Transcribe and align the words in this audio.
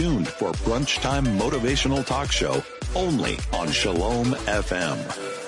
tuned 0.00 0.28
for 0.28 0.50
Brunch 0.64 0.98
Time 1.02 1.26
Motivational 1.38 2.02
Talk 2.06 2.32
Show 2.32 2.62
only 2.94 3.38
on 3.52 3.70
Shalom 3.70 4.28
FM. 4.46 5.39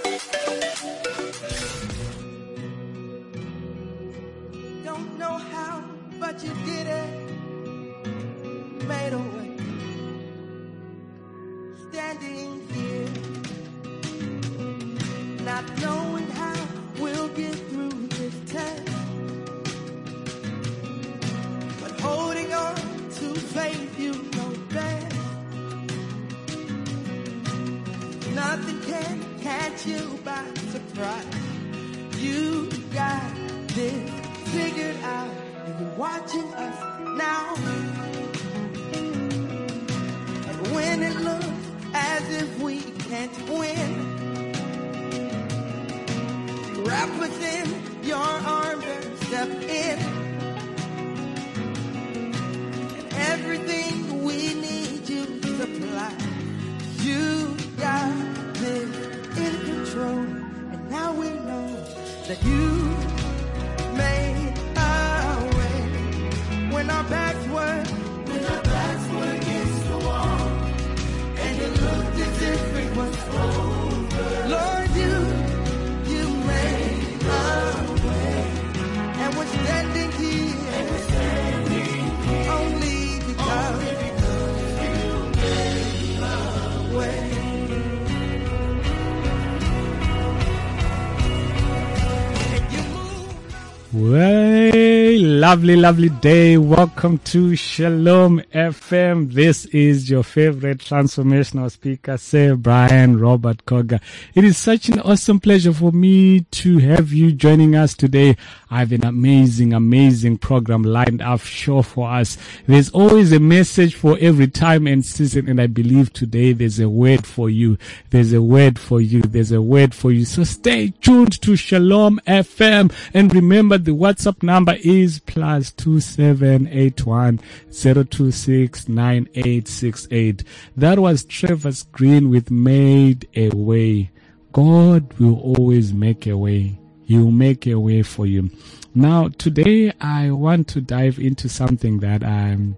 Lovely, 95.53 95.77
lovely 95.77 96.08
day. 96.08 96.56
Welcome 96.56 97.19
to 97.19 97.55
Shalom 97.56 98.41
FM. 98.55 99.34
This 99.34 99.67
is 99.67 100.08
your 100.08 100.22
favorite 100.22 100.78
transformational 100.78 101.70
speaker, 101.70 102.17
Sir 102.17 102.56
Brian 102.56 103.20
Robert 103.20 103.67
Koga. 103.67 104.00
It 104.34 104.45
is 104.45 104.56
such 104.56 104.89
an 104.89 105.00
awesome 105.00 105.41
pleasure 105.41 105.75
for 105.75 105.92
me 105.92 106.41
to 106.41 106.78
have 106.78 107.12
you 107.12 107.33
joining 107.33 107.77
us 107.77 107.92
today. 107.92 108.39
I 108.70 108.78
have 108.78 108.92
an 108.92 109.05
amazing, 109.05 109.75
amazing 109.75 110.39
program 110.39 110.84
lined 110.84 111.20
up 111.20 111.41
sure 111.41 111.83
for 111.83 112.08
us. 112.08 112.39
There's 112.67 112.89
always 112.89 113.30
a 113.33 113.39
message 113.39 113.95
for 113.95 114.17
every 114.23 114.48
time 114.48 114.86
and 114.86 115.05
season, 115.05 115.50
and 115.50 115.61
I 115.61 115.67
believe 115.67 116.14
today 116.14 116.55
there's 116.55 116.80
a 116.80 116.89
word 116.89 117.27
for 117.27 117.50
you. 117.50 117.77
There's 118.08 118.33
a 118.33 118.41
word 118.41 118.78
for 118.78 119.03
you. 119.03 119.20
There's 119.20 119.53
a 119.53 119.61
word 119.61 119.95
for 119.95 120.12
you. 120.12 120.25
So 120.25 120.45
stay 120.45 120.95
tuned 121.03 121.42
to 121.42 121.56
Shalom 121.56 122.20
FM 122.27 122.91
and 123.12 123.35
remember 123.35 123.77
the 123.77 123.95
WhatsApp 123.95 124.42
number 124.42 124.77
is 124.83 125.18
plus 125.18 125.42
two 125.77 125.98
seven 126.01 126.69
eight 126.69 127.05
one 127.05 127.41
zero 127.73 128.04
two 128.04 128.30
six 128.30 128.88
nine 128.88 129.28
eight 129.34 129.66
six 129.66 130.06
eight. 130.10 130.44
That 130.76 130.98
was 130.98 131.25
Travis 131.25 131.82
Green 131.82 132.30
with 132.30 132.50
Made 132.50 133.28
a 133.34 133.48
Way. 133.50 134.10
God 134.53 135.12
will 135.19 135.41
always 135.41 135.92
make 135.92 136.26
a 136.26 136.36
way. 136.36 136.78
He'll 137.04 137.30
make 137.30 137.66
a 137.66 137.75
way 137.75 138.03
for 138.03 138.25
you. 138.25 138.50
Now, 138.94 139.28
today 139.28 139.92
I 140.00 140.30
want 140.30 140.69
to 140.69 140.80
dive 140.80 141.19
into 141.19 141.48
something 141.48 141.98
that 142.00 142.22
I'm, 142.22 142.76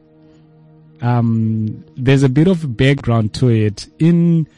um, 1.03 1.85
there's 1.97 2.23
a 2.23 2.29
bit 2.29 2.49
of 2.49 2.77
background 2.77 3.35
to 3.35 3.49
it. 3.49 3.89
In 3.99 4.49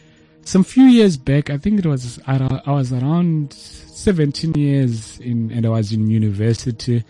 some 0.43 0.62
few 0.62 0.84
years 0.84 1.17
back, 1.17 1.50
I 1.50 1.59
think 1.59 1.81
it 1.81 1.87
was, 1.87 2.21
I 2.27 2.61
was 2.67 2.93
around 2.93 3.53
17 3.53 4.55
years 4.55 5.19
in, 5.19 5.50
and 5.50 5.67
I 5.67 5.71
was 5.71 5.93
in 5.93 6.09
university. 6.11 7.05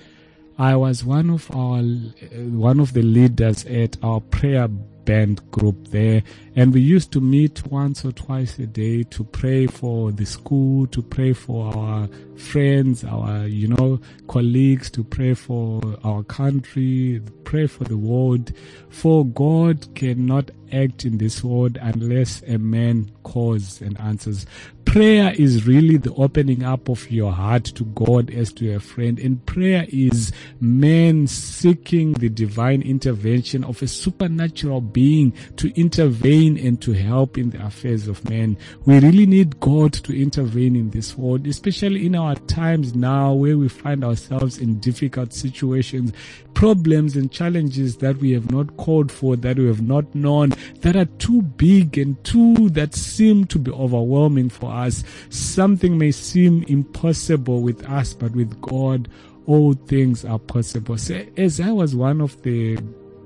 I 0.59 0.75
was 0.77 1.05
one 1.05 1.29
of 1.31 1.51
our, 1.55 1.83
one 1.83 2.81
of 2.81 2.95
the 2.95 3.03
leaders 3.03 3.67
at 3.67 3.97
our 4.03 4.21
prayer 4.21 4.69
band 4.69 5.51
group 5.51 5.89
there. 5.89 6.23
And 6.59 6.73
we 6.73 6.81
used 6.81 7.13
to 7.13 7.21
meet 7.21 7.67
once 7.67 8.03
or 8.03 8.13
twice 8.13 8.59
a 8.59 8.67
day 8.67 9.03
to 9.03 9.25
pray 9.25 9.67
for 9.67 10.11
the 10.11 10.25
school, 10.25 10.87
to 10.87 11.03
pray 11.03 11.35
for 11.35 11.67
our 11.77 12.09
friends, 12.37 13.05
our, 13.05 13.47
you 13.47 13.69
know, 13.69 14.01
colleagues, 14.27 14.89
to 14.93 15.05
pray 15.05 15.35
for 15.35 15.83
our 16.03 16.23
country, 16.23 17.21
pray 17.45 17.67
for 17.67 17.85
the 17.85 17.99
world. 17.99 18.55
For 18.89 19.27
God 19.27 19.95
cannot 19.95 20.51
act 20.73 21.05
in 21.05 21.19
this 21.19 21.45
world 21.45 21.79
unless 21.81 22.43
a 22.43 22.59
man 22.59 23.11
calls 23.23 23.81
and 23.81 23.99
answers. 24.01 24.47
Prayer 24.85 25.35
is 25.37 25.67
really 25.67 25.97
the 25.97 26.15
opening 26.15 26.63
up 26.63 26.89
of 26.89 27.11
your 27.11 27.33
heart 27.33 27.65
to 27.65 27.85
God 27.85 28.31
as 28.31 28.53
to 28.55 28.75
a 28.75 28.81
friend. 28.81 29.19
And 29.19 29.45
prayer 29.45 29.85
is 29.89 30.33
man 30.61 31.27
seeking 31.27 32.15
the 32.15 32.29
divine 32.29 32.83
intervention 32.83 33.65
of 33.65 33.83
a 33.83 33.89
supernatural 33.89 34.81
being 34.81 35.33
to 35.57 35.69
intervene 35.79 36.46
and 36.55 36.81
to 36.83 36.93
help 36.93 37.37
in 37.39 37.51
the 37.51 37.65
affairs 37.65 38.07
of 38.07 38.29
men. 38.29 38.57
We 38.85 39.01
really 39.01 39.27
need 39.27 39.59
God 39.59 39.93
to 39.95 40.13
intervene 40.21 40.77
in 40.77 40.91
this 40.91 41.17
world, 41.17 41.47
especially 41.47 42.07
in 42.07 42.15
our 42.15 42.35
times 42.35 42.95
now 42.95 43.33
where 43.33 43.59
we 43.59 43.69
find 43.69 44.05
ourselves 44.05 44.59
in 44.59 44.79
difficult 44.81 45.33
situations 45.33 46.13
problems 46.57 47.17
and 47.17 47.31
challenges 47.31 47.99
that 47.99 48.17
we 48.17 48.33
have 48.33 48.51
not 48.51 48.79
called 48.79 49.13
for, 49.13 49.37
that 49.37 49.59
we 49.59 49.67
have 49.67 49.83
not 49.83 50.15
known, 50.15 50.49
that 50.81 50.97
are 50.97 51.05
too 51.19 51.43
big 51.43 51.99
and 51.99 52.23
too, 52.25 52.71
that 52.71 52.95
seem 52.95 53.45
to 53.45 53.59
be 53.59 53.71
overwhelming 53.73 54.49
for 54.49 54.73
us. 54.73 55.05
Something 55.29 55.99
may 55.99 56.13
seem 56.13 56.63
impossible 56.63 57.61
with 57.61 57.87
us, 57.91 58.15
but 58.15 58.33
with 58.33 58.59
God, 58.63 59.07
all 59.47 59.75
things 59.75 60.25
are 60.25 60.39
possible. 60.39 60.97
So 60.97 61.23
as 61.37 61.61
I 61.61 61.71
was 61.73 61.95
one 61.95 62.23
of 62.23 62.41
the 62.41 62.79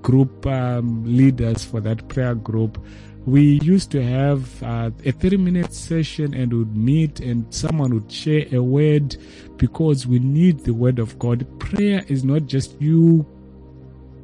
group 0.03 0.45
um, 0.47 1.05
leaders 1.05 1.65
for 1.65 1.81
that 1.83 2.09
prayer 2.09 2.35
group, 2.35 2.85
we 3.27 3.61
used 3.63 3.91
to 3.91 4.03
have 4.03 4.63
uh, 4.63 4.91
a 5.05 5.13
30 5.13 5.37
minute 5.37 5.75
session 5.75 6.35
and 6.35 6.53
would 6.53 6.77
meet 6.77 7.21
and 7.21 7.53
someone 7.55 7.93
would 7.95 8.11
share 8.11 8.47
a 8.53 8.63
word 8.63 9.17
because 9.57 10.07
we 10.07 10.19
need 10.19 10.61
the 10.61 10.73
word 10.73 10.99
of 10.99 11.19
God. 11.19 11.47
Prayer 11.61 12.03
is 12.09 12.25
not 12.25 12.47
just 12.47 12.81
you 12.81 13.27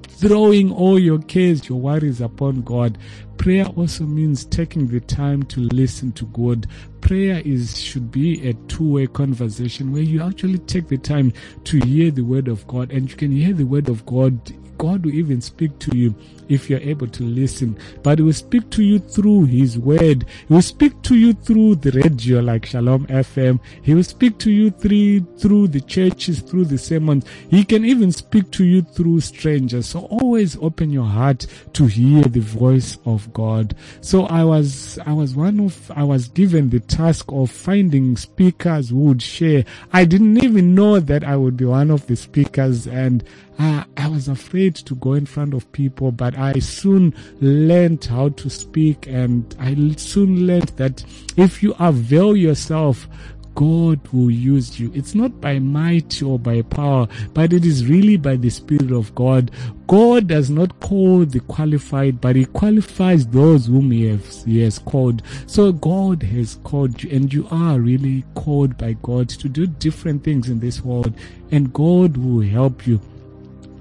throwing 0.08 0.72
all 0.72 0.98
your 0.98 1.18
cares, 1.18 1.68
your 1.68 1.78
worries 1.78 2.20
upon 2.20 2.62
God. 2.62 2.96
Prayer 3.38 3.66
also 3.66 4.04
means 4.04 4.44
taking 4.44 4.88
the 4.88 5.00
time 5.00 5.42
to 5.44 5.60
listen 5.60 6.12
to 6.12 6.26
God. 6.26 6.66
Prayer 7.00 7.40
is 7.44 7.78
should 7.78 8.10
be 8.10 8.48
a 8.48 8.54
two-way 8.68 9.06
conversation 9.06 9.92
where 9.92 10.02
you 10.02 10.22
actually 10.22 10.58
take 10.58 10.88
the 10.88 10.98
time 10.98 11.32
to 11.64 11.78
hear 11.80 12.10
the 12.10 12.22
word 12.22 12.48
of 12.48 12.66
God 12.66 12.90
and 12.90 13.08
you 13.08 13.16
can 13.16 13.30
hear 13.30 13.54
the 13.54 13.64
word 13.64 13.88
of 13.88 14.04
God 14.06 14.40
God 14.78 15.04
will 15.04 15.14
even 15.14 15.40
speak 15.40 15.78
to 15.80 15.96
you 15.96 16.14
if 16.48 16.70
you're 16.70 16.80
able 16.80 17.06
to 17.08 17.22
listen. 17.22 17.76
But 18.02 18.18
He 18.18 18.24
will 18.24 18.32
speak 18.32 18.70
to 18.70 18.82
you 18.82 18.98
through 18.98 19.44
His 19.44 19.78
Word. 19.78 20.26
He 20.48 20.54
will 20.54 20.62
speak 20.62 21.00
to 21.02 21.16
you 21.16 21.32
through 21.32 21.76
the 21.76 21.90
radio 21.92 22.40
like 22.40 22.66
Shalom 22.66 23.06
FM. 23.06 23.60
He 23.82 23.94
will 23.94 24.04
speak 24.04 24.38
to 24.38 24.50
you 24.50 24.70
through, 24.70 25.20
through 25.38 25.68
the 25.68 25.80
churches, 25.80 26.40
through 26.40 26.66
the 26.66 26.78
sermons. 26.78 27.24
He 27.50 27.64
can 27.64 27.84
even 27.84 28.12
speak 28.12 28.50
to 28.52 28.64
you 28.64 28.82
through 28.82 29.20
strangers. 29.20 29.88
So 29.88 30.00
always 30.00 30.56
open 30.58 30.90
your 30.90 31.06
heart 31.06 31.46
to 31.74 31.86
hear 31.86 32.22
the 32.24 32.40
voice 32.40 32.98
of 33.04 33.25
God. 33.32 33.74
So 34.00 34.24
I 34.26 34.44
was, 34.44 34.98
I 35.06 35.12
was 35.12 35.34
one 35.34 35.60
of, 35.60 35.90
I 35.90 36.04
was 36.04 36.28
given 36.28 36.70
the 36.70 36.80
task 36.80 37.26
of 37.28 37.50
finding 37.50 38.16
speakers 38.16 38.90
who 38.90 38.98
would 39.00 39.22
share. 39.22 39.64
I 39.92 40.04
didn't 40.04 40.42
even 40.42 40.74
know 40.74 41.00
that 41.00 41.24
I 41.24 41.36
would 41.36 41.56
be 41.56 41.64
one 41.64 41.90
of 41.90 42.06
the 42.06 42.16
speakers 42.16 42.86
and 42.86 43.24
uh, 43.58 43.84
I 43.96 44.08
was 44.08 44.28
afraid 44.28 44.74
to 44.76 44.94
go 44.96 45.14
in 45.14 45.24
front 45.24 45.54
of 45.54 45.70
people, 45.72 46.12
but 46.12 46.36
I 46.36 46.54
soon 46.58 47.14
learned 47.40 48.04
how 48.04 48.28
to 48.30 48.50
speak 48.50 49.06
and 49.06 49.54
I 49.58 49.74
soon 49.96 50.46
learned 50.46 50.68
that 50.76 51.04
if 51.36 51.62
you 51.62 51.74
avail 51.78 52.36
yourself 52.36 53.08
God 53.56 54.06
will 54.12 54.30
use 54.30 54.78
you. 54.78 54.92
It's 54.94 55.14
not 55.14 55.40
by 55.40 55.58
might 55.58 56.22
or 56.22 56.38
by 56.38 56.60
power, 56.60 57.08
but 57.32 57.54
it 57.54 57.64
is 57.64 57.86
really 57.86 58.18
by 58.18 58.36
the 58.36 58.50
Spirit 58.50 58.92
of 58.92 59.14
God. 59.14 59.50
God 59.86 60.28
does 60.28 60.50
not 60.50 60.78
call 60.80 61.24
the 61.24 61.40
qualified, 61.40 62.20
but 62.20 62.36
He 62.36 62.44
qualifies 62.44 63.26
those 63.26 63.66
whom 63.66 63.92
He 63.92 64.08
has, 64.08 64.44
he 64.44 64.60
has 64.60 64.78
called. 64.78 65.22
So 65.46 65.72
God 65.72 66.22
has 66.22 66.60
called 66.64 67.02
you, 67.02 67.10
and 67.10 67.32
you 67.32 67.48
are 67.50 67.80
really 67.80 68.24
called 68.34 68.76
by 68.76 68.92
God 69.02 69.30
to 69.30 69.48
do 69.48 69.66
different 69.66 70.22
things 70.22 70.50
in 70.50 70.60
this 70.60 70.82
world, 70.82 71.14
and 71.50 71.72
God 71.72 72.18
will 72.18 72.42
help 72.42 72.86
you. 72.86 73.00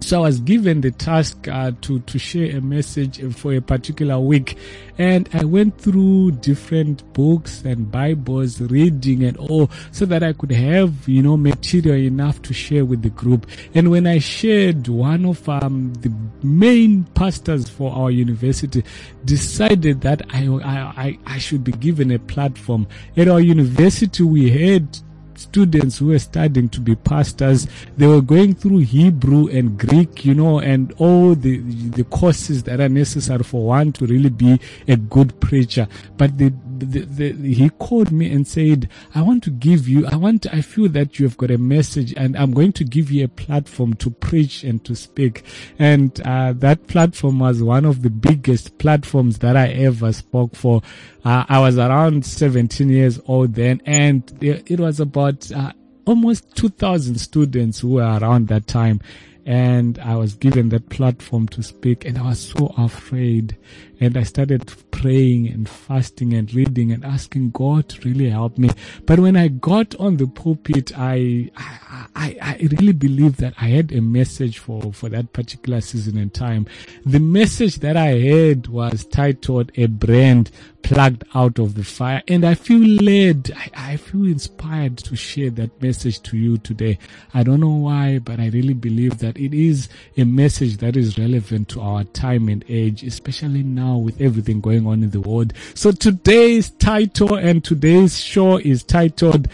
So 0.05 0.19
I 0.19 0.27
was 0.27 0.39
given 0.39 0.81
the 0.81 0.91
task 0.91 1.47
uh, 1.47 1.71
to 1.81 1.99
to 1.99 2.19
share 2.19 2.55
a 2.55 2.61
message 2.61 3.19
for 3.33 3.55
a 3.55 3.59
particular 3.59 4.19
week, 4.19 4.55
and 4.99 5.27
I 5.33 5.45
went 5.45 5.79
through 5.81 6.33
different 6.33 7.11
books 7.13 7.63
and 7.63 7.91
Bibles, 7.91 8.61
reading 8.61 9.23
and 9.23 9.35
all, 9.37 9.71
so 9.91 10.05
that 10.05 10.21
I 10.21 10.33
could 10.33 10.51
have 10.51 11.09
you 11.09 11.23
know 11.23 11.37
material 11.37 11.97
enough 11.97 12.39
to 12.43 12.53
share 12.53 12.85
with 12.85 13.01
the 13.01 13.09
group. 13.09 13.47
And 13.73 13.89
when 13.89 14.05
I 14.05 14.19
shared, 14.19 14.87
one 14.87 15.25
of 15.25 15.49
um, 15.49 15.95
the 16.01 16.13
main 16.43 17.05
pastors 17.15 17.67
for 17.67 17.91
our 17.91 18.11
university 18.11 18.83
decided 19.25 20.01
that 20.01 20.21
I 20.29 20.47
I 20.47 21.17
I 21.25 21.39
should 21.39 21.63
be 21.63 21.71
given 21.71 22.11
a 22.11 22.19
platform 22.19 22.85
at 23.17 23.27
our 23.27 23.41
university. 23.41 24.21
We 24.21 24.51
had 24.51 24.99
students 25.37 25.97
who 25.97 26.07
were 26.07 26.19
studying 26.19 26.69
to 26.69 26.79
be 26.79 26.95
pastors, 26.95 27.67
they 27.97 28.07
were 28.07 28.21
going 28.21 28.55
through 28.55 28.79
Hebrew 28.79 29.47
and 29.47 29.77
Greek, 29.77 30.25
you 30.25 30.33
know, 30.33 30.59
and 30.59 30.93
all 30.97 31.35
the 31.35 31.57
the 31.57 32.03
courses 32.05 32.63
that 32.63 32.79
are 32.79 32.89
necessary 32.89 33.43
for 33.43 33.65
one 33.65 33.91
to 33.93 34.05
really 34.05 34.29
be 34.29 34.59
a 34.87 34.95
good 34.95 35.39
preacher. 35.39 35.87
But 36.17 36.37
the, 36.37 36.53
the, 36.80 37.01
the, 37.01 37.54
he 37.54 37.69
called 37.69 38.12
me 38.12 38.31
and 38.31 38.48
said, 38.48 38.89
"I 39.13 39.22
want 39.22 39.44
to 39.44 39.51
give 39.51 39.88
you. 39.88 40.06
I 40.07 40.16
want. 40.16 40.45
I 40.54 40.62
feel 40.62 40.89
that 40.89 41.19
you 41.19 41.25
have 41.25 41.38
got 41.38 41.51
a 41.51 41.57
message, 41.57 42.13
and 42.16 42.36
I'm 42.38 42.51
going 42.51 42.74
to 42.74 42.83
give 42.83 43.12
you 43.12 43.25
a 43.25 43.30
platform 43.30 43.94
to 43.95 44.10
preach 44.10 44.63
and 44.63 44.83
to 44.86 44.95
speak." 44.95 45.44
And 45.80 46.19
uh, 46.22 46.54
that 46.57 46.88
platform 46.88 47.39
was 47.39 47.62
one 47.62 47.86
of 47.86 48.01
the 48.01 48.10
biggest 48.10 48.77
platforms 48.77 49.39
that 49.39 49.56
I 49.56 49.68
ever 49.69 50.13
spoke 50.13 50.56
for. 50.56 50.81
Uh, 51.24 51.45
I 51.50 51.60
was 51.60 51.77
around 51.77 52.25
17 52.25 52.89
years 52.89 53.19
old 53.27 53.56
then, 53.56 53.81
and 53.86 54.24
it 54.42 54.80
was 54.80 55.00
about 55.00 55.51
uh, 55.51 55.72
almost 56.06 56.56
2,000 56.56 57.16
students 57.16 57.80
who 57.80 57.89
were 57.89 58.19
around 58.19 58.48
that 58.48 58.68
time. 58.68 59.01
And 59.45 60.00
I 60.00 60.16
was 60.16 60.33
given 60.33 60.69
that 60.69 60.89
platform 60.89 61.48
to 61.50 61.62
speak, 61.62 62.04
and 62.06 62.18
I 62.18 62.30
was 62.30 62.39
so 62.39 62.74
afraid. 62.77 63.56
And 64.00 64.18
I 64.18 64.24
started 64.24 64.71
praying 64.92 65.47
and 65.47 65.68
fasting 65.69 66.33
and 66.33 66.53
reading 66.53 66.92
and 66.92 67.06
asking 67.06 67.51
God 67.51 67.89
to 67.89 68.07
really 68.07 68.30
help 68.30 68.57
me. 68.57 68.69
But 69.06 69.19
when 69.19 69.36
I 69.36 69.50
got 69.50 69.95
on 69.95 70.18
the 70.18 70.27
pulpit, 70.27 70.92
I, 70.97 71.51
I, 71.56 72.07
I, 72.15 72.38
I 72.42 72.68
really 72.80 72.94
believe 72.94 73.38
that 73.38 73.53
I 73.59 73.68
had 73.68 73.92
a 73.92 74.01
message 74.01 74.59
for, 74.59 74.94
for 74.94 75.09
that 75.09 75.33
particular 75.33 75.81
season 75.81 76.18
and 76.18 76.33
time. 76.33 76.68
The 77.06 77.19
message 77.19 77.77
that 77.77 77.97
I 77.97 78.18
had 78.18 78.68
was 78.68 79.06
titled 79.06 79.71
A 79.75 79.86
Brand 79.88 80.51
Plugged 80.81 81.24
Out 81.33 81.57
of 81.59 81.75
the 81.75 81.83
Fire. 81.83 82.21
And 82.27 82.45
I 82.45 82.53
feel 82.53 82.88
led, 83.03 83.51
I, 83.56 83.94
I 83.94 83.98
feel 83.98 84.25
inspired 84.25 84.98
to 85.00 85.15
share 85.15 85.50
that 85.51 85.81
message 85.81 86.21
to 86.24 86.38
you 86.38 86.57
today. 86.57 87.00
I 87.33 87.44
don't 87.44 87.59
know 87.59 87.69
why, 87.69 88.19
but 88.19 88.39
I 88.39 88.50
really 88.50 88.74
believe 88.74 89.18
that 89.19 89.38
it 89.38 89.53
is 89.53 89.89
a 90.18 90.25
message 90.25 90.77
that 90.77 90.95
is 90.95 91.18
relevant 91.18 91.69
to 91.69 91.81
our 91.81 92.03
time 92.03 92.50
and 92.50 92.63
age, 92.69 93.03
especially 93.03 93.63
now 93.63 93.84
now 93.85 93.97
with 93.97 94.19
everything 94.19 94.61
going 94.61 94.87
on 94.87 95.03
in 95.03 95.11
the 95.11 95.21
world. 95.21 95.53
So 95.73 95.91
today's 95.91 96.69
title 96.71 97.35
and 97.35 97.63
today's 97.63 98.19
show 98.19 98.57
is 98.57 98.83
titled 98.83 99.47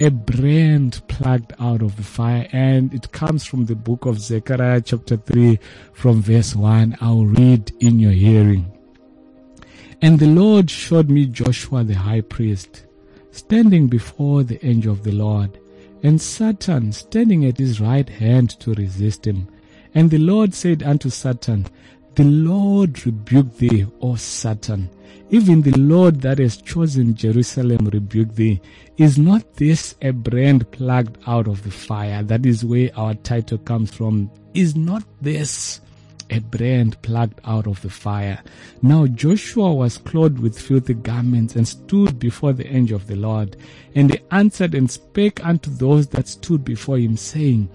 a 0.00 0.10
brand 0.10 1.00
plugged 1.08 1.52
out 1.60 1.80
of 1.80 1.96
the 1.96 2.02
fire 2.02 2.48
and 2.52 2.92
it 2.92 3.12
comes 3.12 3.44
from 3.44 3.66
the 3.66 3.76
book 3.76 4.04
of 4.04 4.20
Zechariah 4.20 4.80
chapter 4.80 5.16
3 5.16 5.58
from 5.92 6.20
verse 6.22 6.54
1 6.54 6.98
I'll 7.00 7.24
read 7.24 7.72
in 7.80 7.98
your 7.98 8.12
hearing. 8.12 8.66
And 10.00 10.18
the 10.18 10.26
Lord 10.26 10.68
showed 10.70 11.08
me 11.08 11.26
Joshua 11.26 11.84
the 11.84 11.94
high 11.94 12.22
priest 12.22 12.84
standing 13.30 13.86
before 13.86 14.42
the 14.42 14.64
angel 14.66 14.92
of 14.92 15.04
the 15.04 15.12
Lord 15.12 15.58
and 16.02 16.20
Satan 16.20 16.92
standing 16.92 17.44
at 17.44 17.58
his 17.58 17.80
right 17.80 18.08
hand 18.08 18.50
to 18.60 18.74
resist 18.74 19.26
him. 19.26 19.48
And 19.94 20.10
the 20.10 20.18
Lord 20.18 20.52
said 20.52 20.82
unto 20.82 21.10
Satan 21.10 21.66
the 22.14 22.24
Lord 22.24 23.06
rebuke 23.06 23.56
thee, 23.56 23.86
O 24.00 24.16
Satan. 24.16 24.90
Even 25.30 25.62
the 25.62 25.78
Lord 25.78 26.20
that 26.20 26.38
has 26.38 26.58
chosen 26.58 27.14
Jerusalem 27.14 27.86
rebuke 27.86 28.34
thee. 28.34 28.60
Is 28.98 29.16
not 29.16 29.54
this 29.54 29.94
a 30.02 30.10
brand 30.10 30.70
plucked 30.72 31.16
out 31.26 31.48
of 31.48 31.62
the 31.62 31.70
fire? 31.70 32.22
That 32.22 32.44
is 32.44 32.66
where 32.66 32.90
our 32.96 33.14
title 33.14 33.56
comes 33.56 33.94
from. 33.94 34.30
Is 34.52 34.76
not 34.76 35.04
this 35.22 35.80
a 36.28 36.40
brand 36.40 37.00
plucked 37.00 37.40
out 37.44 37.66
of 37.66 37.80
the 37.80 37.88
fire? 37.88 38.42
Now 38.82 39.06
Joshua 39.06 39.72
was 39.72 39.96
clothed 39.96 40.38
with 40.38 40.60
filthy 40.60 40.94
garments 40.94 41.56
and 41.56 41.66
stood 41.66 42.18
before 42.18 42.52
the 42.52 42.66
angel 42.66 42.96
of 42.96 43.06
the 43.06 43.16
Lord. 43.16 43.56
And 43.94 44.12
he 44.12 44.20
answered 44.30 44.74
and 44.74 44.90
spake 44.90 45.42
unto 45.46 45.70
those 45.70 46.08
that 46.08 46.28
stood 46.28 46.62
before 46.62 46.98
him, 46.98 47.16
saying, 47.16 47.70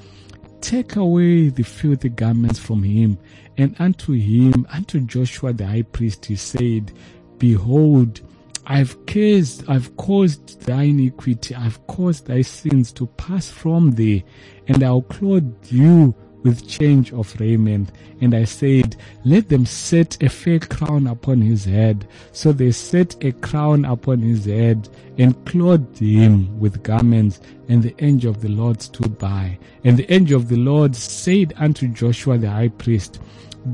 Take 0.62 0.96
away 0.96 1.50
the 1.50 1.64
filthy 1.64 2.10
garments 2.10 2.60
from 2.60 2.84
him. 2.84 3.18
And 3.58 3.76
unto 3.80 4.14
him, 4.14 4.68
unto 4.70 5.00
Joshua 5.00 5.54
the 5.54 5.66
high 5.66 5.82
priest, 5.82 6.26
he 6.26 6.36
said, 6.36 6.92
Behold, 7.40 8.22
I've 8.66 9.06
caused, 9.06 9.68
I've 9.70 9.96
caused 9.98 10.62
thy 10.62 10.84
iniquity, 10.84 11.56
I've 11.56 11.86
caused 11.88 12.28
thy 12.28 12.42
sins 12.42 12.92
to 12.94 13.08
pass 13.08 13.50
from 13.50 13.92
thee, 13.92 14.26
and 14.68 14.84
I'll 14.84 15.02
clothe 15.04 15.56
you 15.70 16.14
with 16.44 16.68
change 16.68 17.12
of 17.14 17.38
raiment. 17.40 17.92
And 18.22 18.34
I 18.34 18.46
said, 18.46 18.96
Let 19.24 19.50
them 19.50 19.66
set 19.66 20.22
a 20.24 20.30
fair 20.30 20.60
crown 20.60 21.08
upon 21.08 21.42
his 21.42 21.66
head. 21.66 22.08
So 22.32 22.52
they 22.52 22.72
set 22.72 23.24
a 23.24 23.32
crown 23.32 23.86
upon 23.86 24.20
his 24.20 24.46
head 24.46 24.88
and 25.18 25.46
clothed 25.46 26.00
him 26.00 26.60
with 26.60 26.84
garments. 26.84 27.42
And 27.70 27.84
the 27.84 27.96
angel 28.04 28.32
of 28.32 28.42
the 28.42 28.50
Lord 28.50 28.82
stood 28.82 29.18
by. 29.18 29.58
And 29.84 29.98
the 29.98 30.12
angel 30.14 30.38
of 30.40 30.48
the 30.48 30.58
Lord 30.58 30.96
said 30.96 31.54
unto 31.58 31.88
Joshua 31.88 32.38
the 32.38 32.50
high 32.50 32.70
priest, 32.70 33.20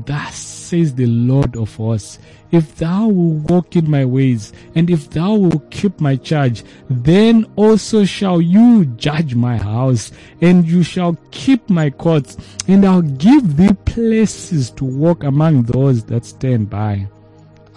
Thus 0.06 0.34
says 0.34 0.94
the 0.96 1.06
Lord 1.06 1.56
of 1.56 1.76
hosts, 1.76 2.18
if 2.50 2.74
thou 2.76 3.06
wilt 3.06 3.50
walk 3.50 3.76
in 3.76 3.88
my 3.88 4.04
ways, 4.04 4.52
and 4.74 4.90
if 4.90 5.08
thou 5.10 5.34
wilt 5.34 5.70
keep 5.70 6.00
my 6.00 6.16
charge, 6.16 6.64
then 6.90 7.46
also 7.54 8.04
shall 8.04 8.40
you 8.40 8.86
judge 8.96 9.36
my 9.36 9.56
house, 9.56 10.10
and 10.40 10.66
you 10.66 10.82
shall 10.82 11.16
keep 11.30 11.70
my 11.70 11.90
courts, 11.90 12.36
and 12.66 12.84
I'll 12.84 13.02
give 13.02 13.56
thee 13.56 13.72
places 13.84 14.70
to 14.72 14.84
walk 14.84 15.22
among 15.22 15.62
those 15.62 16.04
that 16.06 16.24
stand 16.24 16.70
by. 16.70 17.06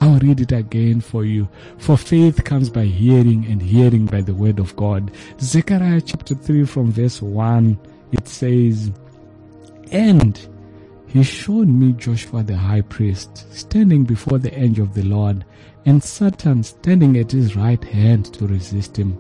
I'll 0.02 0.18
read 0.20 0.40
it 0.42 0.52
again 0.52 1.02
for 1.02 1.24
you. 1.24 1.48
For 1.78 1.98
faith 1.98 2.44
comes 2.44 2.70
by 2.70 2.86
hearing, 2.86 3.46
and 3.46 3.62
hearing 3.62 4.08
by 4.08 4.22
the 4.22 4.34
word 4.34 4.58
of 4.58 4.76
God. 4.76 5.12
Zechariah 5.40 6.02
chapter 6.02 6.34
3 6.34 6.66
from 6.66 6.92
verse 6.92 7.22
1, 7.22 7.78
it 8.12 8.28
says, 8.28 8.92
And 9.92 10.40
he 11.18 11.24
showed 11.24 11.68
me 11.68 11.94
Joshua 11.94 12.44
the 12.44 12.56
high 12.56 12.82
priest 12.82 13.52
standing 13.52 14.04
before 14.04 14.38
the 14.38 14.54
angel 14.58 14.84
of 14.84 14.94
the 14.94 15.04
Lord, 15.04 15.46
and 15.86 16.04
Satan 16.04 16.64
standing 16.64 17.18
at 17.18 17.32
his 17.32 17.56
right 17.56 17.84
hand 17.84 18.26
to 18.34 18.46
resist 18.46 18.98
him. 18.98 19.18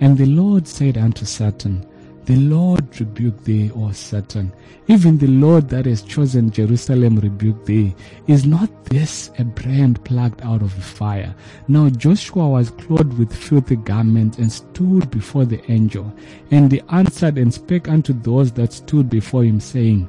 And 0.00 0.18
the 0.18 0.26
Lord 0.26 0.66
said 0.66 0.98
unto 0.98 1.24
Satan, 1.24 1.86
The 2.24 2.36
Lord 2.36 3.00
rebuke 3.00 3.42
thee, 3.44 3.70
O 3.74 3.92
Satan. 3.92 4.52
Even 4.88 5.16
the 5.16 5.28
Lord 5.28 5.68
that 5.70 5.86
has 5.86 6.02
chosen 6.02 6.50
Jerusalem 6.50 7.16
rebuke 7.16 7.64
thee. 7.64 7.94
Is 8.26 8.44
not 8.44 8.84
this 8.86 9.30
a 9.38 9.44
brand 9.44 10.04
plucked 10.04 10.42
out 10.42 10.62
of 10.62 10.74
the 10.74 10.82
fire? 10.82 11.34
Now 11.68 11.88
Joshua 11.88 12.48
was 12.48 12.70
clothed 12.70 13.18
with 13.18 13.34
filthy 13.34 13.76
garments 13.76 14.38
and 14.38 14.52
stood 14.52 15.10
before 15.10 15.44
the 15.44 15.62
angel. 15.70 16.12
And 16.50 16.70
he 16.70 16.82
answered 16.90 17.38
and 17.38 17.54
spake 17.54 17.88
unto 17.88 18.12
those 18.12 18.52
that 18.52 18.72
stood 18.72 19.08
before 19.08 19.44
him, 19.44 19.60
saying, 19.60 20.08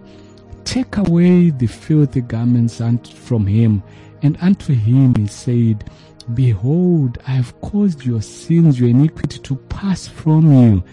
Take 0.63 0.98
away 0.98 1.50
the 1.50 1.68
filthy 1.68 2.22
garments 2.22 2.82
from 3.08 3.48
him. 3.48 3.84
And 4.22 4.38
unto 4.42 4.74
him 4.74 5.16
he 5.16 5.28
said, 5.28 5.89
Behold, 6.34 7.18
I 7.25 7.32
have 7.32 7.60
caused 7.62 8.06
your 8.06 8.22
sins, 8.22 8.80
your 8.80 8.89
iniquity 8.89 9.39
to 9.39 9.56
pass 9.56 10.08
from 10.08 10.51
you, 10.51 10.84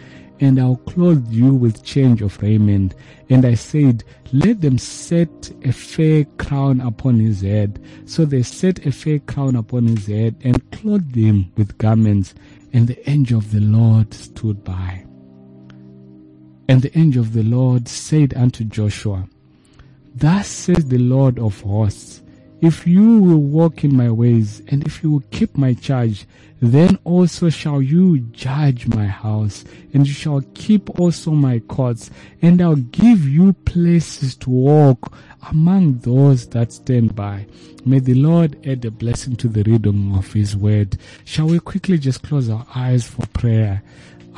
and 0.41 0.59
I'll 0.59 0.77
clothe 0.77 1.31
you 1.31 1.55
with 1.55 1.85
change 1.85 2.23
of 2.23 2.41
raiment. 2.41 2.95
And 3.29 3.45
I 3.45 3.55
said, 3.55 4.05
Let 4.33 4.61
them 4.61 4.79
set 4.79 5.51
a 5.65 5.73
fair 5.73 6.25
crown 6.39 6.81
upon 6.81 7.19
his 7.21 7.43
head. 7.43 7.83
So 8.07 8.25
they 8.25 8.43
set 8.43 8.87
a 8.87 8.93
fair 8.93 9.19
crown 9.19 9.57
upon 9.57 9.89
his 9.89 10.07
head 10.07 10.37
and 10.43 10.71
clothed 10.71 11.15
him 11.15 11.53
with 11.57 11.77
garments. 11.79 12.35
And 12.73 12.89
the 12.89 13.09
angel 13.09 13.39
of 13.39 13.51
the 13.53 13.61
Lord 13.61 14.13
stood 14.15 14.63
by. 14.65 15.05
And 16.69 16.83
the 16.83 16.97
angel 16.99 17.23
of 17.23 17.33
the 17.33 17.43
Lord 17.43 17.89
said 17.89 18.35
unto 18.35 18.65
Joshua, 18.65 19.29
Thus 20.19 20.49
says 20.49 20.87
the 20.87 20.97
Lord 20.97 21.39
of 21.39 21.61
hosts, 21.61 22.23
if 22.63 22.87
you 22.87 23.19
will 23.19 23.43
walk 23.43 23.85
in 23.85 23.95
my 23.95 24.11
ways, 24.11 24.63
and 24.69 24.83
if 24.87 25.03
you 25.03 25.11
will 25.11 25.25
keep 25.31 25.59
my 25.59 25.75
charge, 25.75 26.25
then 26.59 26.99
also 27.05 27.51
shall 27.51 27.83
you 27.83 28.21
judge 28.21 28.87
my 28.87 29.05
house, 29.05 29.67
and 29.93 30.07
you 30.07 30.15
shall 30.15 30.41
keep 30.55 30.99
also 30.99 31.33
my 31.33 31.59
courts, 31.59 32.11
and 32.41 32.63
I'll 32.63 32.77
give 32.77 33.29
you 33.29 33.53
places 33.53 34.37
to 34.37 34.49
walk 34.49 35.15
among 35.51 35.99
those 35.99 36.49
that 36.49 36.73
stand 36.73 37.15
by. 37.15 37.47
May 37.85 37.99
the 37.99 38.15
Lord 38.15 38.67
add 38.67 38.87
a 38.87 38.91
blessing 38.91 39.37
to 39.37 39.49
the 39.49 39.65
reading 39.65 40.17
of 40.17 40.33
His 40.33 40.57
word. 40.57 40.97
Shall 41.27 41.49
we 41.49 41.61
quickly 41.61 41.99
just 41.99 42.23
close 42.23 42.49
our 42.49 42.67
eyes 42.75 43.07
for 43.07 43.27
prayer? 43.27 43.83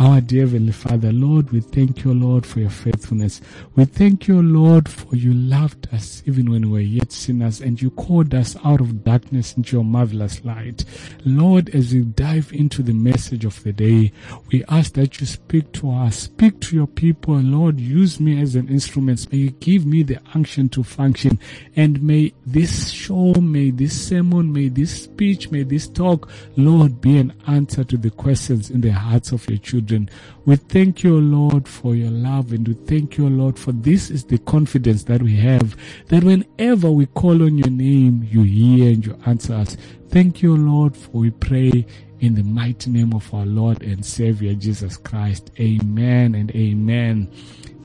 Our 0.01 0.21
dear 0.21 0.43
Heavenly 0.43 0.71
Father, 0.71 1.11
Lord, 1.11 1.51
we 1.51 1.59
thank 1.59 2.05
you, 2.05 2.15
Lord, 2.15 2.47
for 2.47 2.61
your 2.61 2.71
faithfulness. 2.71 3.41
We 3.75 3.85
thank 3.85 4.29
you, 4.29 4.41
Lord, 4.41 4.89
for 4.89 5.17
you 5.17 5.35
loved 5.35 5.93
us 5.93 6.23
even 6.25 6.53
when 6.53 6.71
we 6.71 6.73
were 6.73 6.79
yet 6.79 7.11
sinners 7.11 7.61
and 7.61 7.83
you 7.83 7.91
called 7.91 8.33
us 8.33 8.55
out 8.65 8.81
of 8.81 9.03
darkness 9.03 9.57
into 9.57 9.75
your 9.75 9.85
marvelous 9.85 10.45
light. 10.45 10.85
Lord, 11.25 11.75
as 11.75 11.93
we 11.93 12.03
dive 12.03 12.53
into 12.53 12.81
the 12.85 12.93
message 12.93 13.45
of 13.45 13.61
the 13.65 13.73
day, 13.73 14.13
we 14.53 14.63
ask 14.69 14.93
that 14.93 15.19
you 15.19 15.27
speak 15.27 15.73
to 15.73 15.91
us, 15.91 16.17
speak 16.17 16.61
to 16.61 16.77
your 16.77 16.87
people. 16.87 17.35
Lord, 17.35 17.81
use 17.81 18.21
me 18.21 18.41
as 18.41 18.55
an 18.55 18.69
instrument. 18.69 19.33
May 19.33 19.39
you 19.39 19.51
give 19.51 19.85
me 19.85 20.05
the 20.05 20.21
unction 20.33 20.69
to 20.69 20.85
function 20.85 21.41
and 21.75 22.01
may 22.01 22.35
this 22.47 22.91
show, 22.91 23.35
may 23.35 23.73
this 23.73 24.01
sermon, 24.09 24.53
may 24.53 24.69
this 24.69 25.03
speech, 25.03 25.51
may 25.51 25.65
this 25.65 25.89
talk, 25.89 26.31
Lord, 26.57 27.01
be 27.01 27.19
an 27.19 27.35
answer 27.49 27.83
to 27.83 27.97
the 27.97 28.11
questions 28.11 28.71
in 28.71 28.81
the 28.81 28.93
hearts 28.93 29.33
of 29.33 29.49
your 29.51 29.59
children 29.59 29.88
children. 29.89 30.11
We 30.45 30.57
thank 30.57 31.03
you, 31.03 31.21
Lord, 31.21 31.67
for 31.67 31.95
your 31.95 32.11
love, 32.11 32.53
and 32.53 32.67
we 32.67 32.75
thank 32.75 33.19
you, 33.19 33.29
Lord, 33.29 33.59
for 33.59 33.73
this 33.73 34.11
is 34.11 34.25
the 34.25 34.39
confidence 34.39 35.05
that 35.05 35.23
we 35.23 35.37
have 35.37 35.77
that 36.09 36.25
whenever 36.25 36.91
we 36.91 37.07
call 37.07 37.43
on 37.43 37.59
your 37.59 37.71
name, 37.71 38.27
you 38.31 38.43
hear 38.43 38.93
and 38.93 39.05
you 39.05 39.19
answer 39.27 39.55
us. 39.55 39.77
Thank 40.09 40.43
you, 40.43 40.57
Lord, 40.57 40.97
for 40.97 41.19
we 41.19 41.31
pray 41.31 41.87
in 42.21 42.35
the 42.35 42.43
mighty 42.43 42.91
name 42.91 43.13
of 43.13 43.33
our 43.33 43.47
Lord 43.47 43.83
and 43.83 44.05
Savior 44.05 44.55
Jesus 44.55 44.97
Christ. 44.97 45.51
Amen 45.59 46.35
and 46.35 46.51
amen. 46.55 47.31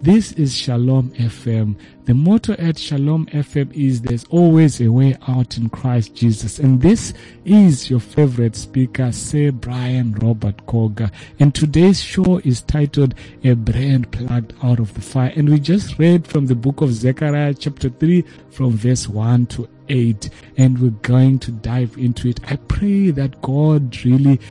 This 0.03 0.33
is 0.33 0.53
Shalom 0.53 1.11
FM. 1.11 1.77
The 2.03 2.13
motto 2.13 2.55
at 2.59 2.77
Shalom 2.77 3.25
FM 3.27 3.71
is 3.73 4.01
there's 4.01 4.25
always 4.25 4.81
a 4.81 4.91
way 4.91 5.15
out 5.29 5.57
in 5.57 5.69
Christ 5.69 6.13
Jesus. 6.13 6.59
And 6.59 6.81
this 6.81 7.13
is 7.45 7.89
your 7.89 8.01
favorite 8.01 8.57
speaker, 8.57 9.13
Sir 9.13 9.53
Brian 9.53 10.11
Robert 10.15 10.65
Koga. 10.65 11.09
And 11.39 11.55
today's 11.55 12.03
show 12.03 12.39
is 12.39 12.63
titled 12.63 13.15
A 13.45 13.53
Brand 13.53 14.11
Plugged 14.11 14.53
Out 14.61 14.81
of 14.81 14.93
the 14.93 14.99
Fire. 14.99 15.31
And 15.37 15.47
we 15.47 15.57
just 15.57 15.97
read 15.97 16.27
from 16.27 16.47
the 16.47 16.55
book 16.55 16.81
of 16.81 16.91
Zechariah 16.91 17.53
chapter 17.53 17.87
3 17.87 18.25
from 18.51 18.71
verse 18.71 19.07
1 19.07 19.45
to 19.45 19.69
8. 19.87 20.29
And 20.57 20.79
we're 20.79 20.89
going 20.89 21.39
to 21.39 21.51
dive 21.53 21.97
into 21.97 22.27
it. 22.27 22.41
I 22.51 22.57
pray 22.57 23.11
that 23.11 23.41
God 23.41 24.03
really 24.03 24.41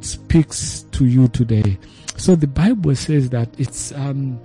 speaks 0.00 0.86
to 0.92 1.04
you 1.04 1.28
today. 1.28 1.78
So 2.16 2.34
the 2.34 2.46
Bible 2.46 2.96
says 2.96 3.28
that 3.28 3.50
it's, 3.58 3.92
um, 3.92 4.40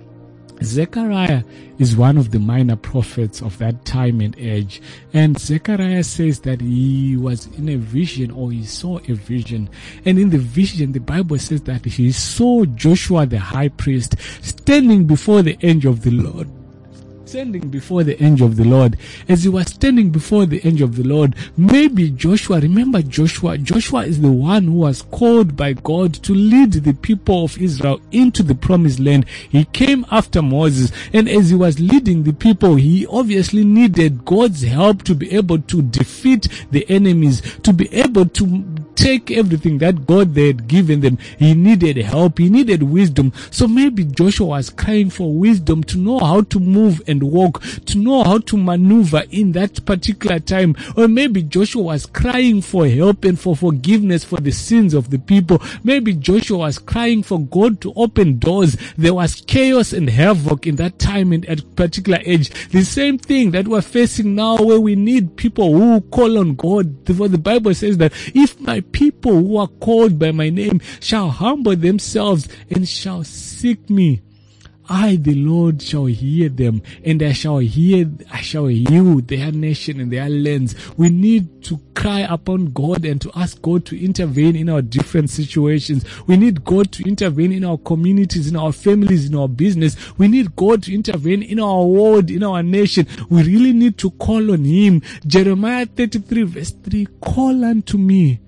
Zechariah 0.62 1.42
is 1.78 1.96
one 1.96 2.18
of 2.18 2.30
the 2.30 2.38
minor 2.38 2.76
prophets 2.76 3.40
of 3.40 3.58
that 3.58 3.84
time 3.84 4.20
and 4.20 4.36
age. 4.38 4.82
And 5.12 5.38
Zechariah 5.38 6.04
says 6.04 6.40
that 6.40 6.60
he 6.60 7.16
was 7.16 7.46
in 7.58 7.68
a 7.68 7.76
vision 7.76 8.30
or 8.30 8.50
he 8.50 8.64
saw 8.64 8.98
a 8.98 9.12
vision. 9.12 9.70
And 10.04 10.18
in 10.18 10.30
the 10.30 10.38
vision, 10.38 10.92
the 10.92 11.00
Bible 11.00 11.38
says 11.38 11.62
that 11.62 11.84
he 11.84 12.12
saw 12.12 12.64
Joshua 12.64 13.26
the 13.26 13.38
high 13.38 13.68
priest 13.68 14.16
standing 14.42 15.06
before 15.06 15.42
the 15.42 15.56
angel 15.62 15.92
of 15.92 16.02
the 16.02 16.10
Lord 16.10 16.48
standing 17.28 17.68
before 17.68 18.04
the 18.04 18.22
angel 18.22 18.46
of 18.46 18.56
the 18.56 18.64
Lord. 18.64 18.96
As 19.28 19.42
he 19.42 19.50
was 19.50 19.66
standing 19.66 20.08
before 20.08 20.46
the 20.46 20.66
angel 20.66 20.88
of 20.88 20.96
the 20.96 21.06
Lord, 21.06 21.34
maybe 21.58 22.10
Joshua, 22.10 22.58
remember 22.58 23.02
Joshua, 23.02 23.58
Joshua 23.58 24.06
is 24.06 24.22
the 24.22 24.32
one 24.32 24.64
who 24.64 24.72
was 24.72 25.02
called 25.02 25.54
by 25.54 25.74
God 25.74 26.14
to 26.14 26.32
lead 26.32 26.72
the 26.72 26.94
people 26.94 27.44
of 27.44 27.58
Israel 27.58 28.00
into 28.12 28.42
the 28.42 28.54
promised 28.54 28.98
land. 28.98 29.26
He 29.50 29.66
came 29.66 30.06
after 30.10 30.40
Moses, 30.40 30.90
and 31.12 31.28
as 31.28 31.50
he 31.50 31.56
was 31.56 31.78
leading 31.78 32.22
the 32.22 32.32
people, 32.32 32.76
he 32.76 33.06
obviously 33.06 33.62
needed 33.62 34.24
God's 34.24 34.62
help 34.62 35.02
to 35.02 35.14
be 35.14 35.30
able 35.32 35.58
to 35.58 35.82
defeat 35.82 36.48
the 36.70 36.88
enemies, 36.88 37.42
to 37.62 37.74
be 37.74 37.92
able 37.92 38.24
to 38.24 38.46
take 38.98 39.30
everything 39.30 39.78
that 39.78 40.06
God 40.06 40.34
they 40.34 40.48
had 40.48 40.66
given 40.66 41.00
them. 41.00 41.18
He 41.38 41.54
needed 41.54 41.96
help. 41.98 42.38
He 42.38 42.50
needed 42.50 42.82
wisdom. 42.82 43.32
So 43.52 43.68
maybe 43.68 44.02
Joshua 44.02 44.46
was 44.46 44.70
crying 44.70 45.08
for 45.08 45.32
wisdom 45.32 45.84
to 45.84 45.98
know 45.98 46.18
how 46.18 46.40
to 46.42 46.58
move 46.58 47.00
and 47.06 47.22
walk, 47.22 47.62
to 47.86 47.96
know 47.96 48.24
how 48.24 48.38
to 48.38 48.56
maneuver 48.56 49.22
in 49.30 49.52
that 49.52 49.84
particular 49.86 50.40
time. 50.40 50.74
Or 50.96 51.06
maybe 51.06 51.42
Joshua 51.42 51.82
was 51.82 52.06
crying 52.06 52.60
for 52.60 52.88
help 52.88 53.24
and 53.24 53.38
for 53.38 53.54
forgiveness 53.54 54.24
for 54.24 54.40
the 54.40 54.50
sins 54.50 54.94
of 54.94 55.10
the 55.10 55.18
people. 55.20 55.62
Maybe 55.84 56.12
Joshua 56.14 56.58
was 56.58 56.80
crying 56.80 57.22
for 57.22 57.38
God 57.38 57.80
to 57.82 57.92
open 57.94 58.40
doors. 58.40 58.76
There 58.96 59.14
was 59.14 59.42
chaos 59.46 59.92
and 59.92 60.10
havoc 60.10 60.66
in 60.66 60.74
that 60.76 60.98
time 60.98 61.32
and 61.32 61.46
at 61.46 61.76
particular 61.76 62.18
age. 62.24 62.50
The 62.70 62.82
same 62.82 63.16
thing 63.18 63.52
that 63.52 63.68
we're 63.68 63.80
facing 63.80 64.34
now 64.34 64.56
where 64.56 64.80
we 64.80 64.96
need 64.96 65.36
people 65.36 65.72
who 65.72 66.00
call 66.00 66.38
on 66.38 66.56
God. 66.56 66.96
For 67.06 67.28
the 67.28 67.38
Bible 67.38 67.74
says 67.74 67.98
that 67.98 68.12
if 68.34 68.58
my 68.60 68.80
people 68.92 69.32
who 69.32 69.56
are 69.56 69.68
called 69.68 70.18
by 70.18 70.32
my 70.32 70.50
name 70.50 70.80
shall 71.00 71.30
humble 71.30 71.76
themselves 71.76 72.48
and 72.70 72.88
shall 72.88 73.24
seek 73.24 73.88
me. 73.90 74.22
I, 74.90 75.16
the 75.16 75.34
Lord, 75.34 75.82
shall 75.82 76.06
hear 76.06 76.48
them, 76.48 76.82
and 77.04 77.22
I 77.22 77.32
shall 77.32 77.58
hear, 77.58 78.10
I 78.32 78.40
shall 78.40 78.66
heal 78.66 79.20
their 79.20 79.52
nation 79.52 80.00
and 80.00 80.10
their 80.10 80.30
lands. 80.30 80.74
We 80.96 81.10
need 81.10 81.62
to 81.64 81.78
cry 81.94 82.20
upon 82.20 82.72
God 82.72 83.04
and 83.04 83.20
to 83.20 83.30
ask 83.36 83.60
God 83.60 83.84
to 83.86 84.02
intervene 84.02 84.56
in 84.56 84.70
our 84.70 84.80
different 84.80 85.28
situations. 85.28 86.04
We 86.26 86.38
need 86.38 86.64
God 86.64 86.90
to 86.92 87.06
intervene 87.06 87.52
in 87.52 87.64
our 87.64 87.76
communities, 87.76 88.48
in 88.48 88.56
our 88.56 88.72
families, 88.72 89.26
in 89.28 89.34
our 89.34 89.48
business. 89.48 89.96
We 90.16 90.26
need 90.26 90.56
God 90.56 90.84
to 90.84 90.94
intervene 90.94 91.42
in 91.42 91.60
our 91.60 91.84
world, 91.84 92.30
in 92.30 92.42
our 92.42 92.62
nation. 92.62 93.06
We 93.28 93.42
really 93.42 93.74
need 93.74 93.98
to 93.98 94.10
call 94.12 94.52
on 94.52 94.64
Him. 94.64 95.02
Jeremiah 95.26 95.84
33 95.84 96.42
verse 96.44 96.70
3, 96.70 97.06
call 97.20 97.62
unto 97.62 97.98
me 97.98 98.40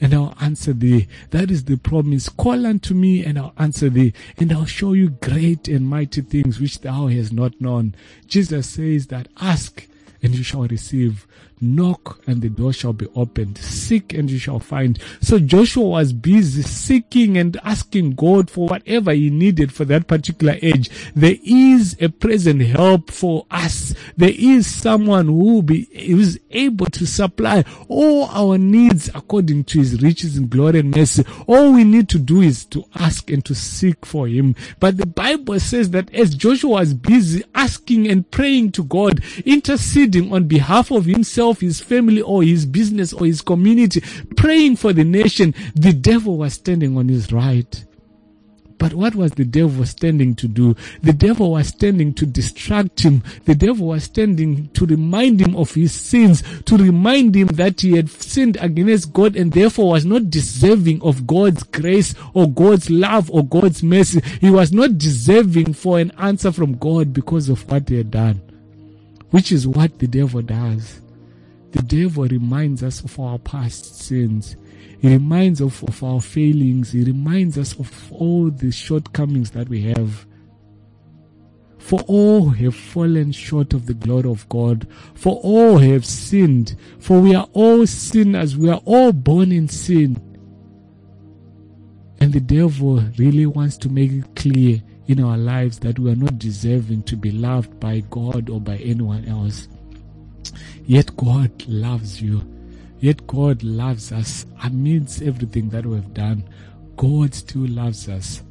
and 0.00 0.14
I'll 0.14 0.34
answer 0.40 0.72
thee. 0.72 1.06
That 1.30 1.50
is 1.50 1.64
the 1.64 1.76
promise. 1.76 2.28
Call 2.28 2.66
unto 2.66 2.94
me 2.94 3.24
and 3.24 3.38
I'll 3.38 3.54
answer 3.58 3.90
thee, 3.90 4.12
and 4.38 4.52
I'll 4.52 4.64
show 4.64 4.92
you 4.92 5.10
great 5.10 5.68
and 5.68 5.86
mighty 5.88 6.22
things 6.22 6.60
which 6.60 6.80
thou 6.80 7.08
hast 7.08 7.32
not 7.32 7.60
known. 7.60 7.94
Jesus 8.26 8.68
says 8.70 9.08
that 9.08 9.28
ask 9.38 9.86
and 10.22 10.34
you 10.34 10.42
shall 10.42 10.66
receive. 10.66 11.26
Knock 11.60 12.20
and 12.26 12.40
the 12.40 12.48
door 12.48 12.72
shall 12.72 12.92
be 12.92 13.06
opened. 13.14 13.58
Seek 13.58 14.14
and 14.14 14.30
you 14.30 14.38
shall 14.38 14.60
find. 14.60 14.98
So 15.20 15.38
Joshua 15.38 15.84
was 15.84 16.12
busy 16.12 16.62
seeking 16.62 17.36
and 17.36 17.58
asking 17.64 18.12
God 18.12 18.50
for 18.50 18.68
whatever 18.68 19.12
he 19.12 19.30
needed 19.30 19.72
for 19.72 19.84
that 19.86 20.06
particular 20.06 20.56
age. 20.62 20.90
There 21.14 21.36
is 21.44 21.96
a 22.00 22.08
present 22.08 22.62
help 22.62 23.10
for 23.10 23.46
us. 23.50 23.94
There 24.16 24.32
is 24.34 24.72
someone 24.72 25.26
who 25.26 25.62
be, 25.62 25.84
who 25.92 26.18
is 26.18 26.40
able 26.50 26.86
to 26.86 27.06
supply 27.06 27.64
all 27.88 28.24
our 28.26 28.56
needs 28.56 29.10
according 29.14 29.64
to 29.64 29.80
his 29.80 30.00
riches 30.02 30.36
and 30.36 30.48
glory 30.48 30.80
and 30.80 30.96
mercy. 30.96 31.24
All 31.46 31.72
we 31.72 31.84
need 31.84 32.08
to 32.10 32.18
do 32.18 32.40
is 32.40 32.64
to 32.66 32.84
ask 32.94 33.30
and 33.30 33.44
to 33.44 33.54
seek 33.54 34.06
for 34.06 34.26
him. 34.28 34.54
But 34.78 34.96
the 34.96 35.06
Bible 35.06 35.60
says 35.60 35.90
that 35.90 36.12
as 36.14 36.34
Joshua 36.34 36.70
was 36.70 36.94
busy 36.94 37.42
asking 37.54 38.08
and 38.08 38.30
praying 38.30 38.72
to 38.72 38.84
God, 38.84 39.22
interceding 39.44 40.32
on 40.32 40.44
behalf 40.44 40.90
of 40.90 41.04
himself, 41.04 41.49
his 41.58 41.80
family, 41.80 42.22
or 42.22 42.44
his 42.44 42.64
business, 42.64 43.12
or 43.12 43.26
his 43.26 43.42
community, 43.42 44.00
praying 44.36 44.76
for 44.76 44.92
the 44.92 45.02
nation, 45.02 45.52
the 45.74 45.92
devil 45.92 46.38
was 46.38 46.54
standing 46.54 46.96
on 46.96 47.08
his 47.08 47.32
right. 47.32 47.84
But 48.80 48.94
what 48.94 49.14
was 49.14 49.32
the 49.32 49.44
devil 49.44 49.84
standing 49.84 50.34
to 50.36 50.48
do? 50.48 50.74
The 51.02 51.12
devil 51.12 51.50
was 51.50 51.68
standing 51.68 52.14
to 52.14 52.24
distract 52.24 53.00
him. 53.00 53.22
The 53.44 53.54
devil 53.54 53.88
was 53.88 54.04
standing 54.04 54.70
to 54.70 54.86
remind 54.86 55.38
him 55.38 55.54
of 55.54 55.74
his 55.74 55.92
sins, 55.92 56.42
to 56.62 56.78
remind 56.78 57.34
him 57.34 57.48
that 57.48 57.82
he 57.82 57.96
had 57.96 58.08
sinned 58.08 58.56
against 58.58 59.12
God 59.12 59.36
and 59.36 59.52
therefore 59.52 59.90
was 59.90 60.06
not 60.06 60.30
deserving 60.30 61.02
of 61.02 61.26
God's 61.26 61.62
grace 61.62 62.14
or 62.32 62.48
God's 62.48 62.88
love 62.88 63.30
or 63.30 63.44
God's 63.44 63.82
mercy. 63.82 64.22
He 64.40 64.48
was 64.48 64.72
not 64.72 64.96
deserving 64.96 65.74
for 65.74 65.98
an 65.98 66.10
answer 66.16 66.50
from 66.50 66.78
God 66.78 67.12
because 67.12 67.50
of 67.50 67.70
what 67.70 67.86
he 67.86 67.98
had 67.98 68.10
done, 68.10 68.40
which 69.30 69.52
is 69.52 69.66
what 69.66 69.98
the 69.98 70.06
devil 70.06 70.40
does. 70.40 71.02
The 71.80 72.02
devil 72.02 72.24
reminds 72.24 72.82
us 72.82 73.00
of 73.00 73.18
our 73.18 73.38
past 73.38 74.02
sins. 74.02 74.54
He 75.00 75.08
reminds 75.08 75.62
us 75.62 75.82
of, 75.82 76.04
our 76.04 76.20
failings. 76.20 76.92
He 76.92 77.04
reminds 77.04 77.56
us 77.56 77.72
of 77.78 78.12
all 78.12 78.50
the 78.50 78.70
shortcomings 78.70 79.52
that 79.52 79.66
we 79.70 79.80
have. 79.84 80.26
For 81.78 82.00
all 82.00 82.50
have 82.50 82.74
fallen 82.74 83.32
short 83.32 83.72
of 83.72 83.86
the 83.86 83.94
glory 83.94 84.28
of 84.28 84.46
God. 84.50 84.86
For 85.14 85.40
all 85.42 85.78
have 85.78 86.04
sinned. 86.04 86.76
For 86.98 87.18
we 87.18 87.34
are 87.34 87.48
all 87.54 87.86
sinners. 87.86 88.58
We 88.58 88.68
are 88.68 88.82
all 88.84 89.14
born 89.14 89.50
in 89.50 89.66
sin. 89.66 90.20
And 92.20 92.30
the 92.30 92.40
devil 92.40 92.96
really 93.16 93.46
wants 93.46 93.78
to 93.78 93.88
make 93.88 94.12
it 94.12 94.36
clear 94.36 94.82
in 95.06 95.24
our 95.24 95.38
lives 95.38 95.78
that 95.78 95.98
we 95.98 96.12
are 96.12 96.16
not 96.16 96.38
deserving 96.38 97.04
to 97.04 97.16
be 97.16 97.30
loved 97.30 97.80
by 97.80 98.00
God 98.10 98.50
or 98.50 98.60
by 98.60 98.76
anyone 98.76 99.24
else. 99.24 99.66
Yet 100.90 101.16
God 101.16 101.52
loves 101.68 102.20
you. 102.20 102.42
Yet 102.98 103.24
God 103.28 103.62
loves 103.62 104.10
us 104.10 104.44
amidst 104.64 105.22
everything 105.22 105.68
that 105.70 105.86
we've 105.86 106.12
done. 106.12 106.42
God 106.96 107.32
still 107.32 107.68
loves 107.68 108.08
us. 108.08 108.42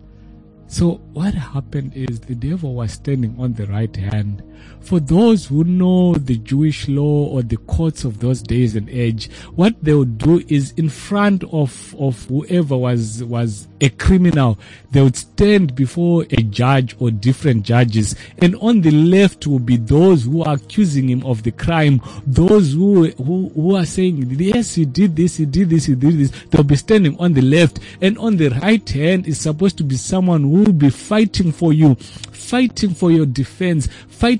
So 0.67 1.01
what 1.11 1.33
happened 1.33 1.97
is 1.97 2.21
the 2.21 2.35
devil 2.35 2.75
was 2.75 2.93
standing 2.93 3.35
on 3.37 3.55
the 3.55 3.67
right 3.67 3.93
hand. 3.93 4.41
For 4.81 4.99
those 4.99 5.45
who 5.45 5.63
know 5.63 6.15
the 6.15 6.37
Jewish 6.37 6.87
law 6.87 7.27
or 7.27 7.43
the 7.43 7.57
courts 7.57 8.05
of 8.05 8.19
those 8.19 8.41
days 8.41 8.75
and 8.75 8.89
age, 8.89 9.29
what 9.55 9.75
they 9.83 9.93
would 9.93 10.17
do 10.17 10.43
is 10.47 10.71
in 10.77 10.89
front 10.89 11.43
of, 11.51 11.95
of 11.99 12.25
whoever 12.25 12.75
was, 12.75 13.23
was 13.23 13.67
a 13.81 13.89
criminal, 13.89 14.57
they 14.91 15.01
would 15.01 15.15
stand 15.15 15.75
before 15.75 16.23
a 16.31 16.41
judge 16.41 16.95
or 16.99 17.11
different 17.11 17.63
judges. 17.63 18.15
And 18.39 18.55
on 18.55 18.81
the 18.81 18.91
left 18.91 19.45
will 19.45 19.59
be 19.59 19.77
those 19.77 20.23
who 20.23 20.43
are 20.43 20.55
accusing 20.55 21.09
him 21.09 21.23
of 21.25 21.43
the 21.43 21.51
crime. 21.51 22.01
Those 22.25 22.73
who, 22.73 23.09
who, 23.11 23.49
who 23.49 23.75
are 23.75 23.85
saying, 23.85 24.29
yes, 24.39 24.75
he 24.75 24.85
did 24.85 25.15
this, 25.15 25.37
he 25.37 25.45
did 25.45 25.69
this, 25.69 25.85
he 25.85 25.95
did 25.95 26.17
this. 26.17 26.31
They'll 26.49 26.63
be 26.63 26.75
standing 26.75 27.17
on 27.19 27.33
the 27.33 27.41
left. 27.41 27.79
And 28.01 28.17
on 28.17 28.37
the 28.37 28.49
right 28.49 28.89
hand 28.89 29.27
is 29.27 29.39
supposed 29.39 29.77
to 29.77 29.83
be 29.83 29.97
someone 29.97 30.41
who 30.41 30.63
will 30.63 30.73
be 30.73 30.89
fighting 30.89 31.51
for 31.51 31.73
you, 31.73 31.95
fighting 31.95 32.93
for 32.95 33.11
your 33.11 33.25
defense, 33.25 33.87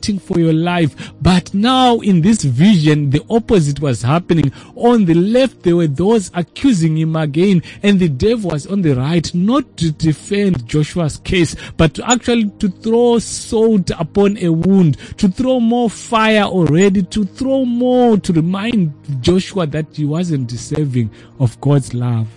fighting 0.10 0.20
for 0.20 0.40
your 0.40 0.54
life. 0.54 1.14
But 1.22 1.54
now 1.54 2.00
in 2.00 2.22
this 2.22 2.44
vision, 2.44 3.10
the 3.10 3.24
opposite 3.30 3.80
was 3.80 4.02
happening. 4.02 4.52
On 4.76 5.06
the 5.06 5.14
left, 5.14 5.64
there 5.64 5.76
were 5.76 5.88
those 5.88 6.32
accusing 6.34 6.98
him 6.98 7.16
again, 7.16 7.62
and 7.84 8.00
the 8.00 8.10
devil 8.10 8.52
was 8.52 8.66
on 8.68 8.82
the 8.82 8.96
right, 8.96 9.34
not 9.34 9.78
to 9.78 9.92
defend 9.92 10.68
Joshua's 10.68 11.18
case, 11.18 11.56
but 11.78 11.94
to 11.96 12.10
actually 12.10 12.50
to 12.60 12.70
throw 12.70 13.20
salt 13.20 13.92
upon 13.92 14.38
a 14.38 14.50
wound, 14.50 14.98
to 15.18 15.28
throw 15.28 15.60
more 15.60 15.90
fire 15.90 16.44
already, 16.44 17.04
to 17.04 17.26
throw 17.26 17.66
more 17.66 18.18
to 18.18 18.34
remind 18.34 18.94
Joshua 19.22 19.68
that 19.68 19.96
he 19.96 20.06
wasn't 20.06 20.48
deserving 20.48 21.12
of 21.40 21.60
God's 21.62 21.94
love. 21.94 22.28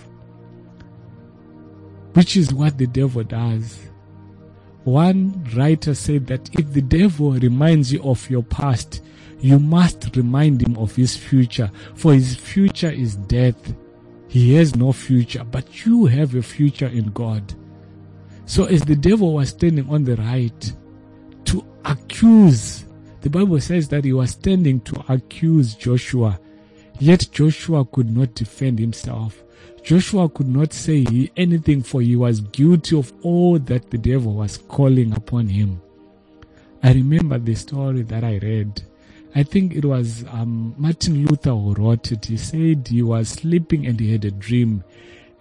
Which 2.13 2.37
is 2.37 2.53
what 2.53 2.77
the 2.77 2.85
devil 2.85 3.23
does. 3.23 3.82
One 4.83 5.45
writer 5.55 5.95
said 5.95 6.27
that 6.27 6.49
if 6.57 6.73
the 6.73 6.81
devil 6.81 7.31
reminds 7.31 7.93
you 7.93 8.03
of 8.03 8.29
your 8.29 8.43
past, 8.43 9.01
you 9.39 9.59
must 9.59 10.15
remind 10.15 10.61
him 10.61 10.77
of 10.77 10.95
his 10.95 11.15
future, 11.15 11.71
for 11.95 12.13
his 12.13 12.35
future 12.35 12.89
is 12.89 13.15
death. 13.15 13.73
He 14.27 14.55
has 14.55 14.75
no 14.75 14.91
future, 14.91 15.43
but 15.43 15.85
you 15.85 16.05
have 16.05 16.35
a 16.35 16.41
future 16.41 16.87
in 16.87 17.11
God. 17.11 17.53
So 18.45 18.65
as 18.65 18.81
the 18.81 18.95
devil 18.95 19.33
was 19.33 19.49
standing 19.49 19.89
on 19.89 20.03
the 20.03 20.15
right 20.17 20.73
to 21.45 21.65
accuse, 21.85 22.85
the 23.21 23.29
Bible 23.29 23.59
says 23.61 23.87
that 23.89 24.03
he 24.03 24.11
was 24.11 24.31
standing 24.31 24.81
to 24.81 25.03
accuse 25.07 25.75
Joshua, 25.75 26.39
yet 26.99 27.27
Joshua 27.31 27.85
could 27.85 28.09
not 28.15 28.35
defend 28.35 28.79
himself. 28.79 29.42
Joshua 29.83 30.29
could 30.29 30.47
not 30.47 30.71
say 30.71 31.29
anything 31.35 31.83
for 31.83 32.01
he 32.01 32.15
was 32.15 32.39
guilty 32.39 32.97
of 32.97 33.11
all 33.21 33.59
that 33.59 33.91
the 33.91 33.97
devil 33.97 34.35
was 34.35 34.57
calling 34.57 35.11
upon 35.13 35.49
him. 35.49 35.81
I 36.81 36.93
remember 36.93 37.37
the 37.37 37.55
story 37.55 38.03
that 38.03 38.23
I 38.23 38.37
read. 38.37 38.81
I 39.35 39.43
think 39.43 39.75
it 39.75 39.83
was 39.83 40.23
um, 40.31 40.73
Martin 40.77 41.25
Luther 41.25 41.51
who 41.51 41.73
wrote 41.73 42.13
it. 42.13 42.25
He 42.25 42.37
said 42.37 42.87
he 42.87 43.01
was 43.01 43.27
sleeping 43.27 43.85
and 43.85 43.99
he 43.99 44.13
had 44.13 44.23
a 44.23 44.31
dream. 44.31 44.85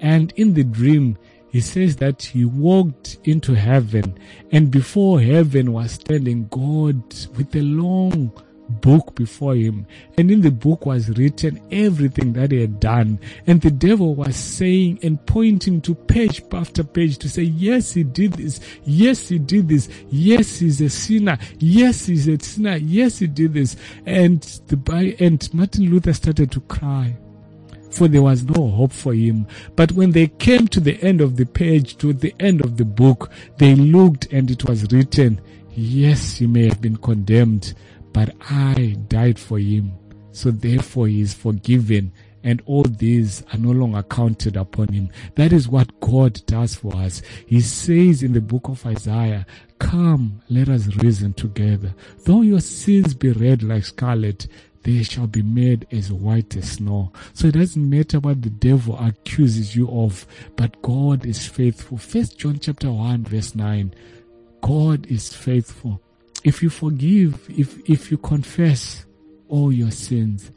And 0.01 0.33
in 0.35 0.55
the 0.55 0.65
dream, 0.65 1.19
he 1.51 1.61
says 1.61 1.97
that 1.97 2.23
he 2.23 2.45
walked 2.45 3.19
into 3.25 3.55
heaven 3.55 4.19
and 4.51 4.73
before 4.73 5.21
heaven 5.21 5.73
was 5.73 5.93
standing 5.93 6.49
God 6.49 7.03
with 7.37 7.55
a 7.55 7.61
long 7.63 8.33
book 8.69 9.15
before 9.15 9.55
him. 9.55 9.87
And 10.17 10.31
in 10.31 10.41
the 10.41 10.51
book 10.51 10.87
was 10.87 11.11
written 11.11 11.61
everything 11.71 12.33
that 12.35 12.53
he 12.53 12.61
had 12.61 12.81
done. 12.81 13.19
And 13.47 13.61
the 13.61 13.71
devil 13.71 14.15
was 14.15 14.37
saying 14.37 15.01
and 15.03 15.25
pointing 15.27 15.81
to 15.83 15.95
page 15.95 16.43
after 16.53 16.85
page 16.85 17.19
to 17.19 17.29
say, 17.29 17.43
yes, 17.43 17.93
he 17.93 18.05
did 18.05 18.35
this. 18.35 18.61
Yes, 18.85 19.29
he 19.29 19.39
did 19.39 19.69
this. 19.69 19.89
Yes, 20.11 20.59
he's 20.59 20.81
a 20.81 20.91
sinner. 20.91 21.39
Yes, 21.59 22.07
he's 22.07 22.29
a 22.29 22.39
sinner. 22.39 22.77
Yes, 22.77 23.19
he 23.19 23.27
did 23.27 23.55
this. 23.55 23.77
And 24.07 24.43
the, 24.69 24.77
by 24.77 25.17
and 25.19 25.53
Martin 25.55 25.91
Luther 25.91 26.13
started 26.13 26.51
to 26.53 26.61
cry 26.61 27.17
for 27.91 28.09
there 28.09 28.23
was 28.23 28.45
no 28.45 28.69
hope 28.69 28.93
for 28.93 29.13
him. 29.13 29.47
But 29.77 29.93
when 29.93 30.13
they 30.13 30.29
came 30.29 30.67
to 30.69 30.81
the 30.81 31.01
end 31.03 31.21
of 31.21 31.37
the 31.37 31.45
page, 31.45 31.99
to 31.99 32.13
the 32.13 32.35
end 32.41 32.63
of 32.63 32.77
the 32.79 32.85
book, 32.85 33.31
they 33.59 33.75
looked 33.75 34.33
and 34.33 34.51
it 34.51 34.67
was 34.69 34.91
written, 34.91 35.41
yes, 35.75 36.37
he 36.37 36.47
may 36.47 36.69
have 36.69 36.81
been 36.81 36.97
condemned, 36.97 37.75
but 38.13 38.35
I 38.51 38.97
died 39.09 39.39
for 39.39 39.59
him. 39.59 39.93
So 40.33 40.51
therefore 40.51 41.09
he 41.09 41.21
is 41.21 41.35
forgiven 41.35 42.13
and 42.45 42.63
all 42.67 42.83
these 42.83 43.43
are 43.53 43.59
no 43.59 43.71
longer 43.71 44.03
counted 44.03 44.57
upon 44.57 44.89
him. 44.89 45.11
That 45.37 45.53
is 45.53 45.69
what 45.69 46.01
God 46.01 46.45
does 46.47 46.75
for 46.75 46.95
us. 46.97 47.23
He 47.47 47.61
says 47.61 48.23
in 48.23 48.33
the 48.33 48.41
book 48.41 48.69
of 48.69 48.85
Isaiah, 48.85 49.47
come, 49.79 50.43
let 50.49 50.69
us 50.69 50.89
reason 50.97 51.35
together. 51.35 51.95
Though 52.25 52.43
your 52.43 52.61
sins 52.61 53.15
be 53.15 53.31
red 53.33 53.63
like 53.63 53.85
scarlet, 53.85 54.49
they 54.83 55.05
shall 55.05 55.29
be 55.29 55.43
made 55.43 55.87
as 55.93 56.11
white 56.11 56.57
as 56.57 56.73
snow. 56.73 57.13
So 57.35 57.47
it 57.49 57.55
doesn't 57.55 57.89
matter 57.89 58.19
what 58.19 58.43
the 58.43 58.51
devil 58.51 58.99
accuses 58.99 59.77
you 59.77 59.89
of, 59.89 60.27
but 60.57 60.83
God 60.83 61.25
is 61.25 61.47
faithful. 61.47 61.99
First 61.99 62.39
John 62.39 62.59
chapter 62.59 62.91
1 62.91 63.25
verse 63.25 63.55
9. 63.55 63.95
God 64.61 65.07
is 65.07 65.33
faithful 65.33 66.01
if 66.45 66.63
you 66.63 66.71
forgive, 66.71 67.49
if, 67.49 67.79
if 67.89 68.11
you 68.11 68.19
confess 68.19 69.05
all 69.49 69.73
your 69.73 69.91
sins, 69.91 70.51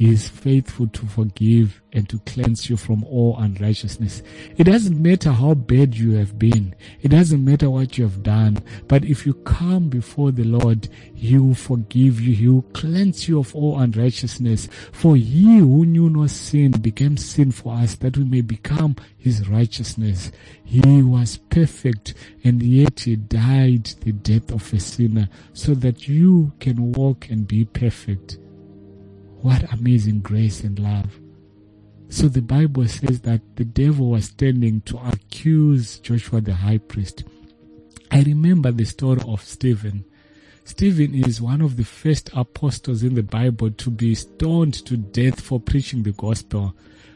he 0.00 0.14
is 0.14 0.30
faithful 0.30 0.86
to 0.86 1.04
forgive 1.04 1.82
and 1.92 2.08
to 2.08 2.20
cleanse 2.20 2.70
you 2.70 2.78
from 2.78 3.04
all 3.04 3.36
unrighteousness. 3.36 4.22
It 4.56 4.64
doesn't 4.64 4.98
matter 4.98 5.30
how 5.30 5.52
bad 5.52 5.94
you 5.94 6.12
have 6.12 6.38
been. 6.38 6.74
It 7.02 7.08
doesn't 7.08 7.44
matter 7.44 7.68
what 7.68 7.98
you 7.98 8.04
have 8.04 8.22
done. 8.22 8.64
But 8.88 9.04
if 9.04 9.26
you 9.26 9.34
come 9.34 9.90
before 9.90 10.30
the 10.30 10.44
Lord, 10.44 10.88
He 11.14 11.36
will 11.36 11.54
forgive 11.54 12.18
you. 12.18 12.34
He 12.34 12.48
will 12.48 12.62
cleanse 12.72 13.28
you 13.28 13.40
of 13.40 13.54
all 13.54 13.78
unrighteousness. 13.78 14.70
For 14.90 15.16
He 15.16 15.58
who 15.58 15.84
knew 15.84 16.08
no 16.08 16.26
sin 16.28 16.70
became 16.70 17.18
sin 17.18 17.52
for 17.52 17.74
us 17.74 17.96
that 17.96 18.16
we 18.16 18.24
may 18.24 18.40
become 18.40 18.96
His 19.18 19.50
righteousness. 19.50 20.32
He 20.64 21.02
was 21.02 21.36
perfect 21.36 22.14
and 22.42 22.62
yet 22.62 23.00
He 23.00 23.16
died 23.16 23.84
the 24.00 24.12
death 24.12 24.50
of 24.50 24.72
a 24.72 24.80
sinner 24.80 25.28
so 25.52 25.74
that 25.74 26.08
you 26.08 26.52
can 26.58 26.92
walk 26.92 27.28
and 27.28 27.46
be 27.46 27.66
perfect. 27.66 28.38
What 29.42 29.72
amazing 29.72 30.20
grace 30.20 30.60
and 30.64 30.78
love. 30.78 31.18
So 32.10 32.28
the 32.28 32.42
Bible 32.42 32.86
says 32.88 33.20
that 33.20 33.40
the 33.56 33.64
devil 33.64 34.10
was 34.10 34.26
standing 34.26 34.82
to 34.82 34.98
accuse 34.98 35.98
Joshua 36.00 36.42
the 36.42 36.52
high 36.52 36.76
priest. 36.76 37.24
I 38.10 38.22
remember 38.22 38.70
the 38.70 38.84
story 38.84 39.22
of 39.26 39.42
Stephen. 39.42 40.04
Stephen 40.64 41.14
is 41.14 41.40
one 41.40 41.62
of 41.62 41.78
the 41.78 41.84
first 41.84 42.28
apostles 42.34 43.02
in 43.02 43.14
the 43.14 43.22
Bible 43.22 43.70
to 43.70 43.90
be 43.90 44.14
stoned 44.14 44.74
to 44.84 44.98
death 44.98 45.40
for 45.40 45.58
preaching 45.58 46.02
the 46.02 46.12
gospel. 46.12 46.74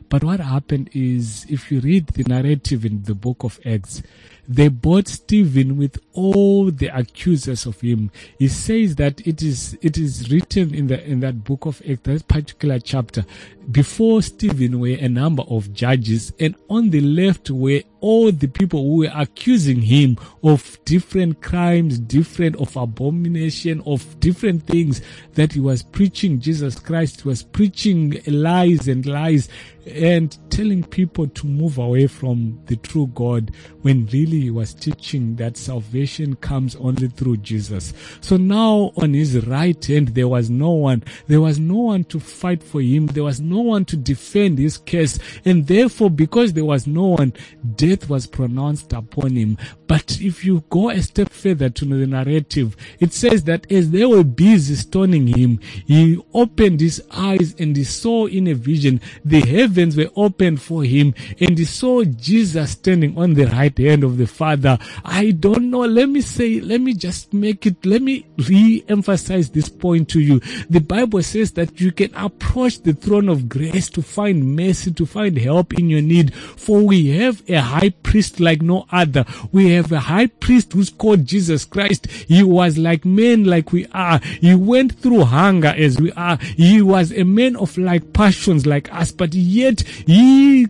But 0.08 0.24
what 0.24 0.40
happened 0.40 0.90
is, 0.94 1.44
if 1.50 1.70
you 1.70 1.80
read 1.80 2.06
the 2.06 2.24
narrative 2.24 2.87
in 2.87 3.02
the 3.02 3.14
book 3.14 3.44
of 3.44 3.60
Acts, 3.66 4.02
they 4.48 4.68
bought 4.68 5.09
Stephen 5.09 5.76
with 5.76 5.98
all 6.12 6.70
the 6.70 6.88
accusers 6.88 7.66
of 7.66 7.80
him. 7.80 8.11
He 8.38 8.48
says 8.48 8.96
that 8.96 9.26
it 9.26 9.42
is 9.42 9.76
it 9.80 9.96
is 9.96 10.30
written 10.30 10.74
in 10.74 10.87
the 10.88 11.04
in 11.04 11.20
that 11.20 11.44
book 11.44 11.66
of 11.66 11.83
Acts, 11.88 12.02
that 12.02 12.28
particular 12.28 12.78
chapter. 12.78 13.24
Before 13.70 14.20
Stephen 14.20 14.78
were 14.78 14.96
a 15.00 15.09
number 15.09 15.42
of 15.44 15.72
judges, 15.72 16.33
and 16.38 16.54
on 16.68 16.90
the 16.90 17.00
left 17.00 17.50
were 17.50 17.83
all 18.00 18.30
the 18.30 18.46
people 18.46 18.83
who 18.83 18.96
were 18.98 19.12
accusing 19.14 19.80
him 19.80 20.18
of 20.42 20.78
different 20.85 21.40
crimes, 21.40 21.98
different 21.98 22.57
of 22.57 22.76
abomination, 22.76 23.83
of 23.87 24.20
different 24.20 24.66
things 24.66 25.00
that 25.33 25.54
he 25.54 25.61
was 25.61 25.83
preaching 25.83 26.38
Jesus 26.38 26.78
Christ, 26.78 27.24
was 27.24 27.42
preaching 27.42 28.20
lies 28.26 28.87
and 28.87 29.07
lies 29.07 29.48
and 29.87 30.37
telling 30.50 30.83
people 30.85 31.26
to 31.28 31.46
move 31.46 31.78
away 31.78 32.07
from 32.07 32.61
the 32.66 32.76
true 32.76 33.11
God 33.14 33.50
when 33.83 34.07
really 34.07 34.34
he 34.40 34.51
was 34.51 34.75
teaching 34.75 35.37
that 35.37 35.57
salvation 35.57 36.37
comes 36.37 36.77
only 36.77 37.09
through 37.09 37.38
Jesus. 37.38 37.92
So 38.20 38.37
now 38.37 38.92
on 38.97 39.14
his 39.14 39.47
right 39.47 39.85
hand, 39.85 40.09
there 40.09 40.29
was 40.29 40.51
no 40.51 40.70
one. 40.70 41.05
There 41.27 41.40
was 41.40 41.59
no 41.59 41.77
one 41.77 42.05
to 42.05 42.20
fight 42.20 42.62
for 42.62 42.81
him. 42.81 43.07
There 43.07 43.25
was 43.25 43.40
no 43.40 43.61
one 43.61 43.85
to 43.87 43.97
defend 43.97 44.59
his 44.59 44.79
case. 44.79 45.18
And 45.44 45.66
therefore, 45.66 46.11
because 46.11 46.53
there 46.53 46.64
was 46.64 46.87
no 46.87 47.09
one, 47.09 47.33
death 47.77 48.09
was 48.09 48.27
pronounced 48.27 48.92
upon 48.92 49.37
him. 49.37 49.59
But 49.87 50.18
if 50.20 50.44
you 50.44 50.64
go 50.70 50.90
a 50.90 51.03
step 51.03 51.31
further 51.31 51.68
to 51.70 51.85
the 51.85 52.07
narrative, 52.07 52.77
it 53.01 53.12
says 53.12 53.44
that 53.44 53.70
as 53.70 53.90
they 53.90 54.05
were 54.05 54.25
busy 54.25 54.75
stoning 54.77 55.27
him, 55.27 55.61
he 55.87 56.20
opened 56.33 56.81
his 56.81 57.03
eyes 57.11 57.55
and 57.59 57.77
he 57.77 57.85
saw 57.85 58.27
in 58.27 58.49
a 58.49 58.55
vision 58.55 59.01
the 59.25 59.40
heavens 59.40 59.97
were 59.97 60.11
opened 60.16 60.61
for 60.61 60.85
him 60.85 61.14
and 61.40 61.59
he 61.59 61.64
saw 61.64 62.03
Jesus 62.05 62.73
standing 62.73 63.16
on 63.18 63.35
the 63.35 63.47
right 63.47 63.77
hand 63.77 64.05
of 64.05 64.16
the 64.16 64.23
Father. 64.26 64.78
I 65.04 65.32
don't 65.32 65.70
know. 65.70 65.80
Let 65.80 66.08
me 66.08 66.20
say, 66.20 66.60
let 66.60 66.80
me 66.80 66.94
just 66.94 67.32
make 67.32 67.66
it, 67.66 67.84
let 67.84 68.02
me 68.02 68.26
re-emphasize 68.48 69.50
this 69.50 69.68
point 69.68 70.08
to 70.10 70.20
you. 70.20 70.40
The 70.70 70.80
Bible 70.80 71.22
says 71.22 71.52
that 71.52 71.80
you 71.80 71.92
can 71.92 72.14
approach 72.14 72.82
the 72.82 72.92
throne 72.92 73.28
of 73.28 73.48
grace 73.48 73.88
to 73.90 74.02
find 74.02 74.56
mercy, 74.56 74.92
to 74.92 75.06
find 75.06 75.37
help 75.38 75.74
in 75.74 75.90
your 75.90 76.02
need. 76.02 76.34
For 76.34 76.80
we 76.80 77.08
have 77.18 77.42
a 77.48 77.60
high 77.60 77.90
priest 77.90 78.40
like 78.40 78.62
no 78.62 78.87
other. 78.90 79.24
We 79.52 79.70
have 79.72 79.92
a 79.92 80.00
high 80.00 80.26
priest 80.26 80.72
who's 80.72 80.90
called 80.90 81.26
Jesus 81.26 81.64
Christ. 81.64 82.06
He 82.06 82.42
was 82.42 82.78
like 82.78 83.04
men 83.04 83.44
like 83.44 83.72
we 83.72 83.87
are. 83.92 84.18
He 84.18 84.54
went 84.54 84.98
through 84.98 85.24
hunger 85.24 85.74
as 85.76 86.00
we 86.00 86.12
are. 86.12 86.38
He 86.38 86.82
was 86.82 87.12
a 87.12 87.24
man 87.24 87.56
of 87.56 87.76
like 87.78 88.12
passions 88.12 88.66
like 88.66 88.92
us, 88.92 89.12
but 89.12 89.34
yet 89.34 89.80
he 89.82 90.68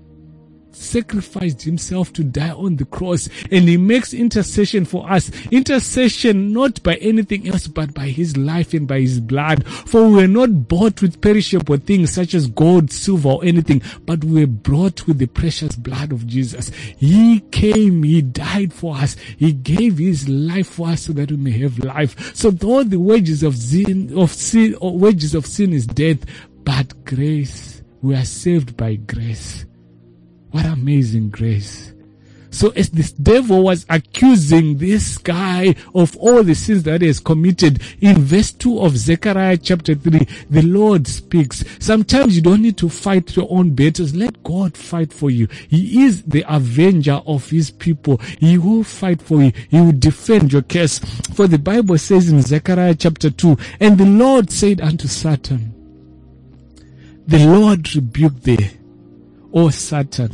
sacrificed 0.76 1.62
himself 1.62 2.12
to 2.14 2.24
die 2.24 2.50
on 2.50 2.76
the 2.76 2.84
cross 2.84 3.28
and 3.50 3.68
he 3.68 3.76
makes 3.76 4.14
intercession 4.14 4.84
for 4.84 5.10
us. 5.10 5.30
Intercession 5.50 6.52
not 6.52 6.82
by 6.82 6.94
anything 6.96 7.48
else 7.48 7.66
but 7.66 7.94
by 7.94 8.06
his 8.06 8.36
life 8.36 8.74
and 8.74 8.86
by 8.86 9.00
his 9.00 9.20
blood. 9.20 9.66
For 9.66 10.08
we 10.08 10.24
are 10.24 10.28
not 10.28 10.68
bought 10.68 11.02
with 11.02 11.20
perishable 11.20 11.76
things 11.78 12.12
such 12.12 12.34
as 12.34 12.46
gold, 12.46 12.90
silver 12.90 13.30
or 13.30 13.44
anything, 13.44 13.82
but 14.06 14.24
we 14.24 14.44
are 14.44 14.48
brought 14.48 15.06
with 15.06 15.18
the 15.18 15.26
precious 15.26 15.76
blood 15.76 16.12
of 16.12 16.26
Jesus. 16.26 16.70
He 16.98 17.40
came, 17.50 18.02
he 18.02 18.22
died 18.22 18.72
for 18.72 18.96
us. 18.96 19.16
He 19.38 19.52
gave 19.52 19.98
his 19.98 20.28
life 20.28 20.68
for 20.68 20.88
us 20.88 21.02
so 21.02 21.12
that 21.14 21.30
we 21.30 21.36
may 21.36 21.58
have 21.58 21.78
life. 21.78 22.34
So 22.34 22.50
though 22.50 22.84
the 22.84 23.00
wages 23.00 23.42
of 23.42 23.56
sin, 23.56 24.16
of 24.16 24.32
sin, 24.32 24.76
or 24.80 24.96
wages 24.96 25.34
of 25.34 25.46
sin 25.46 25.72
is 25.72 25.86
death, 25.86 26.18
but 26.64 27.04
grace, 27.04 27.82
we 28.02 28.14
are 28.14 28.24
saved 28.24 28.76
by 28.76 28.96
grace. 28.96 29.66
What 30.54 30.66
amazing 30.66 31.30
grace. 31.30 31.92
So 32.50 32.68
as 32.76 32.88
this 32.90 33.10
devil 33.10 33.64
was 33.64 33.84
accusing 33.90 34.78
this 34.78 35.18
guy 35.18 35.74
of 35.96 36.16
all 36.18 36.44
the 36.44 36.54
sins 36.54 36.84
that 36.84 37.00
he 37.00 37.08
has 37.08 37.18
committed, 37.18 37.82
in 38.00 38.18
verse 38.18 38.52
2 38.52 38.78
of 38.78 38.96
Zechariah 38.96 39.56
chapter 39.56 39.96
3, 39.96 40.24
the 40.48 40.62
Lord 40.62 41.08
speaks. 41.08 41.64
Sometimes 41.80 42.36
you 42.36 42.42
don't 42.42 42.62
need 42.62 42.76
to 42.76 42.88
fight 42.88 43.34
your 43.34 43.48
own 43.50 43.74
battles. 43.74 44.14
Let 44.14 44.44
God 44.44 44.76
fight 44.76 45.12
for 45.12 45.28
you. 45.28 45.48
He 45.68 46.04
is 46.04 46.22
the 46.22 46.44
avenger 46.46 47.20
of 47.26 47.50
his 47.50 47.72
people. 47.72 48.18
He 48.38 48.56
will 48.56 48.84
fight 48.84 49.20
for 49.20 49.42
you. 49.42 49.50
He 49.70 49.80
will 49.80 49.90
defend 49.90 50.52
your 50.52 50.62
case. 50.62 51.00
For 51.34 51.48
the 51.48 51.58
Bible 51.58 51.98
says 51.98 52.30
in 52.30 52.40
Zechariah 52.42 52.94
chapter 52.94 53.30
2, 53.30 53.56
and 53.80 53.98
the 53.98 54.06
Lord 54.06 54.52
said 54.52 54.80
unto 54.80 55.08
Satan, 55.08 55.74
the 57.26 57.44
Lord 57.44 57.92
rebuked 57.92 58.44
thee, 58.44 58.70
O 59.52 59.70
Satan, 59.70 60.30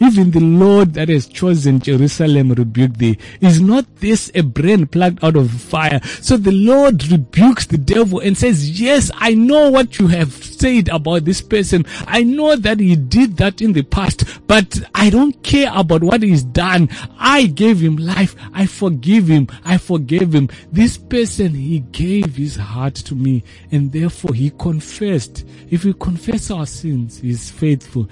even 0.00 0.30
the 0.30 0.40
Lord 0.40 0.94
that 0.94 1.10
has 1.10 1.26
chosen 1.26 1.78
Jerusalem 1.78 2.52
rebuked 2.52 2.98
thee. 2.98 3.18
Is 3.42 3.60
not 3.60 3.84
this 3.96 4.30
a 4.34 4.42
brand 4.42 4.90
plucked 4.90 5.22
out 5.22 5.36
of 5.36 5.50
fire? 5.50 6.00
So 6.22 6.38
the 6.38 6.52
Lord 6.52 7.06
rebukes 7.10 7.66
the 7.66 7.76
devil 7.76 8.18
and 8.20 8.36
says, 8.36 8.80
yes, 8.80 9.10
I 9.16 9.34
know 9.34 9.70
what 9.70 9.98
you 9.98 10.06
have 10.08 10.32
said 10.32 10.88
about 10.88 11.26
this 11.26 11.42
person. 11.42 11.84
I 12.06 12.22
know 12.22 12.56
that 12.56 12.80
he 12.80 12.96
did 12.96 13.36
that 13.36 13.60
in 13.60 13.74
the 13.74 13.82
past, 13.82 14.24
but 14.46 14.80
I 14.94 15.10
don't 15.10 15.42
care 15.42 15.70
about 15.74 16.02
what 16.02 16.22
he's 16.22 16.44
done. 16.44 16.88
I 17.18 17.46
gave 17.46 17.80
him 17.80 17.96
life. 17.96 18.34
I 18.54 18.66
forgive 18.66 19.28
him. 19.28 19.48
I 19.66 19.76
forgave 19.76 20.34
him. 20.34 20.48
This 20.72 20.96
person, 20.96 21.52
he 21.52 21.80
gave 21.80 22.36
his 22.36 22.56
heart 22.56 22.94
to 22.94 23.14
me 23.14 23.44
and 23.70 23.92
therefore 23.92 24.32
he 24.32 24.50
confessed. 24.50 25.44
If 25.70 25.84
we 25.84 25.92
confess 25.92 26.50
our 26.50 26.66
sins, 26.66 27.18
he's 27.18 27.50
faithful 27.50 28.08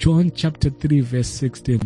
John 0.00 0.32
chapter 0.34 0.70
3 0.70 1.00
verse 1.00 1.28
16. 1.28 1.78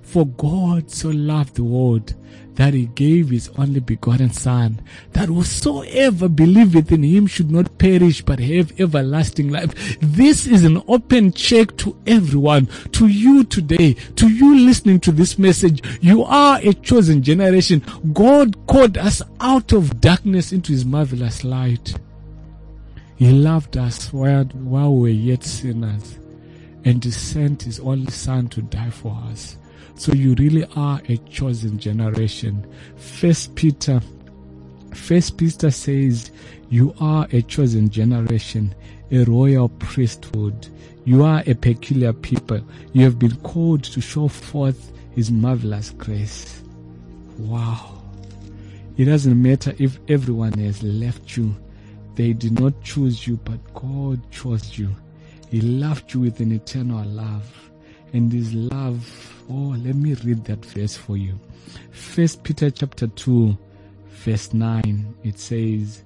For 0.00 0.24
God 0.24 0.90
so 0.90 1.10
loved 1.10 1.56
the 1.56 1.64
world 1.64 2.14
that 2.54 2.72
he 2.72 2.86
gave 2.86 3.28
his 3.28 3.50
only 3.58 3.80
begotten 3.80 4.30
son, 4.30 4.80
that 5.12 5.28
whosoever 5.28 6.30
believeth 6.30 6.90
in 6.90 7.02
him 7.02 7.26
should 7.26 7.50
not 7.50 7.76
perish 7.76 8.22
but 8.22 8.40
have 8.40 8.72
everlasting 8.80 9.50
life. 9.50 9.98
This 10.00 10.46
is 10.46 10.64
an 10.64 10.82
open 10.88 11.30
check 11.32 11.76
to 11.76 11.94
everyone, 12.06 12.68
to 12.92 13.06
you 13.06 13.44
today, 13.44 13.92
to 14.16 14.28
you 14.28 14.60
listening 14.60 15.00
to 15.00 15.12
this 15.12 15.38
message. 15.38 15.82
You 16.00 16.24
are 16.24 16.58
a 16.62 16.72
chosen 16.72 17.22
generation. 17.22 17.84
God 18.14 18.66
called 18.66 18.96
us 18.96 19.20
out 19.40 19.72
of 19.72 20.00
darkness 20.00 20.52
into 20.52 20.72
his 20.72 20.86
marvelous 20.86 21.44
light. 21.44 21.98
He 23.16 23.30
loved 23.30 23.76
us 23.76 24.10
while, 24.10 24.44
while 24.44 24.94
we 24.94 25.00
were 25.00 25.08
yet 25.08 25.44
sinners 25.44 26.18
and 26.88 27.04
he 27.04 27.10
sent 27.10 27.64
his 27.64 27.80
only 27.80 28.10
son 28.10 28.48
to 28.48 28.62
die 28.62 28.88
for 28.88 29.14
us. 29.30 29.58
So 29.96 30.14
you 30.14 30.34
really 30.36 30.64
are 30.74 31.02
a 31.10 31.18
chosen 31.18 31.78
generation. 31.78 32.66
First 32.96 33.54
Peter, 33.54 34.00
First 34.94 35.36
Peter 35.36 35.70
says, 35.70 36.30
you 36.70 36.94
are 36.98 37.28
a 37.30 37.42
chosen 37.42 37.90
generation, 37.90 38.74
a 39.10 39.24
royal 39.24 39.68
priesthood. 39.68 40.68
You 41.04 41.24
are 41.24 41.42
a 41.46 41.52
peculiar 41.52 42.14
people. 42.14 42.62
You 42.94 43.04
have 43.04 43.18
been 43.18 43.36
called 43.40 43.84
to 43.84 44.00
show 44.00 44.26
forth 44.26 44.90
his 45.14 45.30
marvelous 45.30 45.90
grace. 45.90 46.62
Wow. 47.36 48.00
It 48.96 49.04
doesn't 49.04 49.42
matter 49.42 49.74
if 49.78 49.98
everyone 50.08 50.54
has 50.54 50.82
left 50.82 51.36
you. 51.36 51.54
They 52.14 52.32
did 52.32 52.58
not 52.58 52.82
choose 52.82 53.26
you, 53.26 53.36
but 53.44 53.74
God 53.74 54.22
chose 54.30 54.78
you. 54.78 54.96
He 55.50 55.60
loved 55.60 56.12
you 56.12 56.20
with 56.20 56.40
an 56.40 56.52
eternal 56.52 57.04
love. 57.04 57.70
And 58.12 58.32
his 58.32 58.54
love, 58.54 59.44
oh, 59.50 59.76
let 59.78 59.94
me 59.94 60.14
read 60.24 60.44
that 60.44 60.64
verse 60.64 60.96
for 60.96 61.16
you. 61.16 61.38
First 61.90 62.42
Peter 62.42 62.70
chapter 62.70 63.06
2, 63.06 63.56
verse 64.10 64.52
9, 64.52 65.14
it 65.24 65.38
says, 65.38 66.04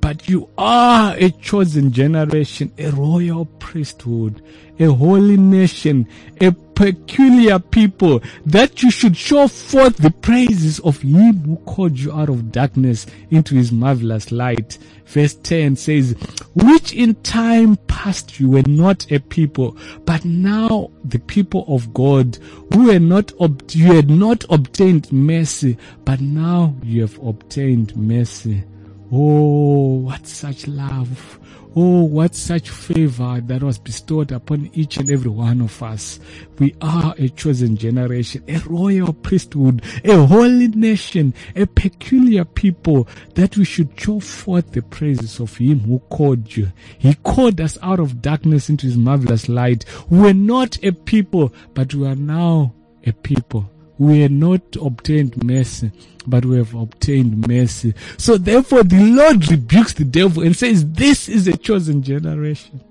But 0.00 0.28
you 0.28 0.48
are 0.58 1.14
a 1.16 1.30
chosen 1.30 1.92
generation, 1.92 2.72
a 2.78 2.90
royal 2.90 3.46
priesthood, 3.46 4.42
a 4.78 4.86
holy 4.86 5.36
nation, 5.36 6.06
a 6.40 6.52
peculiar 6.78 7.58
people, 7.58 8.22
that 8.46 8.84
you 8.84 8.90
should 8.92 9.16
show 9.16 9.48
forth 9.48 9.96
the 9.96 10.12
praises 10.12 10.78
of 10.80 11.02
him 11.02 11.36
who 11.40 11.56
called 11.66 11.98
you 11.98 12.12
out 12.12 12.28
of 12.28 12.52
darkness 12.52 13.04
into 13.30 13.56
his 13.56 13.72
marvelous 13.72 14.30
light. 14.30 14.78
Verse 15.04 15.34
10 15.34 15.74
says, 15.74 16.14
which 16.54 16.92
in 16.92 17.16
time 17.16 17.74
past 17.88 18.38
you 18.38 18.48
were 18.50 18.62
not 18.68 19.10
a 19.10 19.18
people, 19.18 19.76
but 20.04 20.24
now 20.24 20.88
the 21.04 21.18
people 21.18 21.64
of 21.66 21.92
God, 21.92 22.38
who 22.72 22.84
were 22.84 23.00
not, 23.00 23.32
ob- 23.40 23.68
you 23.72 23.94
had 23.94 24.08
not 24.08 24.44
obtained 24.48 25.10
mercy, 25.10 25.76
but 26.04 26.20
now 26.20 26.76
you 26.84 27.00
have 27.00 27.18
obtained 27.24 27.96
mercy. 27.96 28.62
Oh, 29.10 29.94
what 29.98 30.28
such 30.28 30.68
love. 30.68 31.40
Oh, 31.80 32.02
what 32.02 32.34
such 32.34 32.70
favor 32.70 33.40
that 33.40 33.62
was 33.62 33.78
bestowed 33.78 34.32
upon 34.32 34.68
each 34.72 34.96
and 34.96 35.08
every 35.08 35.30
one 35.30 35.60
of 35.60 35.80
us. 35.80 36.18
We 36.58 36.74
are 36.80 37.14
a 37.16 37.28
chosen 37.28 37.76
generation, 37.76 38.42
a 38.48 38.58
royal 38.66 39.12
priesthood, 39.12 39.82
a 40.02 40.26
holy 40.26 40.66
nation, 40.66 41.34
a 41.54 41.66
peculiar 41.66 42.44
people 42.44 43.06
that 43.36 43.56
we 43.56 43.64
should 43.64 43.90
show 43.96 44.18
forth 44.18 44.72
the 44.72 44.82
praises 44.82 45.38
of 45.38 45.56
him 45.56 45.78
who 45.78 46.00
called 46.10 46.56
you. 46.56 46.72
He 46.98 47.14
called 47.14 47.60
us 47.60 47.78
out 47.80 48.00
of 48.00 48.20
darkness 48.22 48.68
into 48.68 48.86
his 48.86 48.96
marvelous 48.96 49.48
light. 49.48 49.84
We're 50.10 50.32
not 50.32 50.82
a 50.82 50.90
people, 50.90 51.54
but 51.74 51.94
we 51.94 52.08
are 52.08 52.16
now 52.16 52.74
a 53.06 53.12
people 53.12 53.70
we 53.98 54.20
had 54.20 54.32
not 54.32 54.60
obtained 54.80 55.42
mercy, 55.42 55.90
but 56.26 56.44
we 56.44 56.56
have 56.56 56.74
obtained 56.74 57.46
mercy. 57.48 57.94
So 58.16 58.38
therefore 58.38 58.84
the 58.84 59.02
Lord 59.02 59.50
rebukes 59.50 59.92
the 59.92 60.04
devil 60.04 60.42
and 60.42 60.56
says, 60.56 60.90
this 60.92 61.28
is 61.28 61.48
a 61.48 61.56
chosen 61.56 62.02
generation. 62.02 62.82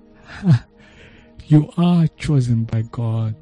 you 1.46 1.72
are 1.78 2.06
chosen 2.08 2.64
by 2.64 2.82
God. 2.82 3.34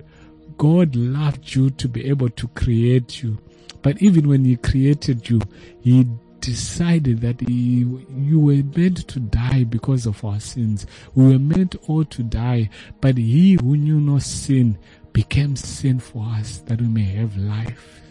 God 0.58 0.96
loved 0.96 1.54
you 1.54 1.70
to 1.70 1.88
be 1.88 2.08
able 2.08 2.30
to 2.30 2.48
create 2.48 3.22
you. 3.22 3.38
But 3.82 4.00
even 4.00 4.28
when 4.28 4.44
he 4.44 4.56
created 4.56 5.28
you, 5.28 5.40
he 5.80 6.06
decided 6.40 7.20
that 7.22 7.40
he, 7.40 7.84
you 8.16 8.38
were 8.38 8.62
meant 8.76 9.08
to 9.08 9.18
die 9.20 9.64
because 9.64 10.06
of 10.06 10.24
our 10.24 10.38
sins. 10.38 10.86
We 11.14 11.32
were 11.32 11.38
meant 11.38 11.74
all 11.88 12.04
to 12.04 12.22
die, 12.22 12.70
but 13.00 13.18
he 13.18 13.54
who 13.54 13.76
knew 13.76 14.00
no 14.00 14.18
sin 14.20 14.78
became 15.16 15.56
sin 15.56 15.98
for 15.98 16.22
us 16.38 16.58
that 16.66 16.78
we 16.78 16.86
may 16.86 17.04
have 17.04 17.34
life. 17.38 18.02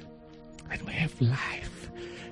That 0.72 0.82
we 0.88 0.94
have 0.94 1.22
life. 1.22 1.92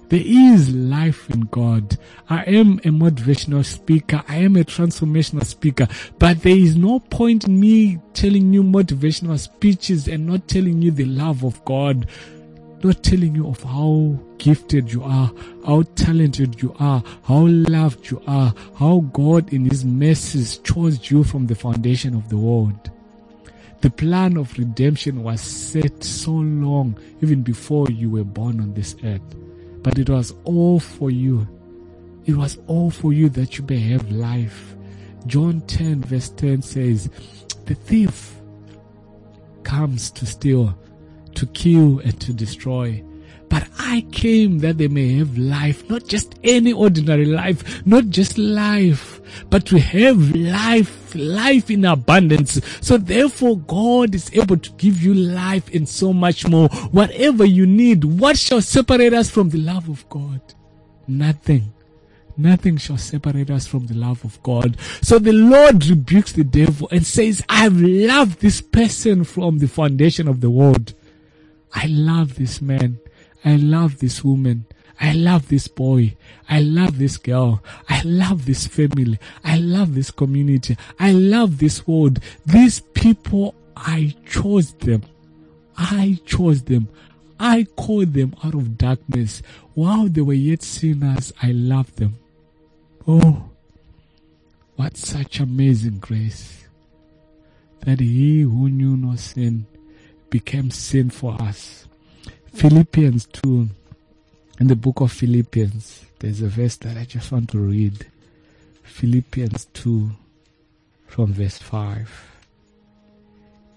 There 0.10 0.24
is 0.26 0.74
life 0.74 1.30
in 1.30 1.42
God. 1.42 1.96
I 2.28 2.42
am 2.46 2.80
a 2.80 2.90
motivational 2.90 3.64
speaker. 3.64 4.24
I 4.28 4.38
am 4.38 4.56
a 4.56 4.64
transformational 4.64 5.46
speaker. 5.46 5.88
But 6.18 6.42
there 6.42 6.58
is 6.58 6.76
no 6.76 7.00
point 7.00 7.46
in 7.46 7.60
me 7.60 8.00
telling 8.16 8.52
you 8.52 8.64
motivational 8.64 9.38
speeches 9.38 10.08
and 10.08 10.26
not 10.26 10.48
telling 10.48 10.82
you 10.82 10.90
the 10.90 11.06
love 11.06 11.44
of 11.44 11.64
God. 11.66 12.08
Not 12.84 13.04
telling 13.04 13.36
you 13.36 13.48
of 13.48 13.62
how 13.62 14.18
gifted 14.40 14.92
you 14.92 15.04
are, 15.04 15.32
how 15.68 15.84
talented 15.94 16.64
you 16.64 16.76
are, 16.80 17.04
how 17.26 17.46
loved 17.46 18.10
you 18.10 18.24
are, 18.26 18.56
how 18.80 19.02
God 19.14 19.54
in 19.54 19.66
His 19.66 19.86
mercies 19.86 20.58
chose 20.58 21.12
you 21.12 21.24
from 21.24 21.46
the 21.46 21.54
foundation 21.54 22.16
of 22.16 22.28
the 22.30 22.38
world. 22.38 22.90
The 23.84 23.90
plan 23.90 24.38
of 24.38 24.58
redemption 24.58 25.24
was 25.24 25.42
set 25.42 26.06
so 26.06 26.32
long, 26.32 26.98
even 27.22 27.42
before 27.42 27.86
you 27.90 28.10
were 28.10 28.24
born 28.24 28.62
on 28.62 28.74
this 28.74 28.96
earth. 29.04 29.20
But 29.82 30.00
it 30.00 30.10
was 30.10 30.34
all 30.46 30.80
for 30.80 31.12
you. 31.12 31.46
It 32.24 32.38
was 32.38 32.60
all 32.68 32.90
for 32.90 33.12
you 33.12 33.28
that 33.32 33.58
you 33.58 33.66
may 33.68 33.80
have 33.80 34.10
life. 34.10 34.78
John 35.28 35.60
10 35.68 36.00
verse 36.04 36.30
10 36.30 36.62
says, 36.62 37.10
the 37.66 37.76
thief 37.76 38.36
comes 39.64 40.12
to 40.12 40.26
steal, 40.26 40.78
to 41.36 41.46
kill 41.48 42.00
and 42.00 42.22
to 42.22 42.32
destroy. 42.32 43.04
But 43.50 43.68
I 43.78 44.08
came 44.14 44.60
that 44.60 44.78
they 44.78 44.88
may 44.88 45.18
have 45.18 45.38
life, 45.38 45.90
not 45.90 46.08
just 46.08 46.36
any 46.46 46.72
ordinary 46.72 47.26
life, 47.26 47.86
not 47.86 48.06
just 48.06 48.38
life, 48.38 49.20
but 49.50 49.66
to 49.66 49.78
have 49.78 50.34
life, 50.34 51.03
life 51.16 51.70
in 51.70 51.86
abundance. 51.86 52.60
So 52.82 52.98
therefore 52.98 53.58
God 53.58 54.16
is 54.16 54.32
able 54.34 54.58
to 54.58 54.72
give 54.72 55.02
you 55.02 55.14
life 55.14 55.74
and 55.74 55.88
so 55.88 56.14
much 56.14 56.48
more. 56.48 56.68
Whatever 56.92 57.46
you 57.46 57.66
need, 57.66 58.04
what 58.04 58.38
shall 58.38 58.62
separate 58.62 59.14
us 59.14 59.30
from 59.30 59.50
the 59.50 59.60
love 59.60 59.90
of 59.90 60.08
God? 60.10 60.42
Nothing. 61.08 61.74
Nothing 62.36 62.78
shall 62.78 62.98
separate 62.98 63.52
us 63.52 63.68
from 63.68 63.86
the 63.86 63.94
love 63.94 64.24
of 64.26 64.42
God. 64.42 64.78
So 65.02 65.20
the 65.20 65.34
Lord 65.34 65.86
rebukes 65.86 66.32
the 66.32 66.44
devil 66.44 66.88
and 66.92 67.06
says, 67.06 67.44
I've 67.48 67.80
loved 67.80 68.40
this 68.40 68.60
person 68.60 69.24
from 69.24 69.60
the 69.60 69.68
foundation 69.68 70.28
of 70.28 70.42
the 70.42 70.50
world. 70.50 70.94
I 71.74 71.88
love 71.88 72.36
this 72.36 72.62
man. 72.62 73.00
I 73.46 73.58
love 73.58 74.00
this 74.00 74.24
woman. 74.24 74.66
I 75.00 75.14
love 75.14 75.48
this 75.50 75.68
boy. 75.68 76.16
I 76.50 76.62
love 76.62 76.98
this 76.98 77.18
girl. 77.18 77.64
I 77.90 78.02
love 78.04 78.46
this 78.46 78.68
family. 78.68 79.20
I 79.44 79.58
love 79.58 79.96
this 79.96 80.12
community. 80.12 80.78
I 81.00 81.12
love 81.12 81.58
this 81.58 81.88
world. 81.88 82.20
These 82.46 82.80
people, 82.80 83.56
I 83.76 84.16
chose 84.26 84.74
them. 84.74 85.04
I 85.78 86.20
chose 86.26 86.64
them. 86.64 86.88
I 87.40 87.66
called 87.76 88.14
them 88.14 88.36
out 88.44 88.54
of 88.54 88.78
darkness. 88.78 89.42
While 89.74 90.08
they 90.08 90.22
were 90.22 90.34
yet 90.34 90.64
sinners, 90.64 91.34
I 91.42 91.52
loved 91.52 91.98
them. 91.98 92.18
Oh, 93.08 93.50
what 94.76 94.96
such 94.98 95.40
amazing 95.40 96.00
grace 96.00 96.66
that 97.82 98.00
he 98.00 98.42
who 98.42 98.70
knew 98.70 98.96
no 98.96 99.16
sin 99.16 99.66
became 100.30 100.72
sin 100.72 101.10
for 101.10 101.40
us. 101.42 101.86
Philippians 102.54 103.26
2, 103.44 103.68
in 104.60 104.68
the 104.68 104.76
book 104.76 105.02
of 105.02 105.12
Philippians, 105.12 106.06
there's 106.20 106.42
a 106.42 106.48
verse 106.48 106.78
that 106.78 106.98
I 106.98 107.06
just 107.06 107.32
want 107.32 107.50
to 107.52 107.60
read. 107.60 108.06
Philippians 108.84 109.66
2 109.74 110.12
from 111.08 111.34
verse 111.34 111.58
5. 111.58 112.10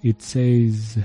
It 0.02 0.22
says, 0.22 0.98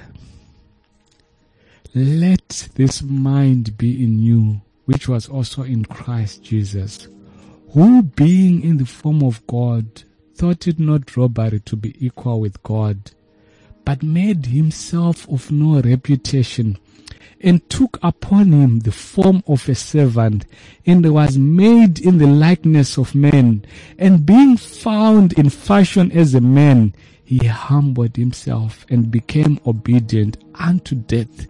Let 1.96 2.70
this 2.76 3.02
mind 3.02 3.78
be 3.78 4.04
in 4.04 4.20
you, 4.20 4.62
which 4.86 5.08
was 5.08 5.28
also 5.28 5.64
in 5.64 5.86
Christ 5.86 6.44
Jesus, 6.44 7.08
who 7.74 8.04
being 8.04 8.64
in 8.64 8.78
the 8.78 8.86
form 8.86 9.24
of 9.24 9.46
God, 9.48 10.04
thought 10.36 10.68
it 10.68 10.80
not 10.80 11.16
robbery 11.18 11.60
to 11.62 11.76
be 11.76 11.96
equal 12.06 12.40
with 12.42 12.62
God, 12.64 13.12
but 13.86 14.04
made 14.04 14.48
himself 14.48 15.28
of 15.30 15.52
no 15.52 15.82
reputation, 15.82 16.78
and 17.40 17.68
took 17.70 17.98
upon 18.02 18.52
him 18.52 18.80
the 18.80 18.92
form 18.92 19.44
of 19.48 19.68
a 19.68 19.76
servant, 19.76 20.46
and 20.86 21.14
was 21.14 21.38
made 21.38 22.00
in 22.00 22.18
the 22.18 22.28
likeness 22.28 22.98
of 22.98 23.16
men, 23.16 23.66
and 23.98 24.26
being 24.26 24.58
found 24.58 25.34
in 25.34 25.50
fashion 25.50 26.12
as 26.12 26.34
a 26.34 26.42
man, 26.42 26.94
he 27.24 27.48
humbled 27.48 28.16
himself 28.18 28.86
and 28.90 29.10
became 29.10 29.60
obedient 29.66 30.38
unto 30.56 30.96
death, 30.96 31.48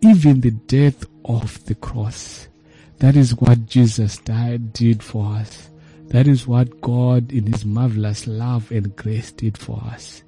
even 0.00 0.40
the 0.40 0.50
death 0.50 1.04
of 1.24 1.62
the 1.66 1.74
cross. 1.74 2.48
That 2.98 3.16
is 3.16 3.34
what 3.34 3.66
Jesus 3.66 4.18
died, 4.18 4.72
did 4.72 5.02
for 5.02 5.26
us. 5.34 5.68
That 6.08 6.26
is 6.26 6.46
what 6.46 6.80
God 6.80 7.32
in 7.32 7.46
his 7.46 7.64
marvelous 7.64 8.26
love 8.26 8.70
and 8.72 8.96
grace 8.96 9.30
did 9.30 9.56
for 9.56 9.80
us. 9.84 10.22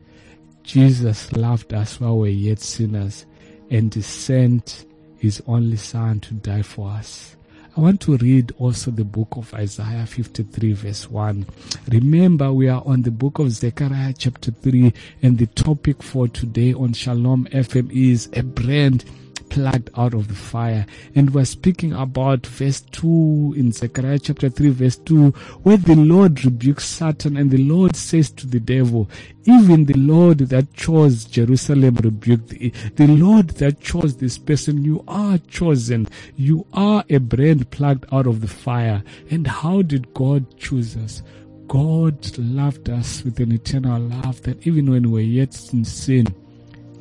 Jesus 0.62 1.32
loved 1.32 1.74
us 1.74 1.98
while 2.00 2.18
we 2.18 2.20
were 2.20 2.28
yet 2.28 2.60
sinners 2.60 3.26
and 3.72 4.04
sent 4.04 4.84
his 5.18 5.42
only 5.46 5.76
son 5.76 6.20
to 6.20 6.34
die 6.34 6.62
for 6.62 6.90
us. 6.90 7.36
I 7.74 7.80
want 7.80 8.02
to 8.02 8.18
read 8.18 8.52
also 8.58 8.90
the 8.90 9.04
book 9.04 9.28
of 9.34 9.54
Isaiah 9.54 10.04
53 10.04 10.74
verse 10.74 11.10
1. 11.10 11.46
Remember 11.88 12.52
we 12.52 12.68
are 12.68 12.82
on 12.84 13.00
the 13.00 13.10
book 13.10 13.38
of 13.38 13.50
Zechariah 13.50 14.12
chapter 14.12 14.50
3 14.50 14.92
and 15.22 15.38
the 15.38 15.46
topic 15.46 16.02
for 16.02 16.28
today 16.28 16.74
on 16.74 16.92
Shalom 16.92 17.46
FM 17.46 17.90
is 17.90 18.28
a 18.34 18.42
brand 18.42 19.06
plucked 19.52 19.90
out 19.98 20.14
of 20.14 20.28
the 20.28 20.34
fire. 20.34 20.86
And 21.14 21.34
we're 21.34 21.44
speaking 21.44 21.92
about 21.92 22.46
verse 22.46 22.80
2 22.80 23.54
in 23.54 23.70
Zechariah 23.70 24.18
chapter 24.18 24.48
3 24.48 24.70
verse 24.70 24.96
2 24.96 25.28
where 25.62 25.76
the 25.76 25.94
Lord 25.94 26.42
rebukes 26.42 26.86
Satan 26.86 27.36
and 27.36 27.50
the 27.50 27.58
Lord 27.62 27.94
says 27.94 28.30
to 28.30 28.46
the 28.46 28.60
devil, 28.60 29.10
even 29.44 29.84
the 29.84 29.98
Lord 29.98 30.38
that 30.38 30.72
chose 30.72 31.26
Jerusalem 31.26 31.96
rebuked 31.96 32.48
the, 32.48 32.70
the 32.96 33.08
Lord 33.08 33.50
that 33.50 33.80
chose 33.80 34.16
this 34.16 34.38
person. 34.38 34.82
You 34.82 35.04
are 35.06 35.36
chosen. 35.36 36.08
You 36.36 36.66
are 36.72 37.04
a 37.10 37.18
brand 37.18 37.70
plucked 37.70 38.10
out 38.10 38.26
of 38.26 38.40
the 38.40 38.48
fire. 38.48 39.02
And 39.30 39.46
how 39.46 39.82
did 39.82 40.14
God 40.14 40.58
choose 40.58 40.96
us? 40.96 41.22
God 41.68 42.38
loved 42.38 42.88
us 42.88 43.22
with 43.22 43.38
an 43.38 43.52
eternal 43.52 44.00
love 44.00 44.40
that 44.42 44.66
even 44.66 44.90
when 44.90 45.10
we 45.10 45.12
were 45.12 45.20
yet 45.20 45.72
in 45.74 45.84
sin, 45.84 46.26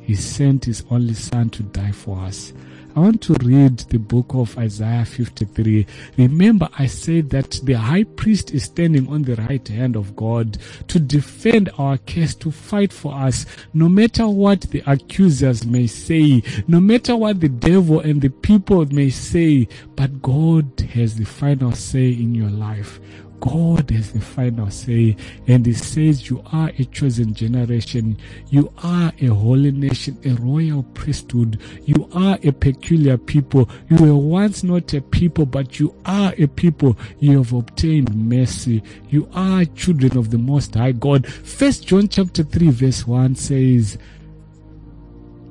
he 0.02 0.14
sent 0.14 0.64
His 0.66 0.84
only 0.90 1.14
Son 1.14 1.50
to 1.50 1.62
die 1.62 1.92
for 1.92 2.18
us. 2.18 2.52
I 2.94 3.00
want 3.00 3.22
to 3.22 3.34
read 3.42 3.78
the 3.78 3.98
book 3.98 4.34
of 4.34 4.58
Isaiah 4.58 5.06
53. 5.06 5.86
Remember, 6.18 6.68
I 6.78 6.86
said 6.86 7.30
that 7.30 7.52
the 7.62 7.72
high 7.72 8.04
priest 8.04 8.52
is 8.52 8.64
standing 8.64 9.08
on 9.08 9.22
the 9.22 9.36
right 9.36 9.66
hand 9.66 9.96
of 9.96 10.14
God 10.14 10.58
to 10.88 11.00
defend 11.00 11.70
our 11.78 11.96
case, 11.96 12.34
to 12.34 12.50
fight 12.50 12.92
for 12.92 13.14
us, 13.14 13.46
no 13.72 13.88
matter 13.88 14.28
what 14.28 14.60
the 14.62 14.82
accusers 14.86 15.64
may 15.64 15.86
say, 15.86 16.42
no 16.68 16.80
matter 16.80 17.16
what 17.16 17.40
the 17.40 17.48
devil 17.48 18.00
and 18.00 18.20
the 18.20 18.28
people 18.28 18.84
may 18.86 19.08
say, 19.08 19.68
but 19.96 20.20
God 20.20 20.68
has 20.92 21.16
the 21.16 21.24
final 21.24 21.72
say 21.72 22.10
in 22.10 22.34
your 22.34 22.50
life. 22.50 23.00
God 23.42 23.90
has 23.90 24.12
the 24.12 24.20
final 24.20 24.70
say, 24.70 25.16
and 25.48 25.66
He 25.66 25.72
says, 25.72 26.30
You 26.30 26.44
are 26.52 26.70
a 26.78 26.84
chosen 26.84 27.34
generation, 27.34 28.16
you 28.50 28.72
are 28.84 29.12
a 29.20 29.26
holy 29.26 29.72
nation, 29.72 30.16
a 30.24 30.30
royal 30.40 30.84
priesthood, 30.94 31.60
you 31.84 32.08
are 32.14 32.38
a 32.44 32.52
peculiar 32.52 33.18
people. 33.18 33.68
You 33.90 33.96
were 33.96 34.14
once 34.14 34.62
not 34.62 34.94
a 34.94 35.00
people, 35.00 35.44
but 35.44 35.80
you 35.80 35.92
are 36.06 36.32
a 36.38 36.46
people. 36.46 36.96
You 37.18 37.38
have 37.38 37.52
obtained 37.52 38.14
mercy. 38.14 38.80
You 39.10 39.28
are 39.34 39.64
children 39.64 40.16
of 40.16 40.30
the 40.30 40.38
Most 40.38 40.74
High 40.74 40.92
God. 40.92 41.26
First 41.26 41.84
John 41.84 42.06
chapter 42.06 42.44
3, 42.44 42.70
verse 42.70 43.08
1 43.08 43.34
says, 43.34 43.98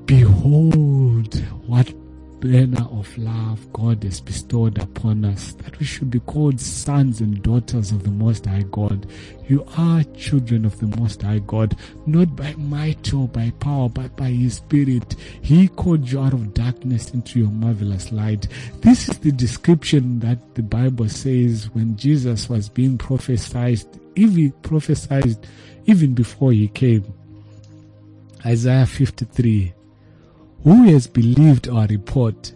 Behold, 0.05 1.35
what 1.67 1.93
banner 2.41 2.87
of 2.91 3.15
love 3.19 3.71
God 3.71 4.03
has 4.03 4.19
bestowed 4.19 4.79
upon 4.79 5.23
us, 5.23 5.53
that 5.53 5.77
we 5.79 5.85
should 5.85 6.09
be 6.09 6.19
called 6.21 6.59
sons 6.59 7.21
and 7.21 7.41
daughters 7.43 7.91
of 7.91 8.03
the 8.03 8.09
Most 8.09 8.45
High 8.45 8.65
God. 8.71 9.05
You 9.47 9.65
are 9.77 10.03
children 10.15 10.65
of 10.65 10.79
the 10.79 10.87
Most 10.99 11.21
High 11.21 11.39
God, 11.39 11.77
not 12.07 12.35
by 12.35 12.53
might 12.55 13.13
or 13.13 13.27
by 13.27 13.51
power, 13.59 13.89
but 13.89 14.15
by 14.17 14.29
His 14.29 14.55
Spirit. 14.55 15.15
He 15.41 15.67
called 15.67 16.09
you 16.09 16.19
out 16.19 16.33
of 16.33 16.55
darkness 16.55 17.11
into 17.11 17.39
your 17.39 17.51
marvelous 17.51 18.11
light. 18.11 18.47
This 18.81 19.07
is 19.07 19.19
the 19.19 19.31
description 19.31 20.19
that 20.19 20.55
the 20.55 20.63
Bible 20.63 21.09
says 21.09 21.69
when 21.73 21.95
Jesus 21.95 22.49
was 22.49 22.69
being 22.69 22.97
prophesied, 22.97 23.83
even 24.15 24.51
prophesied 24.63 25.37
even 25.85 26.15
before 26.15 26.51
He 26.51 26.67
came. 26.69 27.05
Isaiah 28.43 28.87
53 28.87 29.73
who 30.63 30.83
has 30.83 31.07
believed 31.07 31.67
our 31.67 31.87
report? 31.87 32.53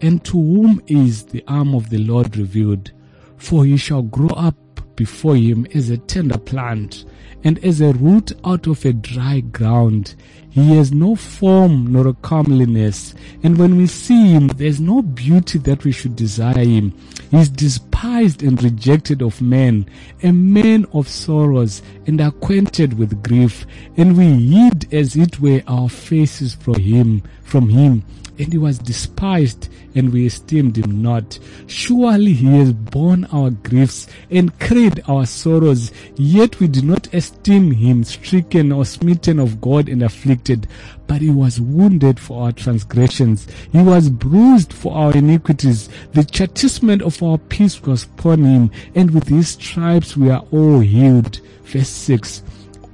And 0.00 0.24
to 0.24 0.32
whom 0.32 0.82
is 0.86 1.24
the 1.26 1.44
arm 1.46 1.74
of 1.74 1.90
the 1.90 1.98
Lord 1.98 2.36
revealed? 2.36 2.92
For 3.36 3.64
he 3.64 3.76
shall 3.76 4.02
grow 4.02 4.28
up 4.28 4.56
before 4.96 5.36
him 5.36 5.66
as 5.74 5.90
a 5.90 5.96
tender 5.96 6.38
plant, 6.38 7.04
and 7.44 7.62
as 7.64 7.80
a 7.80 7.92
root 7.92 8.32
out 8.44 8.66
of 8.66 8.84
a 8.84 8.92
dry 8.92 9.40
ground. 9.40 10.14
He 10.50 10.76
has 10.76 10.92
no 10.92 11.16
form 11.16 11.92
nor 11.92 12.08
a 12.08 12.14
comeliness, 12.14 13.14
and 13.42 13.58
when 13.58 13.76
we 13.76 13.86
see 13.86 14.28
him, 14.28 14.48
there 14.48 14.66
is 14.66 14.80
no 14.80 15.02
beauty 15.02 15.58
that 15.60 15.84
we 15.84 15.92
should 15.92 16.14
desire 16.14 16.64
him. 16.64 16.92
Is 17.32 17.48
despised 17.48 18.42
and 18.42 18.62
rejected 18.62 19.22
of 19.22 19.40
men, 19.40 19.86
a 20.22 20.32
man 20.32 20.84
of 20.92 21.08
sorrows, 21.08 21.80
and 22.06 22.20
acquainted 22.20 22.98
with 22.98 23.22
grief, 23.22 23.64
and 23.96 24.18
we 24.18 24.26
hid 24.50 24.92
as 24.92 25.16
it 25.16 25.40
were 25.40 25.62
our 25.66 25.88
faces 25.88 26.52
from 26.52 26.74
him, 26.74 27.22
from 27.42 27.70
him. 27.70 28.04
And 28.42 28.52
he 28.52 28.58
was 28.58 28.78
despised, 28.78 29.68
and 29.94 30.12
we 30.12 30.26
esteemed 30.26 30.76
him 30.76 31.00
not. 31.00 31.38
Surely 31.68 32.32
he 32.32 32.46
has 32.58 32.72
borne 32.72 33.24
our 33.26 33.50
griefs 33.50 34.08
and 34.30 34.58
carried 34.58 35.00
our 35.06 35.24
sorrows, 35.26 35.92
yet 36.16 36.58
we 36.58 36.66
did 36.66 36.82
not 36.82 37.12
esteem 37.14 37.70
him 37.70 38.02
stricken 38.02 38.72
or 38.72 38.84
smitten 38.84 39.38
of 39.38 39.60
God 39.60 39.88
and 39.88 40.02
afflicted. 40.02 40.66
But 41.06 41.20
he 41.20 41.30
was 41.30 41.60
wounded 41.60 42.18
for 42.18 42.42
our 42.42 42.52
transgressions, 42.52 43.46
he 43.70 43.80
was 43.80 44.10
bruised 44.10 44.72
for 44.72 44.92
our 44.92 45.12
iniquities. 45.12 45.88
The 46.12 46.24
chastisement 46.24 47.02
of 47.02 47.22
our 47.22 47.38
peace 47.38 47.80
was 47.82 48.04
upon 48.04 48.42
him, 48.42 48.70
and 48.96 49.12
with 49.12 49.28
his 49.28 49.50
stripes 49.50 50.16
we 50.16 50.30
are 50.30 50.44
all 50.50 50.80
healed. 50.80 51.40
Verse 51.64 51.88
6 51.88 52.42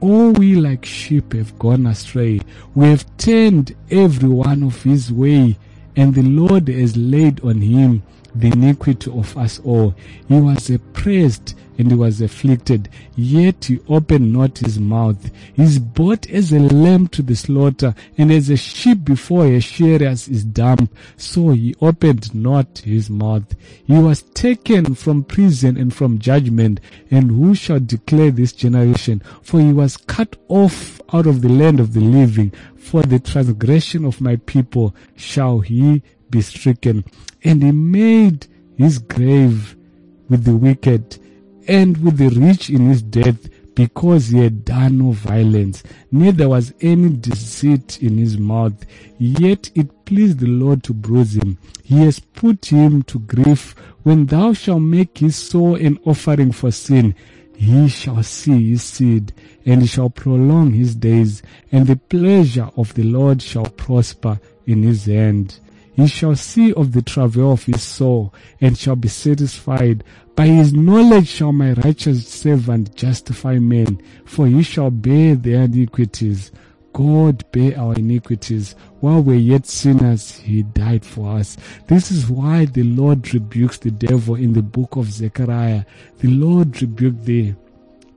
all 0.00 0.32
we 0.32 0.54
like 0.54 0.84
sheep 0.84 1.32
have 1.32 1.58
gone 1.58 1.86
astray. 1.86 2.40
We 2.74 2.86
have 2.86 3.04
turned 3.16 3.74
every 3.90 4.28
one 4.28 4.62
of 4.62 4.82
his 4.82 5.12
way, 5.12 5.56
and 5.96 6.14
the 6.14 6.22
Lord 6.22 6.68
has 6.68 6.96
laid 6.96 7.40
on 7.44 7.60
him 7.60 8.02
the 8.34 8.48
iniquity 8.48 9.10
of 9.10 9.36
us 9.36 9.60
all. 9.64 9.94
He 10.28 10.40
was 10.40 10.70
oppressed 10.70 11.54
and 11.78 11.92
he 11.92 11.96
was 11.96 12.20
afflicted, 12.20 12.88
yet 13.14 13.66
he 13.66 13.78
opened 13.88 14.32
not 14.32 14.58
his 14.58 14.80
mouth. 14.80 15.30
He 15.54 15.62
is 15.62 15.78
brought 15.78 16.28
as 16.28 16.52
a 16.52 16.58
lamb 16.58 17.06
to 17.08 17.22
the 17.22 17.36
slaughter, 17.36 17.94
and 18.18 18.32
as 18.32 18.50
a 18.50 18.56
sheep 18.56 19.04
before 19.04 19.46
her 19.46 19.60
shearers 19.60 20.26
is 20.28 20.44
dumb, 20.44 20.88
so 21.16 21.50
he 21.50 21.76
opened 21.80 22.34
not 22.34 22.78
his 22.78 23.08
mouth. 23.08 23.54
He 23.86 23.96
was 23.96 24.22
taken 24.22 24.96
from 24.96 25.22
prison 25.22 25.76
and 25.76 25.94
from 25.94 26.18
judgment, 26.18 26.80
and 27.12 27.30
who 27.30 27.54
shall 27.54 27.80
declare 27.80 28.32
this 28.32 28.52
generation? 28.52 29.22
For 29.42 29.60
he 29.60 29.72
was 29.72 29.96
cut 29.96 30.34
off 30.48 31.00
out 31.12 31.28
of 31.28 31.42
the 31.42 31.48
land 31.48 31.78
of 31.78 31.92
the 31.92 32.00
living. 32.00 32.52
For 32.76 33.02
the 33.02 33.20
transgression 33.20 34.04
of 34.04 34.20
my 34.20 34.36
people 34.36 34.96
shall 35.14 35.60
he 35.60 36.02
be 36.30 36.42
stricken. 36.42 37.04
And 37.44 37.62
he 37.62 37.72
made 37.72 38.46
his 38.76 38.98
grave 38.98 39.76
with 40.28 40.44
the 40.44 40.56
wicked 40.56 41.18
and 41.66 41.96
with 41.98 42.16
the 42.18 42.28
rich 42.28 42.70
in 42.70 42.88
his 42.88 43.02
death 43.02 43.48
because 43.74 44.28
he 44.28 44.38
had 44.38 44.64
done 44.64 44.98
no 44.98 45.12
violence, 45.12 45.84
neither 46.10 46.48
was 46.48 46.74
any 46.80 47.10
deceit 47.10 48.02
in 48.02 48.18
his 48.18 48.36
mouth. 48.36 48.74
Yet 49.18 49.70
it 49.76 50.04
pleased 50.04 50.40
the 50.40 50.48
Lord 50.48 50.82
to 50.82 50.92
bruise 50.92 51.36
him. 51.36 51.58
He 51.84 52.00
has 52.00 52.18
put 52.18 52.66
him 52.66 53.04
to 53.04 53.20
grief. 53.20 53.76
When 54.02 54.26
thou 54.26 54.52
shalt 54.52 54.80
make 54.80 55.18
his 55.18 55.36
soul 55.36 55.76
an 55.76 56.00
offering 56.04 56.50
for 56.50 56.72
sin, 56.72 57.14
he 57.54 57.88
shall 57.88 58.20
see 58.24 58.70
his 58.70 58.82
seed, 58.82 59.32
and 59.64 59.82
he 59.82 59.86
shall 59.86 60.10
prolong 60.10 60.72
his 60.72 60.96
days, 60.96 61.42
and 61.70 61.86
the 61.86 61.96
pleasure 61.96 62.70
of 62.76 62.94
the 62.94 63.04
Lord 63.04 63.40
shall 63.40 63.66
prosper 63.66 64.40
in 64.66 64.82
his 64.82 65.06
hand. 65.06 65.60
He 65.98 66.06
shall 66.06 66.36
see 66.36 66.72
of 66.74 66.92
the 66.92 67.02
travail 67.02 67.50
of 67.50 67.64
his 67.64 67.82
soul, 67.82 68.32
and 68.60 68.78
shall 68.78 68.94
be 68.94 69.08
satisfied. 69.08 70.04
By 70.36 70.46
his 70.46 70.72
knowledge 70.72 71.26
shall 71.26 71.52
my 71.52 71.72
righteous 71.72 72.28
servant 72.28 72.94
justify 72.94 73.58
men, 73.58 74.00
for 74.24 74.46
he 74.46 74.62
shall 74.62 74.92
bear 74.92 75.34
their 75.34 75.62
iniquities. 75.62 76.52
God 76.92 77.50
bear 77.50 77.76
our 77.76 77.94
iniquities. 77.94 78.76
While 79.00 79.24
we're 79.24 79.38
yet 79.38 79.66
sinners, 79.66 80.38
he 80.38 80.62
died 80.62 81.04
for 81.04 81.36
us. 81.36 81.56
This 81.88 82.12
is 82.12 82.30
why 82.30 82.66
the 82.66 82.84
Lord 82.84 83.34
rebukes 83.34 83.78
the 83.78 83.90
devil 83.90 84.36
in 84.36 84.52
the 84.52 84.62
book 84.62 84.94
of 84.94 85.10
Zechariah. 85.10 85.84
The 86.20 86.28
Lord 86.28 86.80
rebuked 86.80 87.24
thee. 87.24 87.56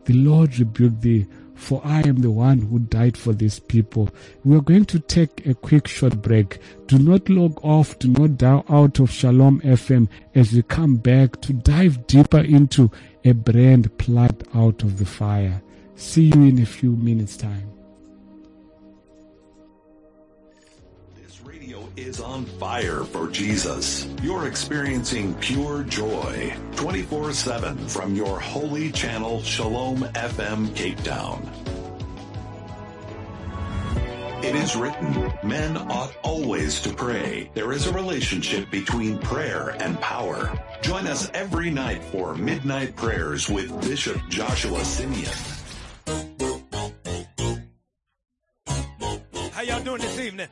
The 0.05 0.13
Lord 0.13 0.59
rebuked 0.59 1.01
thee 1.01 1.25
for 1.61 1.79
I 1.85 1.99
am 2.01 2.17
the 2.17 2.31
one 2.31 2.59
who 2.59 2.79
died 2.79 3.15
for 3.15 3.33
these 3.33 3.59
people. 3.59 4.09
We 4.43 4.57
are 4.57 4.61
going 4.61 4.85
to 4.85 4.99
take 4.99 5.45
a 5.45 5.53
quick 5.53 5.87
short 5.87 6.19
break. 6.21 6.59
Do 6.87 6.97
not 6.97 7.29
log 7.29 7.63
off, 7.63 7.99
do 7.99 8.07
not 8.07 8.39
dial 8.39 8.65
out 8.67 8.99
of 8.99 9.11
Shalom 9.11 9.61
FM 9.61 10.09
as 10.33 10.51
we 10.53 10.63
come 10.63 10.95
back 10.95 11.39
to 11.41 11.53
dive 11.53 12.07
deeper 12.07 12.39
into 12.39 12.89
a 13.23 13.33
brand 13.33 13.95
plucked 13.99 14.43
out 14.55 14.81
of 14.81 14.97
the 14.97 15.05
fire. 15.05 15.61
See 15.95 16.23
you 16.23 16.41
in 16.41 16.59
a 16.59 16.65
few 16.65 16.93
minutes' 16.93 17.37
time. 17.37 17.69
Is 21.95 22.19
on 22.19 22.45
fire 22.45 23.03
for 23.03 23.29
Jesus. 23.29 24.07
You're 24.21 24.47
experiencing 24.47 25.33
pure 25.35 25.83
joy 25.83 26.53
24 26.75 27.33
7 27.33 27.87
from 27.87 28.15
your 28.15 28.39
holy 28.39 28.91
channel, 28.91 29.41
Shalom 29.41 29.99
FM 29.99 30.75
Cape 30.75 31.01
Town. 31.03 31.49
It 34.43 34.55
is 34.55 34.75
written, 34.75 35.31
men 35.43 35.77
ought 35.77 36.15
always 36.23 36.81
to 36.81 36.93
pray. 36.93 37.51
There 37.53 37.71
is 37.71 37.85
a 37.85 37.93
relationship 37.93 38.71
between 38.71 39.19
prayer 39.19 39.69
and 39.79 39.99
power. 40.01 40.51
Join 40.81 41.05
us 41.05 41.29
every 41.33 41.69
night 41.69 42.03
for 42.05 42.33
midnight 42.33 42.95
prayers 42.95 43.47
with 43.47 43.69
Bishop 43.81 44.19
Joshua 44.29 44.83
Simeon. 44.83 45.31
How 49.51 49.61
y'all 49.61 49.83
doing 49.83 50.01
this 50.01 50.19
evening? 50.19 50.47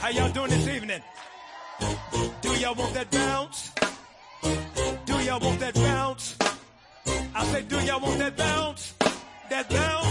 How 0.00 0.08
y'all 0.10 0.30
doing 0.30 0.50
this 0.50 0.68
evening? 0.68 1.00
Do 2.42 2.50
y'all 2.58 2.74
want 2.74 2.94
that 2.94 3.10
bounce? 3.10 3.72
Do 5.04 5.14
y'all 5.24 5.40
want 5.40 5.60
that 5.60 5.74
bounce? 5.74 6.36
I 7.34 7.44
say, 7.46 7.62
do 7.62 7.78
y'all 7.80 8.00
want 8.00 8.18
that 8.18 8.36
bounce? 8.36 8.94
That 9.50 9.68
bounce? 9.68 10.06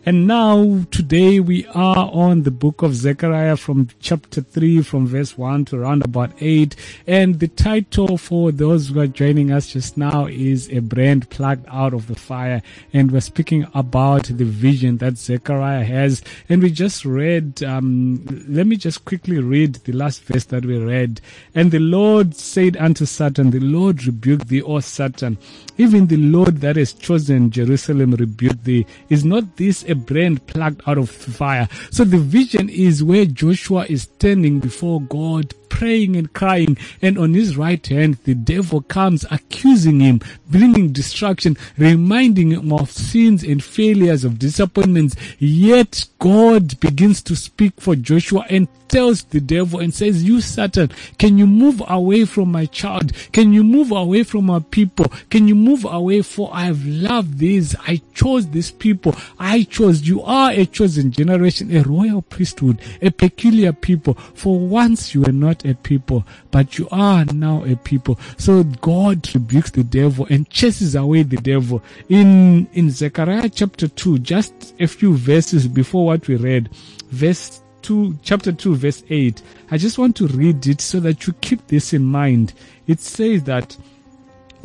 And 0.04 0.26
now, 0.26 0.84
today 0.90 1.38
we 1.38 1.64
are 1.68 2.10
on 2.12 2.42
the 2.42 2.50
book 2.50 2.82
of 2.82 2.92
Zechariah 2.92 3.56
from 3.56 3.88
chapter 4.00 4.40
3, 4.40 4.82
from 4.82 5.06
verse 5.06 5.38
1 5.38 5.66
to 5.66 5.76
around 5.76 6.04
about 6.04 6.32
8. 6.40 6.74
And 7.06 7.38
the 7.38 7.46
title 7.46 8.18
for 8.18 8.50
those 8.50 8.88
who 8.88 8.98
are 8.98 9.06
joining 9.06 9.52
us 9.52 9.68
just 9.68 9.96
now 9.96 10.26
is 10.26 10.68
A 10.70 10.80
Brand 10.80 11.30
Plucked 11.30 11.66
Out 11.68 11.94
of 11.94 12.08
the 12.08 12.16
Fire. 12.16 12.62
And 12.92 13.12
we're 13.12 13.20
speaking 13.20 13.64
about 13.74 14.24
the 14.24 14.44
vision 14.44 14.96
that 14.96 15.18
Zechariah 15.18 15.84
has. 15.84 16.20
And 16.48 16.64
we 16.64 16.72
just 16.72 17.04
read, 17.04 17.62
um, 17.62 18.24
let 18.48 18.66
me 18.66 18.74
just 18.74 19.04
quickly 19.04 19.38
read 19.38 19.74
the 19.84 19.92
last 19.92 20.24
verse 20.24 20.46
that 20.46 20.64
we 20.64 20.78
read. 20.78 21.20
And 21.54 21.70
the 21.70 21.78
Lord 21.78 22.34
said 22.34 22.76
unto 22.76 23.06
Satan, 23.06 23.50
The 23.50 23.60
Lord 23.60 24.04
rebuked 24.04 24.48
thee, 24.48 24.62
O 24.62 24.80
Satan. 24.80 25.38
Even 25.78 26.08
the 26.08 26.16
Lord 26.16 26.56
that 26.56 26.74
has 26.74 26.92
chosen 26.92 27.52
Jerusalem 27.52 28.16
rebuked 28.16 28.64
thee. 28.64 28.84
Is 29.08 29.24
not 29.24 29.56
this 29.58 29.84
a 29.92 29.94
brand 29.94 30.44
plucked 30.48 30.82
out 30.88 30.98
of 30.98 31.08
fire? 31.08 31.68
So 31.90 32.04
the 32.04 32.18
vision 32.18 32.68
is 32.68 33.04
where 33.04 33.24
Joshua 33.24 33.86
is 33.88 34.02
standing 34.02 34.58
before 34.58 35.00
God, 35.02 35.54
praying 35.82 36.14
and 36.14 36.32
crying, 36.32 36.78
and 37.02 37.18
on 37.18 37.34
his 37.34 37.56
right 37.56 37.84
hand, 37.88 38.16
the 38.22 38.36
devil 38.36 38.82
comes 38.82 39.26
accusing 39.32 39.98
him, 39.98 40.20
bringing 40.48 40.92
destruction, 40.92 41.56
reminding 41.76 42.52
him 42.52 42.72
of 42.72 42.88
sins 42.88 43.42
and 43.42 43.64
failures 43.64 44.22
of 44.22 44.38
disappointments. 44.38 45.16
Yet 45.40 46.04
God 46.20 46.78
begins 46.78 47.20
to 47.22 47.34
speak 47.34 47.72
for 47.80 47.96
Joshua 47.96 48.46
and 48.48 48.68
tells 48.92 49.24
the 49.24 49.40
devil 49.40 49.80
and 49.80 49.92
says, 49.92 50.22
You 50.22 50.40
Satan, 50.40 50.90
can 51.18 51.38
you 51.38 51.46
move 51.46 51.82
away 51.88 52.26
from 52.26 52.52
my 52.52 52.66
child? 52.66 53.12
Can 53.32 53.52
you 53.52 53.64
move 53.64 53.90
away 53.90 54.22
from 54.22 54.46
my 54.46 54.60
people? 54.60 55.06
Can 55.30 55.48
you 55.48 55.54
move 55.54 55.84
away? 55.84 56.20
For 56.22 56.50
I 56.52 56.66
have 56.66 56.84
loved 56.86 57.38
these. 57.38 57.74
I 57.88 58.02
chose 58.14 58.48
these 58.50 58.70
people. 58.70 59.16
I 59.38 59.64
chose. 59.64 60.02
You 60.02 60.22
are 60.22 60.52
a 60.52 60.66
chosen 60.66 61.10
generation, 61.10 61.74
a 61.74 61.82
royal 61.82 62.22
priesthood, 62.22 62.80
a 63.00 63.10
peculiar 63.10 63.72
people. 63.72 64.14
For 64.14 64.60
once 64.60 65.14
you 65.14 65.22
were 65.22 65.32
not 65.32 65.64
a 65.64 65.71
people, 65.74 66.24
but 66.50 66.78
you 66.78 66.88
are 66.90 67.24
now 67.26 67.64
a 67.64 67.76
people. 67.76 68.18
So 68.36 68.64
God 68.64 69.32
rebukes 69.34 69.70
the 69.70 69.84
devil 69.84 70.26
and 70.30 70.48
chases 70.50 70.94
away 70.94 71.22
the 71.22 71.36
devil. 71.36 71.82
In, 72.08 72.66
in 72.72 72.90
Zechariah 72.90 73.48
chapter 73.48 73.88
2, 73.88 74.18
just 74.18 74.74
a 74.80 74.86
few 74.86 75.16
verses 75.16 75.68
before 75.68 76.06
what 76.06 76.28
we 76.28 76.36
read, 76.36 76.70
verse 77.08 77.62
2, 77.82 78.18
chapter 78.22 78.52
2, 78.52 78.76
verse 78.76 79.02
8. 79.08 79.42
I 79.70 79.76
just 79.76 79.98
want 79.98 80.16
to 80.16 80.26
read 80.28 80.66
it 80.66 80.80
so 80.80 81.00
that 81.00 81.26
you 81.26 81.32
keep 81.34 81.66
this 81.66 81.92
in 81.92 82.04
mind. 82.04 82.52
It 82.86 83.00
says 83.00 83.44
that, 83.44 83.76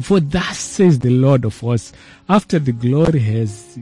For 0.01 0.19
thus 0.19 0.57
says 0.57 0.99
the 0.99 1.09
Lord 1.09 1.45
of 1.45 1.59
hosts, 1.59 1.93
after 2.29 2.59
the 2.59 2.71
glory 2.71 3.19
has, 3.19 3.77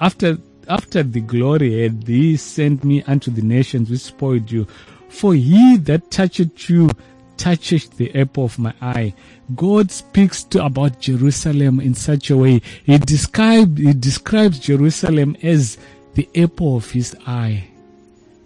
after, 0.00 0.38
after 0.68 1.02
the 1.02 1.20
glory 1.20 1.82
had 1.82 2.02
thee 2.02 2.36
sent 2.36 2.84
me 2.84 3.02
unto 3.04 3.30
the 3.30 3.42
nations 3.42 3.90
which 3.90 4.00
spoiled 4.00 4.50
you, 4.50 4.66
for 5.14 5.34
he 5.34 5.76
that 5.78 6.10
toucheth 6.10 6.68
you 6.68 6.90
touches 7.36 7.88
the 7.88 8.14
apple 8.14 8.44
of 8.44 8.58
my 8.58 8.74
eye. 8.80 9.14
God 9.54 9.90
speaks 9.90 10.42
to 10.44 10.64
about 10.64 11.00
Jerusalem 11.00 11.80
in 11.80 11.94
such 11.94 12.30
a 12.30 12.36
way. 12.36 12.62
He 12.84 12.98
describe, 12.98 13.78
he 13.78 13.92
describes 13.92 14.58
Jerusalem 14.58 15.36
as 15.42 15.78
the 16.14 16.28
apple 16.36 16.76
of 16.76 16.90
his 16.90 17.16
eye 17.26 17.68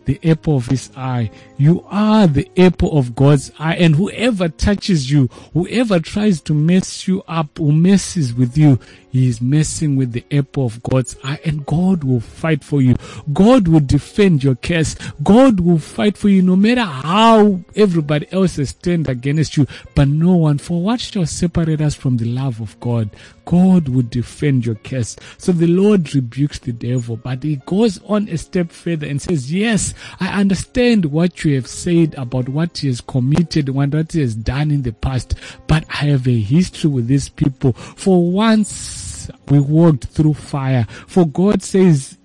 the 0.09 0.19
apple 0.25 0.57
of 0.57 0.65
his 0.65 0.91
eye. 0.97 1.31
You 1.59 1.85
are 1.91 2.27
the 2.27 2.51
apple 2.57 2.97
of 2.97 3.15
God's 3.15 3.53
eye. 3.59 3.75
And 3.75 3.95
whoever 3.95 4.49
touches 4.49 5.11
you, 5.11 5.29
whoever 5.53 6.01
tries 6.01 6.41
to 6.43 6.55
mess 6.55 7.07
you 7.07 7.23
up, 7.29 7.59
who 7.59 7.73
messes 7.73 8.33
with 8.33 8.57
you, 8.57 8.81
he 9.11 9.29
is 9.29 9.41
messing 9.41 9.97
with 9.97 10.13
the 10.13 10.25
apple 10.31 10.67
of 10.67 10.83
God's 10.83 11.17
eye. 11.25 11.39
And 11.45 11.65
God 11.67 12.05
will 12.05 12.21
fight 12.21 12.63
for 12.63 12.83
you. 12.83 12.97
God 13.33 13.69
will 13.69 13.81
defend 13.81 14.45
your 14.45 14.57
case. 14.57 14.95
God 15.23 15.61
will 15.61 15.79
fight 15.79 16.17
for 16.17 16.29
you 16.29 16.43
no 16.43 16.57
matter 16.57 16.85
how 16.85 17.61
everybody 17.75 18.27
else 18.33 18.57
has 18.57 18.73
turned 18.73 19.09
against 19.09 19.57
you. 19.57 19.67
But 19.95 20.09
no 20.09 20.35
one, 20.37 20.59
for 20.59 20.83
what 20.83 21.01
shall 21.01 21.27
separate 21.27 21.81
us 21.81 21.95
from 21.95 22.17
the 22.17 22.27
love 22.27 22.61
of 22.61 22.79
God? 22.81 23.11
God 23.49 23.89
will 23.89 24.03
defend 24.03 24.67
your 24.67 24.75
case. 24.75 25.17
So 25.39 25.53
the 25.53 25.67
Lord 25.67 26.15
rebukes 26.15 26.59
the 26.59 26.73
devil, 26.73 27.17
but 27.17 27.43
he 27.43 27.57
goes 27.65 27.99
on 28.05 28.29
a 28.29 28.37
step 28.37 28.71
further 28.71 29.07
and 29.07 29.23
says, 29.23 29.51
Yes, 29.51 29.95
I 30.21 30.39
understand 30.39 31.07
what 31.07 31.45
you 31.45 31.55
have 31.55 31.67
said 31.67 32.15
about 32.19 32.51
what 32.51 32.77
he 32.77 32.89
has 32.89 33.01
committed, 33.01 33.71
what 33.71 34.13
he 34.13 34.21
has 34.21 34.35
done 34.35 34.71
in 34.71 34.83
the 34.83 34.93
past, 34.93 35.35
but 35.67 35.85
I 35.89 36.09
have 36.09 36.29
a 36.29 36.39
history 36.39 36.91
with 36.91 37.07
these 37.07 37.31
people. 37.31 37.73
For 37.73 38.31
once 38.31 39.08
we 39.49 39.61
walked 39.61 40.07
through 40.07 40.35
fire. 40.35 40.87
For 41.07 41.27
God 41.27 41.63
says, 41.63 42.19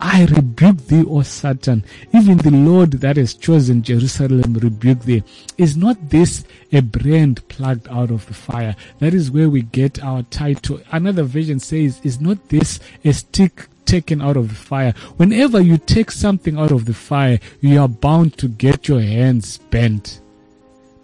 I 0.00 0.26
rebuke 0.26 0.86
thee, 0.88 1.04
O 1.08 1.22
Satan. 1.22 1.84
Even 2.12 2.38
the 2.38 2.50
Lord 2.50 2.92
that 2.92 3.16
has 3.16 3.34
chosen 3.34 3.82
Jerusalem 3.82 4.54
rebuke 4.54 5.00
thee. 5.00 5.22
Is 5.56 5.76
not 5.76 6.10
this 6.10 6.44
a 6.72 6.80
brand 6.80 7.46
plucked 7.48 7.88
out 7.88 8.10
of 8.10 8.26
the 8.26 8.34
fire? 8.34 8.76
That 8.98 9.14
is 9.14 9.30
where 9.30 9.48
we 9.48 9.62
get 9.62 10.02
our 10.02 10.22
title. 10.24 10.80
Another 10.92 11.22
version 11.22 11.60
says, 11.60 12.00
Is 12.02 12.20
not 12.20 12.48
this 12.48 12.80
a 13.04 13.12
stick 13.12 13.68
taken 13.86 14.20
out 14.20 14.36
of 14.36 14.48
the 14.48 14.54
fire. 14.54 14.92
Whenever 15.16 15.60
you 15.60 15.78
take 15.78 16.10
something 16.10 16.58
out 16.58 16.72
of 16.72 16.84
the 16.84 16.94
fire, 16.94 17.38
you 17.60 17.80
are 17.80 17.88
bound 17.88 18.36
to 18.38 18.48
get 18.48 18.88
your 18.88 19.00
hands 19.00 19.58
bent. 19.58 20.20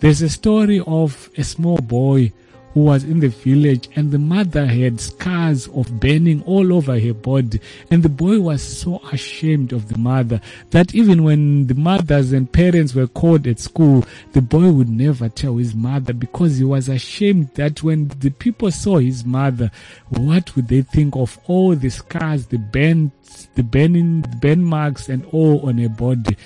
There's 0.01 0.21
a 0.21 0.29
story 0.29 0.83
of 0.87 1.31
a 1.39 1.45
small 1.45 1.79
boy 1.79 2.33
who 2.75 2.85
was 2.85 3.05
in 3.05 3.21
the 3.21 3.29
village 3.29 3.89
and 3.97 4.11
the 4.11 4.19
mother 4.19 4.67
had 4.67 5.01
scars 5.01 5.69
of 5.69 6.01
burning 6.01 6.43
all 6.45 6.73
over 6.73 6.99
her 6.99 7.15
body. 7.15 7.61
And 7.91 8.03
the 8.03 8.09
boy 8.09 8.41
was 8.41 8.63
so 8.63 9.01
ashamed 9.13 9.73
of 9.73 9.89
the 9.89 9.99
mother 9.99 10.41
that 10.71 10.95
even 10.95 11.23
when 11.23 11.67
the 11.67 11.75
mothers 11.75 12.33
and 12.33 12.51
parents 12.51 12.95
were 12.95 13.07
called 13.07 13.47
at 13.47 13.61
school 13.61 14.05
the 14.33 14.43
boy 14.43 14.71
would 14.71 14.89
never 14.89 15.29
tell 15.29 15.57
his 15.57 15.75
mother 15.75 16.13
because 16.13 16.59
he 16.59 16.65
was 16.65 16.89
ashamed 16.89 17.51
that 17.55 17.83
when 17.83 18.09
the 18.21 18.31
people 18.31 18.71
saw 18.71 18.99
his 18.99 19.25
mother 19.25 19.71
what 20.09 20.55
would 20.57 20.69
they 20.69 20.83
think 20.83 21.15
of 21.17 21.39
all 21.47 21.75
the 21.75 21.91
scars 21.91 22.47
the 22.47 22.59
burn 22.59 23.13
the 23.55 23.63
burning 23.63 24.23
burn 24.41 24.63
marks 24.63 25.09
and 25.09 25.25
all 25.27 25.69
on 25.69 25.79
her 25.79 25.89
body? 25.89 26.37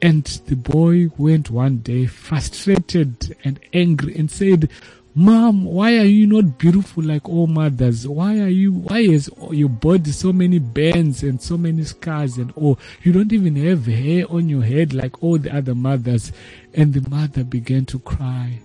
And 0.00 0.24
the 0.24 0.56
boy 0.56 1.10
went 1.16 1.48
one 1.48 1.78
day 1.78 2.06
frustrated 2.06 3.36
and 3.44 3.60
angry 3.72 4.16
and 4.16 4.28
said, 4.28 4.68
Mom, 5.14 5.64
why 5.66 5.98
are 5.98 6.04
you 6.04 6.26
not 6.26 6.56
beautiful 6.56 7.02
like 7.02 7.28
all 7.28 7.46
mothers? 7.46 8.08
Why 8.08 8.38
are 8.38 8.48
you, 8.48 8.72
why 8.72 9.00
is 9.00 9.30
your 9.50 9.68
body 9.68 10.10
so 10.10 10.32
many 10.32 10.58
burns 10.58 11.22
and 11.22 11.40
so 11.40 11.58
many 11.58 11.84
scars 11.84 12.38
and 12.38 12.50
all? 12.52 12.78
You 13.02 13.12
don't 13.12 13.30
even 13.30 13.56
have 13.56 13.84
hair 13.84 14.24
on 14.30 14.48
your 14.48 14.62
head 14.62 14.94
like 14.94 15.22
all 15.22 15.36
the 15.36 15.54
other 15.54 15.74
mothers. 15.74 16.32
And 16.72 16.94
the 16.94 17.06
mother 17.10 17.44
began 17.44 17.84
to 17.86 17.98
cry. 17.98 18.60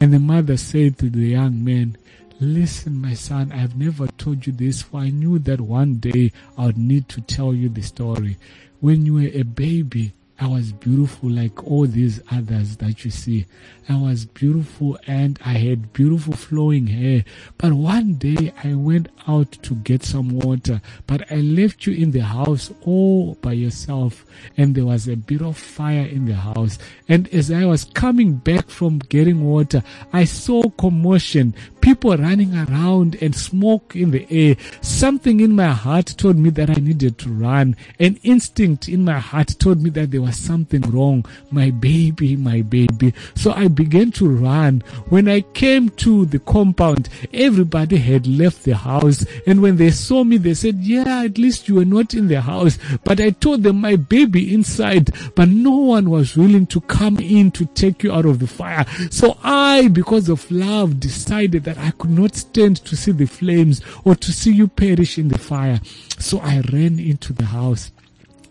And 0.00 0.12
the 0.12 0.18
mother 0.18 0.56
said 0.56 0.98
to 0.98 1.08
the 1.08 1.20
young 1.20 1.62
man, 1.62 1.96
Listen, 2.40 3.00
my 3.00 3.14
son, 3.14 3.52
I 3.52 3.58
have 3.58 3.76
never 3.76 4.08
told 4.08 4.44
you 4.44 4.52
this, 4.52 4.82
for 4.82 4.98
I 5.02 5.10
knew 5.10 5.38
that 5.38 5.60
one 5.60 5.98
day 5.98 6.32
I 6.58 6.66
would 6.66 6.78
need 6.78 7.08
to 7.10 7.20
tell 7.20 7.54
you 7.54 7.68
the 7.68 7.82
story. 7.82 8.38
When 8.80 9.06
you 9.06 9.14
were 9.14 9.30
a 9.32 9.44
baby, 9.44 10.14
I 10.40 10.46
was 10.48 10.72
beautiful 10.72 11.30
like 11.30 11.62
all 11.64 11.86
these 11.86 12.20
others 12.30 12.76
that 12.78 13.04
you 13.04 13.10
see. 13.10 13.46
I 13.88 13.96
was 13.96 14.24
beautiful 14.24 14.98
and 15.06 15.38
I 15.44 15.52
had 15.52 15.92
beautiful 15.92 16.34
flowing 16.34 16.88
hair. 16.88 17.24
But 17.58 17.74
one 17.74 18.14
day 18.14 18.52
I 18.64 18.74
went 18.74 19.08
out 19.28 19.52
to 19.62 19.74
get 19.76 20.02
some 20.02 20.30
water, 20.30 20.80
but 21.06 21.30
I 21.30 21.36
left 21.36 21.86
you 21.86 21.94
in 21.94 22.10
the 22.10 22.20
house 22.20 22.72
all 22.84 23.34
by 23.36 23.52
yourself 23.52 24.24
and 24.56 24.74
there 24.74 24.86
was 24.86 25.06
a 25.06 25.16
bit 25.16 25.42
of 25.42 25.56
fire 25.56 26.06
in 26.06 26.26
the 26.26 26.34
house. 26.34 26.78
And 27.08 27.28
as 27.28 27.50
I 27.50 27.64
was 27.64 27.84
coming 27.84 28.34
back 28.34 28.68
from 28.68 28.98
getting 28.98 29.44
water, 29.44 29.82
I 30.12 30.24
saw 30.24 30.62
commotion, 30.70 31.54
people 31.82 32.16
running 32.16 32.54
around 32.54 33.16
and 33.20 33.34
smoke 33.34 33.94
in 33.94 34.12
the 34.12 34.26
air. 34.30 34.56
Something 34.80 35.40
in 35.40 35.54
my 35.54 35.68
heart 35.68 36.14
told 36.16 36.38
me 36.38 36.48
that 36.50 36.70
I 36.70 36.74
needed 36.74 37.18
to 37.18 37.28
run. 37.28 37.76
An 37.98 38.18
instinct 38.22 38.88
in 38.88 39.04
my 39.04 39.18
heart 39.18 39.56
told 39.58 39.82
me 39.82 39.90
that 39.90 40.12
there 40.12 40.22
was 40.22 40.36
something 40.36 40.80
wrong. 40.82 41.26
My 41.50 41.70
baby, 41.70 42.36
my 42.36 42.62
baby. 42.62 43.12
So 43.34 43.52
I 43.52 43.68
began 43.68 44.12
to 44.12 44.28
run. 44.28 44.82
When 45.08 45.28
I 45.28 45.40
came 45.40 45.90
to 45.90 46.24
the 46.24 46.38
compound, 46.38 47.08
everybody 47.34 47.96
had 47.96 48.26
left 48.26 48.62
the 48.62 48.76
house. 48.76 49.26
And 49.46 49.60
when 49.60 49.76
they 49.76 49.90
saw 49.90 50.24
me, 50.24 50.38
they 50.38 50.54
said, 50.54 50.76
yeah, 50.78 51.24
at 51.24 51.36
least 51.36 51.68
you 51.68 51.74
were 51.74 51.84
not 51.84 52.14
in 52.14 52.28
the 52.28 52.40
house. 52.40 52.78
But 53.04 53.20
I 53.20 53.30
told 53.30 53.64
them 53.64 53.80
my 53.80 53.96
baby 53.96 54.54
inside, 54.54 55.10
but 55.34 55.48
no 55.48 55.76
one 55.76 56.10
was 56.10 56.36
willing 56.36 56.66
to 56.68 56.80
come 56.82 57.18
in 57.18 57.50
to 57.52 57.66
take 57.66 58.04
you 58.04 58.12
out 58.12 58.24
of 58.24 58.38
the 58.38 58.46
fire. 58.46 58.86
So 59.10 59.36
I, 59.42 59.88
because 59.88 60.28
of 60.28 60.48
love, 60.50 61.00
decided 61.00 61.64
that 61.64 61.71
I 61.78 61.90
could 61.92 62.10
not 62.10 62.34
stand 62.34 62.76
to 62.84 62.96
see 62.96 63.12
the 63.12 63.26
flames 63.26 63.80
or 64.04 64.14
to 64.14 64.32
see 64.32 64.52
you 64.52 64.68
perish 64.68 65.18
in 65.18 65.28
the 65.28 65.38
fire. 65.38 65.80
So 66.18 66.38
I 66.40 66.60
ran 66.72 66.98
into 66.98 67.32
the 67.32 67.46
house. 67.46 67.92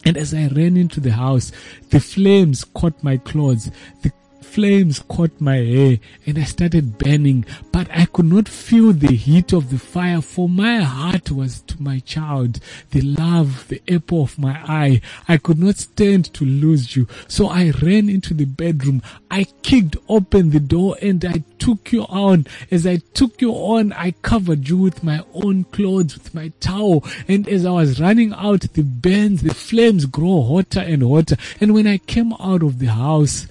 And 0.03 0.17
as 0.17 0.33
I 0.33 0.47
ran 0.47 0.77
into 0.77 0.99
the 0.99 1.11
house, 1.11 1.51
the 1.89 1.99
flames 1.99 2.63
caught 2.63 3.03
my 3.03 3.17
clothes. 3.17 3.69
The 4.01 4.11
flames 4.51 4.99
caught 5.07 5.39
my 5.39 5.55
hair 5.55 5.97
and 6.25 6.37
I 6.37 6.43
started 6.43 6.97
burning, 6.97 7.45
but 7.71 7.87
I 7.89 8.05
could 8.05 8.25
not 8.25 8.49
feel 8.49 8.91
the 8.91 9.15
heat 9.15 9.53
of 9.53 9.69
the 9.69 9.79
fire 9.79 10.21
for 10.21 10.49
my 10.49 10.81
heart 10.81 11.31
was 11.31 11.61
to 11.61 11.81
my 11.81 11.99
child, 11.99 12.59
the 12.89 12.99
love, 12.99 13.69
the 13.69 13.81
apple 13.89 14.23
of 14.23 14.37
my 14.37 14.61
eye. 14.67 15.01
I 15.29 15.37
could 15.37 15.57
not 15.57 15.77
stand 15.77 16.33
to 16.33 16.43
lose 16.43 16.97
you. 16.97 17.07
So 17.29 17.47
I 17.47 17.71
ran 17.81 18.09
into 18.09 18.33
the 18.33 18.43
bedroom. 18.45 19.01
I 19.29 19.45
kicked 19.63 19.95
open 20.09 20.49
the 20.49 20.59
door 20.59 20.97
and 21.01 21.23
I 21.23 21.43
took 21.57 21.93
you 21.93 22.03
on. 22.03 22.45
As 22.69 22.85
I 22.85 22.97
took 23.13 23.41
you 23.41 23.53
on, 23.53 23.93
I 23.93 24.11
covered 24.21 24.67
you 24.67 24.77
with 24.77 25.01
my 25.01 25.23
own 25.33 25.63
clothes, 25.65 26.15
with 26.15 26.35
my 26.35 26.51
towel. 26.59 27.05
And 27.29 27.47
as 27.47 27.65
I 27.65 27.71
was 27.71 28.01
running 28.01 28.33
out, 28.33 28.61
the 28.73 28.83
burns, 28.83 29.43
the 29.43 29.53
flames 29.53 30.05
grow 30.05 30.41
hotter 30.41 30.81
and 30.81 31.03
hotter. 31.03 31.37
And 31.61 31.73
when 31.73 31.87
I 31.87 31.99
came 31.99 32.33
out 32.33 32.63
of 32.63 32.79
the 32.79 32.87
house, 32.87 33.47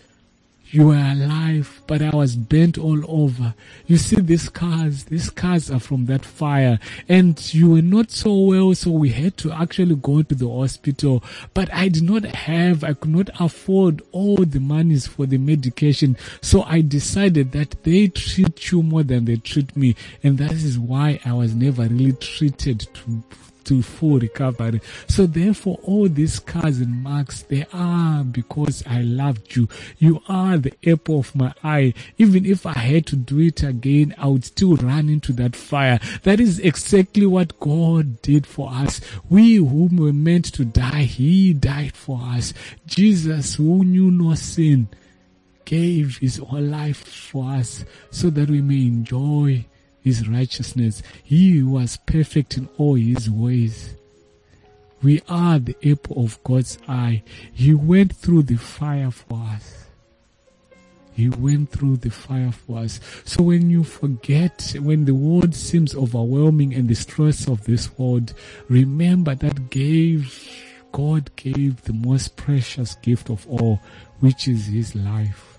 you 0.73 0.87
were 0.87 0.95
alive, 0.95 1.83
but 1.87 2.01
I 2.01 2.11
was 2.11 2.37
burnt 2.37 2.79
all 2.79 3.03
over. 3.09 3.55
You 3.87 3.97
see, 3.97 4.21
these 4.21 4.43
scars, 4.43 5.05
these 5.05 5.25
scars 5.25 5.71
are 5.71 5.81
from 5.81 6.07
that 6.07 6.25
fire. 6.25 6.79
And 7.09 7.53
you 7.53 7.71
were 7.71 7.83
not 7.83 8.13
so 8.13 8.39
well, 8.39 8.75
so 8.75 8.93
we 8.93 9.09
had 9.11 9.37
to 9.39 9.53
actually 9.53 9.97
go 9.97 10.23
to 10.23 10.35
the 10.35 10.49
hospital. 10.49 11.25
But 11.55 11.73
I 11.75 11.89
did 11.89 12.05
not 12.05 12.25
have, 12.25 12.85
I 12.85 12.95
could 12.95 13.11
not 13.11 13.31
afford 13.41 14.03
all 14.13 14.37
the 14.37 14.61
monies 14.61 15.09
for 15.09 15.27
the 15.27 15.39
medication. 15.39 16.17
So 16.41 16.63
I 16.63 16.83
decided 16.83 17.51
that 17.53 17.83
they 17.83 18.07
treat 18.07 18.71
you 18.71 18.83
more 18.85 19.03
than 19.03 19.25
they 19.25 19.37
treat 19.37 19.77
me. 19.77 19.97
And 20.23 20.39
that 20.39 20.53
is 20.53 20.79
why 20.79 21.21
I 21.25 21.33
was 21.33 21.55
never 21.55 21.83
really 21.83 22.13
treated 22.13 22.81
to 22.95 23.23
to 23.65 23.83
full 23.83 24.19
recovery. 24.19 24.81
So 25.09 25.27
therefore, 25.27 25.79
all 25.83 26.09
these 26.09 26.35
scars 26.35 26.79
and 26.79 27.03
marks, 27.03 27.43
they 27.43 27.67
are 27.73 28.25
because 28.25 28.83
I 28.87 29.03
loved 29.03 29.57
you. 29.57 29.69
You 29.99 30.23
are 30.29 30.59
the 30.59 30.73
apple 30.87 31.21
of 31.21 31.35
my 31.35 31.53
eye. 31.63 31.95
Even 32.19 32.47
if 32.47 32.67
I 32.67 32.79
had 32.79 33.07
to 33.07 33.17
do 33.17 33.41
it 33.41 33.63
again, 33.63 34.15
I 34.19 34.27
would 34.27 34.45
still 34.45 34.77
run 34.77 35.09
into 35.09 35.33
that 35.35 35.57
fire. 35.57 35.99
That 36.23 36.41
is 36.41 36.59
exactly 36.59 37.27
what 37.27 37.59
God 37.61 38.23
did 38.23 38.47
for 38.47 38.71
us. 38.71 39.01
We 39.29 39.57
whom 39.57 39.97
were 39.97 40.13
meant 40.13 40.47
to 40.55 40.65
die, 40.65 41.03
He 41.03 41.53
died 41.53 41.97
for 41.97 42.21
us. 42.23 42.53
Jesus, 42.87 43.55
who 43.55 43.85
knew 43.85 44.11
no 44.11 44.35
sin, 44.35 44.89
gave 45.65 46.19
His 46.19 46.37
whole 46.39 46.61
life 46.61 47.07
for 47.07 47.53
us 47.53 47.85
so 48.11 48.31
that 48.31 48.51
we 48.51 48.61
may 48.61 48.83
enjoy 48.83 49.65
his 50.03 50.29
righteousness. 50.29 51.03
He 51.23 51.63
was 51.63 51.99
perfect 52.07 52.57
in 52.57 52.69
all 52.79 52.95
his 52.95 53.29
ways. 53.31 53.95
We 55.03 55.23
are 55.29 55.59
the 55.59 55.77
apple 55.83 56.25
of 56.25 56.43
God's 56.45 56.79
eye. 56.87 57.23
He 57.53 57.73
went 57.73 58.15
through 58.15 58.43
the 58.43 58.57
fire 58.57 59.11
for 59.11 59.39
us. 59.39 59.87
He 61.15 61.29
went 61.29 61.71
through 61.71 61.99
the 61.99 62.11
fire 62.11 62.53
for 62.53 62.79
us. 62.79 63.01
So 63.25 63.43
when 63.43 63.69
you 63.71 63.85
forget, 63.85 64.75
when 64.81 65.05
the 65.05 65.15
world 65.15 65.55
seems 65.55 65.95
overwhelming 65.95 66.75
and 66.75 66.89
the 66.89 66.95
stress 66.95 67.49
of 67.49 67.65
this 67.65 67.99
world, 67.99 68.33
remember 68.69 69.35
that 69.35 69.71
gave, 69.71 70.35
God 70.93 71.35
gave 71.37 71.83
the 71.83 71.93
most 71.93 72.37
precious 72.37 72.95
gift 72.97 73.31
of 73.31 73.47
all, 73.49 73.81
which 74.21 74.49
is 74.49 74.67
his 74.67 74.95
life. 74.95 75.59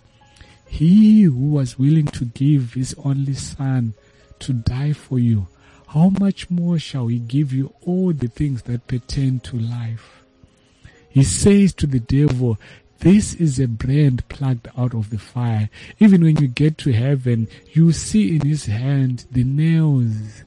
He 0.68 1.24
who 1.24 1.50
was 1.50 1.78
willing 1.78 2.08
to 2.08 2.26
give 2.26 2.74
his 2.74 2.96
only 3.04 3.34
son 3.34 3.94
to 4.42 4.54
die 4.54 4.94
for 4.94 5.20
you, 5.20 5.48
how 5.88 6.10
much 6.20 6.50
more 6.50 6.80
shall 6.80 7.08
he 7.08 7.20
give 7.20 7.52
you 7.52 7.74
all 7.82 8.14
the 8.14 8.28
things 8.28 8.64
that 8.64 8.88
pertain 8.88 9.40
to 9.42 9.58
life? 9.58 10.24
He 11.10 11.24
says 11.24 11.74
to 11.74 11.88
the 11.88 12.00
devil, 12.00 12.58
this 13.00 13.34
is 13.34 13.60
a 13.60 13.68
brand 13.68 14.28
plucked 14.30 14.68
out 14.78 14.94
of 14.94 15.10
the 15.10 15.18
fire. 15.18 15.70
Even 16.00 16.24
when 16.24 16.38
you 16.38 16.48
get 16.48 16.78
to 16.80 16.94
heaven, 16.94 17.48
you 17.74 17.92
see 17.92 18.36
in 18.36 18.48
his 18.48 18.68
hand 18.68 19.26
the 19.32 19.44
nails 19.44 20.44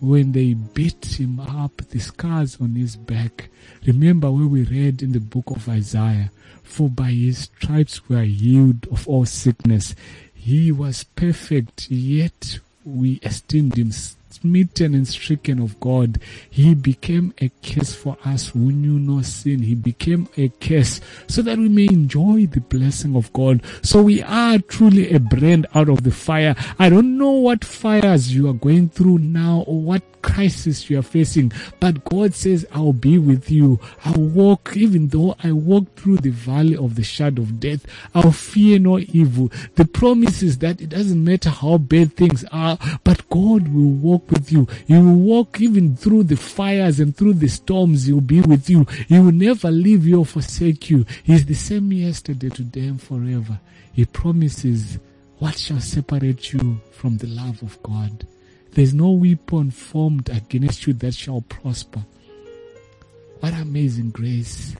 when 0.00 0.30
they 0.30 0.54
beat 0.54 1.18
him 1.18 1.40
up, 1.40 1.78
the 1.90 1.98
scars 1.98 2.56
on 2.60 2.76
his 2.76 2.94
back. 2.94 3.50
Remember 3.84 4.30
where 4.30 4.46
we 4.46 4.62
read 4.62 5.02
in 5.02 5.10
the 5.10 5.20
book 5.20 5.50
of 5.50 5.68
Isaiah, 5.68 6.30
for 6.62 6.88
by 6.88 7.10
his 7.10 7.50
stripes 7.56 8.08
we 8.08 8.16
are 8.16 8.22
healed 8.22 8.86
of 8.92 9.08
all 9.08 9.26
sickness. 9.26 9.94
He 10.32 10.70
was 10.70 11.02
perfect, 11.02 11.90
yet 11.90 12.60
we 12.96 13.14
esteemed 13.22 13.76
him 13.76 13.92
smitten 14.40 14.94
and 14.94 15.06
stricken 15.06 15.60
of 15.60 15.78
God. 15.80 16.20
He 16.50 16.74
became 16.74 17.34
a 17.40 17.50
curse 17.62 17.94
for 17.94 18.16
us 18.24 18.48
who 18.48 18.72
knew 18.72 18.98
no 18.98 19.22
sin. 19.22 19.62
He 19.62 19.74
became 19.74 20.28
a 20.36 20.48
curse 20.60 21.00
so 21.26 21.42
that 21.42 21.58
we 21.58 21.68
may 21.68 21.86
enjoy 21.86 22.46
the 22.46 22.60
blessing 22.60 23.16
of 23.16 23.32
God. 23.32 23.62
So 23.82 24.02
we 24.02 24.22
are 24.22 24.58
truly 24.58 25.12
a 25.12 25.20
brand 25.20 25.66
out 25.74 25.88
of 25.88 26.04
the 26.04 26.10
fire. 26.10 26.54
I 26.78 26.88
don't 26.88 27.18
know 27.18 27.30
what 27.30 27.64
fires 27.64 28.34
you 28.34 28.48
are 28.48 28.54
going 28.54 28.90
through 28.90 29.18
now 29.18 29.64
or 29.66 29.80
what 29.80 30.02
crisis 30.20 30.90
you 30.90 30.98
are 30.98 31.02
facing, 31.02 31.52
but 31.78 32.04
God 32.04 32.34
says, 32.34 32.66
I'll 32.72 32.92
be 32.92 33.18
with 33.18 33.50
you. 33.50 33.78
I'll 34.04 34.20
walk, 34.20 34.76
even 34.76 35.08
though 35.08 35.36
I 35.42 35.52
walk 35.52 35.94
through 35.94 36.18
the 36.18 36.30
valley 36.30 36.76
of 36.76 36.96
the 36.96 37.04
shadow 37.04 37.42
of 37.42 37.60
death, 37.60 37.86
I'll 38.14 38.32
fear 38.32 38.78
no 38.78 38.98
evil. 38.98 39.50
The 39.76 39.84
promise 39.84 40.42
is 40.42 40.58
that 40.58 40.80
it 40.80 40.90
doesn't 40.90 41.22
matter 41.22 41.50
how 41.50 41.78
bad 41.78 42.16
things 42.16 42.44
are, 42.50 42.78
but 43.04 43.28
God 43.30 43.68
will 43.68 43.90
walk 43.90 44.18
walk 44.18 44.27
with 44.30 44.52
you. 44.52 44.66
He 44.86 44.94
will 44.94 45.14
walk 45.14 45.60
even 45.60 45.96
through 45.96 46.24
the 46.24 46.36
fires 46.36 47.00
and 47.00 47.16
through 47.16 47.34
the 47.34 47.48
storms. 47.48 48.06
He 48.06 48.12
will 48.12 48.20
be 48.20 48.40
with 48.40 48.68
you. 48.68 48.84
He 49.08 49.18
will 49.18 49.32
never 49.32 49.70
leave 49.70 50.06
you 50.06 50.20
or 50.20 50.26
forsake 50.26 50.90
you. 50.90 51.06
He's 51.24 51.44
the 51.44 51.54
same 51.54 51.92
yesterday, 51.92 52.48
today, 52.48 52.86
and 52.86 53.02
forever. 53.02 53.60
He 53.92 54.04
promises, 54.04 54.98
what 55.38 55.56
shall 55.58 55.80
separate 55.80 56.52
you 56.52 56.80
from 56.92 57.16
the 57.18 57.28
love 57.28 57.62
of 57.62 57.82
God? 57.82 58.26
There's 58.72 58.94
no 58.94 59.10
weapon 59.10 59.70
formed 59.70 60.28
against 60.28 60.86
you 60.86 60.92
that 60.94 61.14
shall 61.14 61.40
prosper. 61.42 62.04
What 63.40 63.54
amazing 63.54 64.10
grace. 64.10 64.76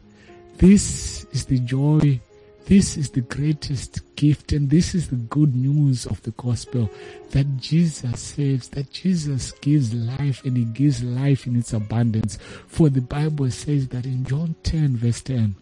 This 0.57 1.24
is 1.32 1.46
the 1.46 1.61
joy. 1.61 2.20
This 2.69 2.99
is 2.99 3.09
the 3.09 3.23
greatest 3.23 4.14
gift 4.14 4.53
and 4.53 4.69
this 4.69 4.95
is 4.95 5.09
the 5.09 5.16
good 5.16 5.57
news 5.57 6.05
of 6.05 6.21
the 6.21 6.33
gospel 6.33 6.91
that 7.31 7.57
Jesus 7.57 8.21
saves, 8.21 8.69
that 8.69 8.91
Jesus 8.91 9.53
gives 9.53 9.95
life 9.95 10.45
and 10.45 10.55
he 10.55 10.66
gives 10.66 11.03
life 11.03 11.47
in 11.47 11.57
its 11.57 11.73
abundance. 11.73 12.37
For 12.66 12.91
the 12.91 13.01
Bible 13.01 13.51
says 13.51 13.89
that 13.89 14.05
in 14.05 14.23
John 14.27 14.55
10 14.64 14.99
verse 14.99 15.23
10, 15.23 15.57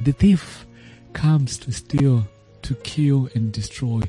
the 0.00 0.12
thief 0.12 0.64
comes 1.12 1.58
to 1.58 1.70
steal, 1.70 2.26
to 2.62 2.74
kill 2.76 3.28
and 3.34 3.52
destroy. 3.52 4.00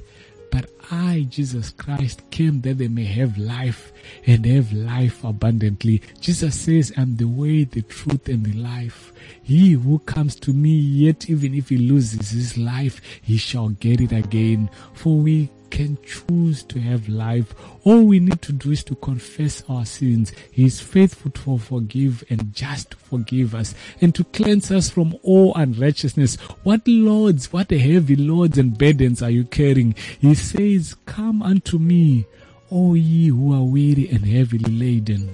But 0.53 0.69
I, 0.91 1.25
Jesus 1.31 1.71
Christ, 1.71 2.29
came 2.29 2.61
that 2.61 2.77
they 2.77 2.87
may 2.87 3.05
have 3.05 3.39
life 3.39 3.91
and 4.27 4.45
have 4.45 4.71
life 4.71 5.23
abundantly. 5.23 6.03
Jesus 6.21 6.59
says, 6.59 6.93
I'm 6.95 7.15
the 7.15 7.25
way, 7.25 7.63
the 7.63 7.81
truth, 7.81 8.29
and 8.29 8.45
the 8.45 8.53
life. 8.53 9.11
He 9.41 9.71
who 9.71 9.97
comes 9.97 10.35
to 10.41 10.53
me, 10.53 10.77
yet 10.77 11.27
even 11.27 11.55
if 11.55 11.69
he 11.69 11.77
loses 11.77 12.29
his 12.29 12.55
life, 12.55 13.01
he 13.23 13.37
shall 13.37 13.69
get 13.69 13.99
it 13.99 14.11
again. 14.11 14.69
For 14.93 15.17
we 15.17 15.49
can 15.73 15.97
choose 16.05 16.61
to 16.61 16.79
have 16.79 17.09
life. 17.09 17.55
All 17.83 18.03
we 18.03 18.19
need 18.19 18.43
to 18.43 18.53
do 18.53 18.69
is 18.69 18.83
to 18.83 18.95
confess 18.95 19.63
our 19.67 19.87
sins. 19.87 20.31
He 20.51 20.65
is 20.65 20.79
faithful 20.79 21.31
to 21.31 21.57
forgive 21.57 22.23
and 22.29 22.53
just 22.53 22.91
to 22.91 22.97
forgive 22.97 23.55
us 23.55 23.73
and 23.99 24.13
to 24.13 24.23
cleanse 24.25 24.69
us 24.69 24.91
from 24.91 25.17
all 25.23 25.51
unrighteousness. 25.55 26.35
What 26.61 26.87
loads, 26.87 27.51
what 27.51 27.71
heavy 27.71 28.15
loads 28.15 28.59
and 28.59 28.77
burdens 28.77 29.23
are 29.23 29.31
you 29.31 29.45
carrying? 29.45 29.95
He 30.21 30.35
says, 30.35 30.95
Come 31.07 31.41
unto 31.41 31.79
me, 31.79 32.27
all 32.69 32.95
ye 32.95 33.29
who 33.29 33.51
are 33.55 33.63
weary 33.63 34.07
and 34.09 34.27
heavily 34.27 34.71
laden 34.71 35.31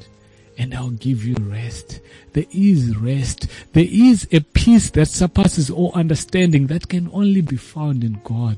and 0.58 0.74
I'll 0.74 0.90
give 0.92 1.26
you 1.26 1.36
rest. 1.40 2.00
There 2.34 2.46
is 2.52 2.96
rest. 2.98 3.48
There 3.72 3.88
is 3.90 4.28
a 4.32 4.42
peace 4.42 4.90
that 4.92 5.08
surpasses 5.08 5.70
all 5.70 5.94
understanding 5.96 6.68
that 6.68 6.90
can 6.90 7.10
only 7.14 7.40
be 7.40 7.56
found 7.56 8.04
in 8.04 8.20
God. 8.26 8.58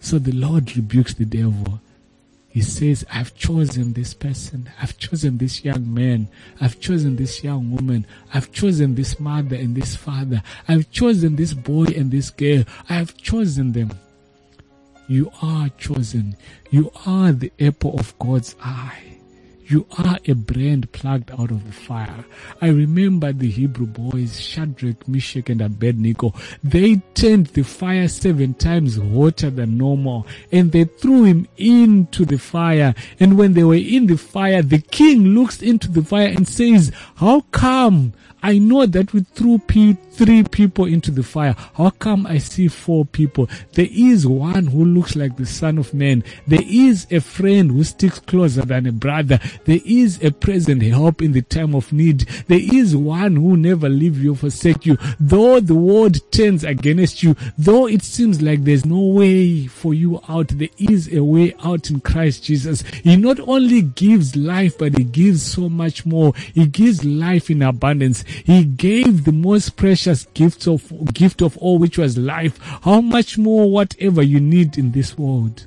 So 0.00 0.18
the 0.18 0.32
Lord 0.32 0.76
rebukes 0.76 1.14
the 1.14 1.24
devil. 1.24 1.80
He 2.48 2.62
says, 2.62 3.04
I've 3.12 3.34
chosen 3.36 3.92
this 3.92 4.14
person. 4.14 4.70
I've 4.80 4.96
chosen 4.98 5.38
this 5.38 5.64
young 5.64 5.92
man. 5.92 6.28
I've 6.60 6.80
chosen 6.80 7.16
this 7.16 7.44
young 7.44 7.70
woman. 7.70 8.06
I've 8.32 8.50
chosen 8.52 8.94
this 8.94 9.20
mother 9.20 9.54
and 9.54 9.76
this 9.76 9.94
father. 9.94 10.42
I've 10.66 10.90
chosen 10.90 11.36
this 11.36 11.52
boy 11.52 11.84
and 11.96 12.10
this 12.10 12.30
girl. 12.30 12.64
I've 12.88 13.16
chosen 13.16 13.72
them. 13.72 13.92
You 15.08 15.30
are 15.42 15.68
chosen. 15.70 16.36
You 16.70 16.90
are 17.06 17.32
the 17.32 17.52
apple 17.60 17.98
of 17.98 18.18
God's 18.18 18.56
eye. 18.62 19.17
You 19.70 19.86
are 19.98 20.18
a 20.26 20.32
brand 20.32 20.90
plucked 20.92 21.30
out 21.30 21.50
of 21.50 21.66
the 21.66 21.72
fire. 21.72 22.24
I 22.62 22.68
remember 22.68 23.34
the 23.34 23.50
Hebrew 23.50 23.84
boys, 23.84 24.40
Shadrach, 24.40 25.06
Meshach, 25.06 25.50
and 25.50 25.60
Abednego. 25.60 26.32
They 26.64 27.02
turned 27.12 27.48
the 27.48 27.64
fire 27.64 28.08
seven 28.08 28.54
times 28.54 28.96
hotter 28.96 29.50
than 29.50 29.76
normal 29.76 30.26
and 30.50 30.72
they 30.72 30.84
threw 30.84 31.24
him 31.24 31.46
into 31.58 32.24
the 32.24 32.38
fire. 32.38 32.94
And 33.20 33.36
when 33.36 33.52
they 33.52 33.64
were 33.64 33.74
in 33.74 34.06
the 34.06 34.16
fire, 34.16 34.62
the 34.62 34.78
king 34.78 35.34
looks 35.34 35.60
into 35.60 35.90
the 35.90 36.02
fire 36.02 36.28
and 36.28 36.48
says, 36.48 36.90
how 37.16 37.42
come 37.50 38.14
I 38.42 38.58
know 38.58 38.86
that 38.86 39.12
we 39.12 39.20
threw 39.20 39.58
three 39.58 40.42
people 40.44 40.84
into 40.84 41.10
the 41.10 41.22
fire. 41.22 41.54
How 41.74 41.90
come 41.90 42.26
I 42.26 42.38
see 42.38 42.68
four 42.68 43.04
people? 43.04 43.48
There 43.72 43.88
is 43.90 44.26
one 44.26 44.66
who 44.66 44.84
looks 44.84 45.16
like 45.16 45.36
the 45.36 45.46
son 45.46 45.78
of 45.78 45.94
man. 45.94 46.24
There 46.46 46.62
is 46.64 47.06
a 47.10 47.20
friend 47.20 47.70
who 47.70 47.84
sticks 47.84 48.18
closer 48.18 48.62
than 48.62 48.86
a 48.86 48.92
brother. 48.92 49.38
There 49.64 49.80
is 49.84 50.22
a 50.22 50.30
present 50.30 50.82
help 50.82 51.22
in 51.22 51.32
the 51.32 51.42
time 51.42 51.74
of 51.74 51.92
need. 51.92 52.20
There 52.48 52.60
is 52.60 52.96
one 52.96 53.36
who 53.36 53.56
never 53.56 53.88
leave 53.88 54.22
you, 54.22 54.32
or 54.32 54.36
forsake 54.36 54.86
you. 54.86 54.98
Though 55.20 55.60
the 55.60 55.74
world 55.74 56.18
turns 56.32 56.64
against 56.64 57.22
you, 57.22 57.36
though 57.56 57.86
it 57.86 58.02
seems 58.02 58.42
like 58.42 58.64
there's 58.64 58.86
no 58.86 59.00
way 59.00 59.66
for 59.66 59.94
you 59.94 60.20
out, 60.28 60.48
there 60.48 60.68
is 60.78 61.12
a 61.12 61.22
way 61.22 61.54
out 61.64 61.90
in 61.90 62.00
Christ 62.00 62.44
Jesus. 62.44 62.82
He 62.82 63.16
not 63.16 63.40
only 63.40 63.82
gives 63.82 64.36
life, 64.36 64.78
but 64.78 64.96
he 64.96 65.04
gives 65.04 65.42
so 65.42 65.68
much 65.68 66.06
more. 66.06 66.34
He 66.54 66.66
gives 66.66 67.04
life 67.04 67.50
in 67.50 67.62
abundance. 67.62 68.24
He 68.44 68.64
gave 68.64 69.24
the 69.24 69.32
most 69.32 69.76
precious 69.76 70.26
gifts 70.34 70.66
of 70.66 71.12
gift 71.14 71.42
of 71.42 71.56
all, 71.58 71.78
which 71.78 71.98
was 71.98 72.18
life. 72.18 72.58
How 72.82 73.00
much 73.00 73.38
more 73.38 73.70
whatever 73.70 74.22
you 74.22 74.40
need 74.40 74.78
in 74.78 74.92
this 74.92 75.16
world? 75.16 75.66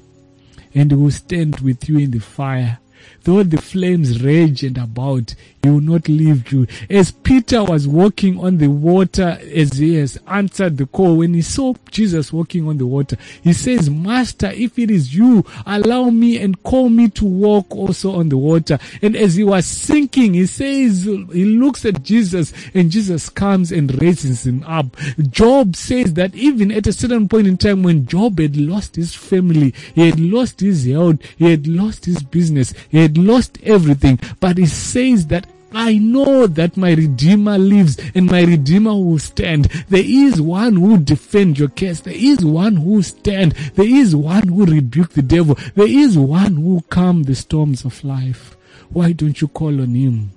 And 0.73 0.91
he 0.91 0.97
will 0.97 1.11
stand 1.11 1.59
with 1.61 1.89
you 1.89 1.97
in 1.97 2.11
the 2.11 2.19
fire. 2.19 2.79
Though 3.23 3.43
the 3.43 3.61
flames 3.61 4.23
rage 4.23 4.63
and 4.63 4.77
about, 4.77 5.35
he 5.61 5.69
will 5.69 5.81
not 5.81 6.09
leave 6.09 6.51
you. 6.51 6.65
As 6.89 7.11
Peter 7.11 7.63
was 7.63 7.87
walking 7.87 8.39
on 8.39 8.57
the 8.57 8.67
water, 8.67 9.37
as 9.53 9.73
he 9.73 9.95
has 9.95 10.19
answered 10.27 10.77
the 10.77 10.87
call, 10.87 11.17
when 11.17 11.35
he 11.35 11.43
saw 11.43 11.75
Jesus 11.91 12.33
walking 12.33 12.67
on 12.67 12.79
the 12.79 12.87
water, 12.87 13.17
he 13.43 13.53
says, 13.53 13.89
Master, 13.89 14.47
if 14.47 14.79
it 14.79 14.89
is 14.89 15.13
you, 15.13 15.45
allow 15.67 16.09
me 16.09 16.39
and 16.39 16.63
call 16.63 16.89
me 16.89 17.09
to 17.09 17.25
walk 17.25 17.75
also 17.75 18.15
on 18.15 18.29
the 18.29 18.37
water. 18.37 18.79
And 19.03 19.15
as 19.15 19.35
he 19.35 19.43
was 19.43 19.67
sinking, 19.67 20.33
he 20.33 20.47
says, 20.47 21.03
he 21.03 21.45
looks 21.45 21.85
at 21.85 22.01
Jesus 22.01 22.53
and 22.73 22.89
Jesus 22.89 23.29
comes 23.29 23.71
and 23.71 24.01
raises 24.01 24.47
him 24.47 24.63
up. 24.63 24.97
Job 25.29 25.75
says 25.75 26.15
that 26.15 26.33
even 26.33 26.71
at 26.71 26.87
a 26.87 26.93
certain 26.93 27.29
point 27.29 27.45
in 27.45 27.57
time 27.57 27.83
when 27.83 28.07
Job 28.07 28.39
had 28.39 28.57
lost 28.57 28.95
his 28.95 29.13
family, 29.13 29.75
he 29.93 30.09
had 30.09 30.19
lost 30.19 30.59
his 30.59 30.85
health, 30.87 31.19
he 31.37 31.51
had 31.51 31.67
lost 31.67 32.05
his 32.05 32.23
business, 32.23 32.73
he 32.89 32.97
had 32.97 33.10
lost 33.17 33.57
everything, 33.63 34.19
but 34.39 34.57
he 34.57 34.65
says 34.65 35.27
that 35.27 35.47
I 35.73 35.97
know 35.97 36.47
that 36.47 36.75
my 36.75 36.93
Redeemer 36.93 37.57
lives 37.57 37.97
and 38.13 38.25
my 38.25 38.43
Redeemer 38.43 38.93
will 38.93 39.19
stand. 39.19 39.65
There 39.87 40.03
is 40.05 40.41
one 40.41 40.75
who 40.75 40.97
defend 40.97 41.57
your 41.57 41.69
case. 41.69 42.01
There 42.01 42.13
is 42.13 42.43
one 42.43 42.75
who 42.75 43.01
stand. 43.01 43.53
There 43.75 43.87
is 43.87 44.13
one 44.13 44.49
who 44.49 44.65
rebuke 44.65 45.13
the 45.13 45.21
devil. 45.21 45.57
There 45.75 45.87
is 45.87 46.17
one 46.17 46.57
who 46.57 46.83
calm 46.89 47.23
the 47.23 47.35
storms 47.35 47.85
of 47.85 48.03
life. 48.03 48.57
Why 48.89 49.13
don't 49.13 49.39
you 49.39 49.47
call 49.47 49.79
on 49.81 49.95
him? 49.95 50.31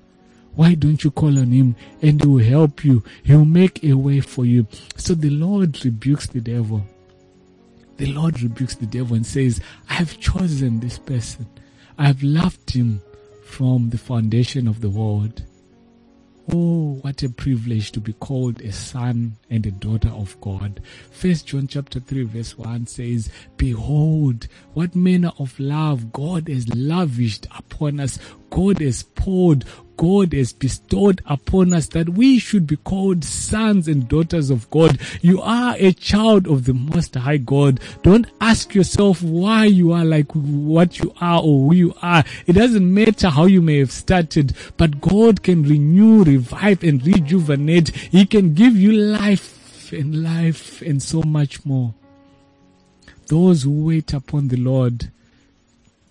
Why 0.54 0.74
don't 0.74 1.02
you 1.02 1.10
call 1.10 1.36
on 1.36 1.50
him 1.50 1.74
and 2.00 2.22
he 2.22 2.28
will 2.28 2.44
help 2.44 2.84
you? 2.84 3.02
He 3.24 3.34
will 3.34 3.44
make 3.44 3.82
a 3.82 3.94
way 3.94 4.20
for 4.20 4.44
you. 4.44 4.68
So 4.96 5.14
the 5.14 5.30
Lord 5.30 5.84
rebukes 5.84 6.28
the 6.28 6.40
devil. 6.40 6.86
The 7.96 8.12
Lord 8.12 8.40
rebukes 8.40 8.76
the 8.76 8.86
devil 8.86 9.16
and 9.16 9.26
says, 9.26 9.60
I 9.90 9.94
have 9.94 10.20
chosen 10.20 10.78
this 10.78 10.98
person. 10.98 11.46
I 11.97 12.07
have 12.07 12.22
loved 12.22 12.70
him 12.70 13.03
from 13.45 13.90
the 13.90 13.99
foundation 13.99 14.66
of 14.66 14.80
the 14.80 14.90
world. 14.90 15.45
Oh, 16.53 16.99
what 17.01 17.22
a 17.22 17.28
privilege 17.30 17.92
to 17.92 18.01
be 18.01 18.12
called 18.14 18.61
a 18.61 18.72
son 18.72 19.36
and 19.49 19.64
a 19.64 19.70
daughter 19.70 20.11
of 20.11 20.38
God. 20.40 20.82
First 21.11 21.47
John 21.47 21.68
chapter 21.68 22.01
3 22.01 22.24
verse 22.24 22.59
1 22.59 22.86
says, 22.86 23.30
Behold, 23.57 24.49
what 24.74 24.95
manner 24.95 25.32
of 25.38 25.59
love 25.59 26.12
God 26.12 26.49
has 26.49 26.68
lavished 26.74 27.47
upon 27.57 28.01
us. 28.01 28.18
God 28.51 28.80
has 28.80 29.05
poured 29.05 29.64
God 29.97 30.32
has 30.32 30.53
bestowed 30.53 31.22
upon 31.26 31.72
us 31.72 31.88
that 31.88 32.09
we 32.11 32.38
should 32.38 32.66
be 32.66 32.76
called 32.76 33.24
sons 33.24 33.88
and 33.88 34.09
daughters 34.09 34.51
of 34.51 34.68
God. 34.70 34.99
You 35.20 35.40
are 35.42 35.74
a 35.78 35.92
child 35.92 36.47
of 36.47 36.64
the 36.64 36.74
Most 36.74 37.14
High 37.14 37.38
God. 37.38 37.80
Don't 38.03 38.26
ask 38.40 38.74
yourself 38.74 39.22
why 39.22 39.66
you 39.66 39.92
are 39.92 40.05
like 40.05 40.32
what 40.32 40.99
you 40.99 41.14
are 41.20 41.40
or 41.40 41.68
who 41.68 41.74
you 41.74 41.95
are. 42.03 42.24
It 42.47 42.55
doesn't 42.55 42.92
matter 42.92 43.28
how 43.28 43.47
you 43.47 43.62
may 43.62 43.78
have 43.78 43.92
started, 43.92 44.55
but 44.76 45.01
God 45.01 45.42
can 45.42 45.62
renew, 45.62 46.24
revive 46.24 46.82
and 46.82 47.05
rejuvenate. 47.07 47.90
He 47.90 48.26
can 48.26 48.55
give 48.55 48.76
you 48.76 48.92
life 48.92 49.92
and 49.92 50.22
life 50.22 50.82
and 50.82 51.03
so 51.03 51.22
much 51.22 51.64
more. 51.64 51.95
Those 53.28 53.62
who 53.62 53.86
wait 53.86 54.12
upon 54.12 54.49
the 54.49 54.57
Lord, 54.57 55.11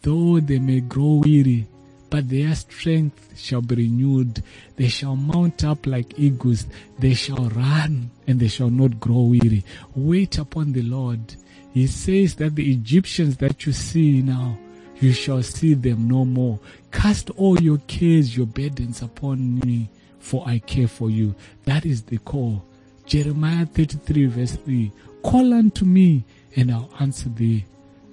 though 0.02 0.40
they 0.40 0.60
may 0.60 0.80
grow 0.80 1.22
weary, 1.24 1.68
but 2.14 2.30
their 2.30 2.54
strength 2.54 3.36
shall 3.36 3.64
be 3.64 3.74
renewed. 3.74 4.44
They 4.76 4.88
shall 4.88 5.16
mount 5.16 5.64
up 5.64 5.88
like 5.88 6.20
eagles. 6.20 6.68
They 7.00 7.16
shall 7.16 7.50
run 7.50 8.12
and 8.28 8.40
they 8.40 8.50
shall 8.50 8.70
not 8.70 9.00
grow 9.00 9.22
weary. 9.22 9.66
Wait 9.96 10.38
upon 10.38 10.74
the 10.74 10.84
Lord. 10.84 11.34
He 11.74 11.88
says 11.88 12.36
that 12.36 12.54
the 12.54 12.72
Egyptians 12.72 13.38
that 13.38 13.66
you 13.66 13.74
see 13.74 14.22
now, 14.22 14.60
you 15.02 15.12
shall 15.12 15.42
see 15.42 15.74
them 15.74 16.08
no 16.08 16.24
more. 16.24 16.60
Cast 16.92 17.32
all 17.32 17.60
your 17.60 17.80
cares, 17.88 18.38
your 18.38 18.46
burdens 18.46 19.02
upon 19.02 19.60
me, 19.62 19.90
for 20.20 20.48
I 20.48 20.60
care 20.60 20.88
for 20.88 21.10
you. 21.10 21.34
That 21.66 21.84
is 21.84 22.04
the 22.04 22.20
call. 22.20 22.64
Jeremiah 23.08 23.66
33 23.66 24.26
verse 24.28 24.56
3. 24.58 24.92
Call 25.24 25.52
unto 25.52 25.84
me 25.84 26.26
and 26.56 26.72
I'll 26.72 26.92
answer 27.00 27.30
thee. 27.30 27.66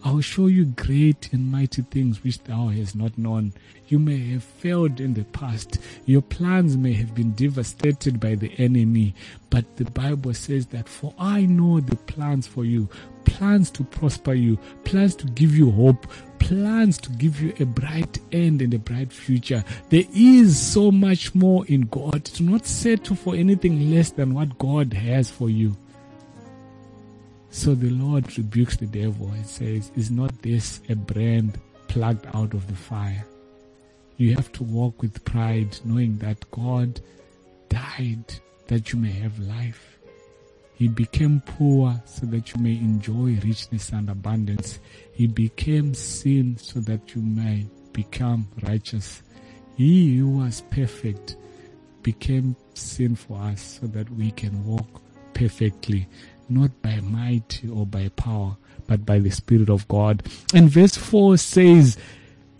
I 0.02 0.12
will 0.12 0.22
show 0.22 0.46
you 0.46 0.64
great 0.64 1.30
and 1.32 1.52
mighty 1.52 1.82
things 1.82 2.24
which 2.24 2.42
thou 2.44 2.68
hast 2.68 2.96
not 2.96 3.18
known. 3.18 3.52
You 3.88 3.98
may 3.98 4.18
have 4.30 4.42
failed 4.42 4.98
in 4.98 5.12
the 5.12 5.24
past. 5.24 5.78
Your 6.06 6.22
plans 6.22 6.76
may 6.76 6.94
have 6.94 7.14
been 7.14 7.32
devastated 7.32 8.18
by 8.18 8.36
the 8.36 8.50
enemy. 8.58 9.14
But 9.50 9.76
the 9.76 9.84
Bible 9.84 10.32
says 10.32 10.66
that 10.66 10.88
for 10.88 11.12
I 11.18 11.42
know 11.42 11.80
the 11.80 11.96
plans 11.96 12.46
for 12.46 12.64
you, 12.64 12.88
plans 13.24 13.70
to 13.72 13.84
prosper 13.84 14.32
you, 14.32 14.58
plans 14.84 15.14
to 15.16 15.26
give 15.26 15.54
you 15.54 15.70
hope, 15.70 16.06
plans 16.38 16.96
to 16.98 17.10
give 17.10 17.42
you 17.42 17.52
a 17.60 17.66
bright 17.66 18.18
end 18.32 18.62
and 18.62 18.72
a 18.72 18.78
bright 18.78 19.12
future. 19.12 19.62
There 19.90 20.04
is 20.14 20.58
so 20.58 20.90
much 20.90 21.34
more 21.34 21.66
in 21.66 21.82
God. 21.82 22.24
Do 22.24 22.44
not 22.44 22.64
settle 22.66 23.16
for 23.16 23.34
anything 23.34 23.90
less 23.90 24.10
than 24.10 24.34
what 24.34 24.56
God 24.58 24.94
has 24.94 25.30
for 25.30 25.50
you. 25.50 25.76
So 27.50 27.74
the 27.74 27.90
Lord 27.90 28.38
rebukes 28.38 28.76
the 28.76 28.86
devil 28.86 29.28
and 29.28 29.46
says, 29.46 29.90
Is 29.96 30.10
not 30.10 30.42
this 30.42 30.80
a 30.88 30.94
brand 30.94 31.58
plucked 31.88 32.26
out 32.34 32.54
of 32.54 32.66
the 32.68 32.76
fire? 32.76 33.26
You 34.16 34.34
have 34.36 34.52
to 34.52 34.62
walk 34.62 35.02
with 35.02 35.24
pride, 35.24 35.78
knowing 35.84 36.18
that 36.18 36.48
God 36.50 37.00
died 37.68 38.34
that 38.68 38.92
you 38.92 38.98
may 38.98 39.10
have 39.12 39.38
life. 39.40 39.98
He 40.74 40.88
became 40.88 41.42
poor 41.44 42.00
so 42.06 42.24
that 42.26 42.54
you 42.54 42.62
may 42.62 42.72
enjoy 42.72 43.38
richness 43.44 43.90
and 43.90 44.08
abundance. 44.08 44.78
He 45.12 45.26
became 45.26 45.92
sin 45.92 46.56
so 46.56 46.80
that 46.80 47.14
you 47.14 47.20
may 47.20 47.66
become 47.92 48.48
righteous. 48.62 49.22
He 49.76 50.18
who 50.18 50.28
was 50.28 50.62
perfect 50.70 51.36
became 52.02 52.56
sin 52.74 53.16
for 53.16 53.38
us 53.38 53.80
so 53.80 53.88
that 53.88 54.08
we 54.10 54.30
can 54.30 54.64
walk 54.64 55.02
perfectly, 55.34 56.06
not 56.50 56.70
by 56.82 57.00
might 57.00 57.62
or 57.72 57.86
by 57.86 58.08
power, 58.08 58.56
but 58.86 59.06
by 59.06 59.18
the 59.18 59.30
Spirit 59.30 59.70
of 59.70 59.86
God. 59.88 60.22
And 60.52 60.68
verse 60.68 60.96
4 60.96 61.36
says, 61.36 61.96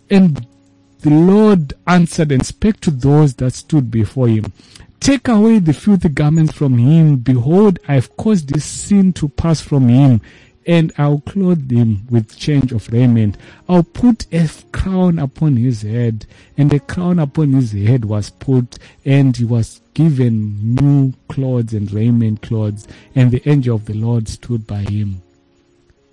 And 0.09 0.45
the 0.99 1.09
Lord 1.09 1.73
answered 1.87 2.31
and 2.31 2.45
spake 2.45 2.79
to 2.81 2.91
those 2.91 3.35
that 3.35 3.53
stood 3.53 3.91
before 3.91 4.27
him. 4.27 4.53
Take 4.99 5.27
away 5.27 5.57
the 5.57 5.73
filthy 5.73 6.09
garments 6.09 6.53
from 6.53 6.77
him. 6.77 7.17
Behold, 7.17 7.79
I 7.87 7.95
have 7.95 8.15
caused 8.17 8.53
this 8.53 8.65
sin 8.65 9.13
to 9.13 9.29
pass 9.29 9.59
from 9.59 9.89
him, 9.89 10.21
and 10.65 10.91
I'll 10.97 11.21
clothe 11.21 11.71
him 11.71 12.07
with 12.09 12.37
change 12.37 12.71
of 12.71 12.91
raiment. 12.91 13.37
I'll 13.67 13.83
put 13.83 14.31
a 14.33 14.49
crown 14.71 15.19
upon 15.19 15.57
his 15.57 15.81
head, 15.81 16.25
and 16.57 16.71
a 16.73 16.79
crown 16.79 17.19
upon 17.19 17.53
his 17.53 17.71
head 17.71 18.05
was 18.05 18.29
put, 18.29 18.77
and 19.05 19.35
he 19.35 19.45
was 19.45 19.81
given 19.93 20.75
new 20.75 21.13
clothes 21.27 21.73
and 21.73 21.91
raiment 21.91 22.41
clothes, 22.41 22.87
and 23.15 23.31
the 23.31 23.47
angel 23.49 23.75
of 23.75 23.85
the 23.85 23.93
Lord 23.93 24.27
stood 24.27 24.67
by 24.67 24.81
him. 24.81 25.21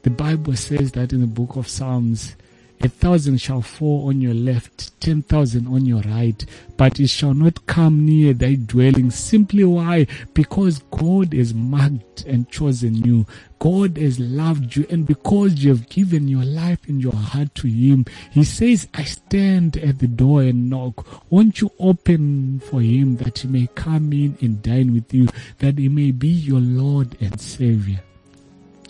The 0.02 0.10
Bible 0.10 0.56
says 0.56 0.92
that 0.92 1.12
in 1.12 1.20
the 1.20 1.26
book 1.26 1.56
of 1.56 1.68
Psalms, 1.68 2.34
a 2.80 2.88
thousand 2.88 3.40
shall 3.40 3.60
fall 3.60 4.08
on 4.08 4.20
your 4.20 4.34
left, 4.34 5.00
ten 5.00 5.22
thousand 5.22 5.66
on 5.66 5.84
your 5.84 6.00
right, 6.02 6.44
but 6.76 7.00
it 7.00 7.08
shall 7.08 7.34
not 7.34 7.66
come 7.66 8.06
near 8.06 8.32
thy 8.32 8.54
dwelling. 8.54 9.10
Simply 9.10 9.64
why? 9.64 10.06
Because 10.32 10.78
God 10.90 11.32
has 11.34 11.52
marked 11.52 12.24
and 12.24 12.48
chosen 12.48 12.94
you. 12.94 13.26
God 13.58 13.96
has 13.96 14.20
loved 14.20 14.76
you, 14.76 14.86
and 14.90 15.04
because 15.04 15.64
you 15.64 15.70
have 15.70 15.88
given 15.88 16.28
your 16.28 16.44
life 16.44 16.88
and 16.88 17.02
your 17.02 17.14
heart 17.14 17.52
to 17.56 17.66
Him, 17.66 18.04
He 18.30 18.44
says, 18.44 18.86
I 18.94 19.02
stand 19.02 19.76
at 19.78 19.98
the 19.98 20.06
door 20.06 20.42
and 20.42 20.70
knock. 20.70 21.30
Won't 21.30 21.60
you 21.60 21.72
open 21.80 22.60
for 22.60 22.80
Him 22.80 23.16
that 23.16 23.38
He 23.38 23.48
may 23.48 23.68
come 23.74 24.12
in 24.12 24.38
and 24.40 24.62
dine 24.62 24.92
with 24.92 25.12
you, 25.12 25.28
that 25.58 25.78
He 25.78 25.88
may 25.88 26.12
be 26.12 26.28
your 26.28 26.60
Lord 26.60 27.16
and 27.20 27.40
Savior? 27.40 28.00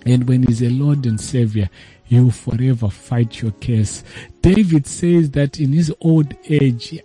And 0.05 0.29
when 0.29 0.43
He's 0.43 0.63
a 0.63 0.69
Lord 0.69 1.07
and 1.07 1.19
Savior, 1.21 1.71
Will 2.11 2.31
forever 2.31 2.89
fight 2.89 3.43
your 3.43 3.53
case. 3.53 4.03
David 4.41 4.87
says 4.87 5.31
that 5.33 5.61
in 5.61 5.73
his 5.73 5.93
old 6.01 6.35
age, 6.49 6.99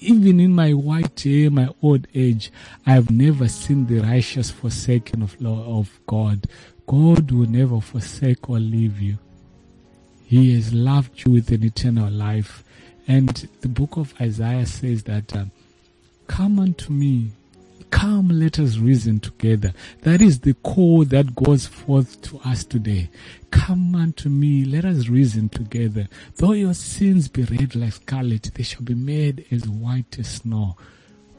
even 0.00 0.40
in 0.40 0.54
my 0.54 0.72
white 0.72 1.20
hair, 1.20 1.50
my 1.50 1.68
old 1.82 2.06
age, 2.14 2.50
I 2.86 2.92
have 2.92 3.10
never 3.10 3.48
seen 3.48 3.86
the 3.86 4.00
righteous 4.00 4.50
forsaken 4.50 5.22
of 5.22 5.36
of 5.44 6.00
God. 6.06 6.46
God 6.86 7.30
will 7.30 7.48
never 7.48 7.80
forsake 7.80 8.48
or 8.48 8.58
leave 8.58 9.00
you. 9.00 9.18
He 10.24 10.54
has 10.54 10.72
loved 10.72 11.24
you 11.24 11.32
with 11.32 11.50
an 11.50 11.64
eternal 11.64 12.10
life. 12.10 12.64
And 13.06 13.48
the 13.60 13.68
book 13.68 13.96
of 13.96 14.14
Isaiah 14.20 14.66
says 14.66 15.02
that, 15.04 15.34
um, 15.34 15.50
come 16.26 16.58
unto 16.58 16.92
me, 16.92 17.32
come 17.90 18.28
let 18.28 18.58
us 18.58 18.78
reason 18.78 19.20
together. 19.20 19.72
That 20.02 20.20
is 20.20 20.40
the 20.40 20.54
call 20.54 21.04
that 21.06 21.34
goes 21.34 21.66
forth 21.66 22.20
to 22.22 22.40
us 22.44 22.64
today. 22.64 23.10
Come 23.50 23.94
unto 23.94 24.28
me, 24.28 24.64
let 24.64 24.84
us 24.84 25.08
reason 25.08 25.48
together. 25.48 26.08
Though 26.36 26.52
your 26.52 26.74
sins 26.74 27.28
be 27.28 27.44
red 27.44 27.74
like 27.74 27.94
scarlet, 27.94 28.50
they 28.54 28.62
shall 28.62 28.82
be 28.82 28.94
made 28.94 29.46
as 29.50 29.68
white 29.68 30.18
as 30.18 30.28
snow. 30.28 30.76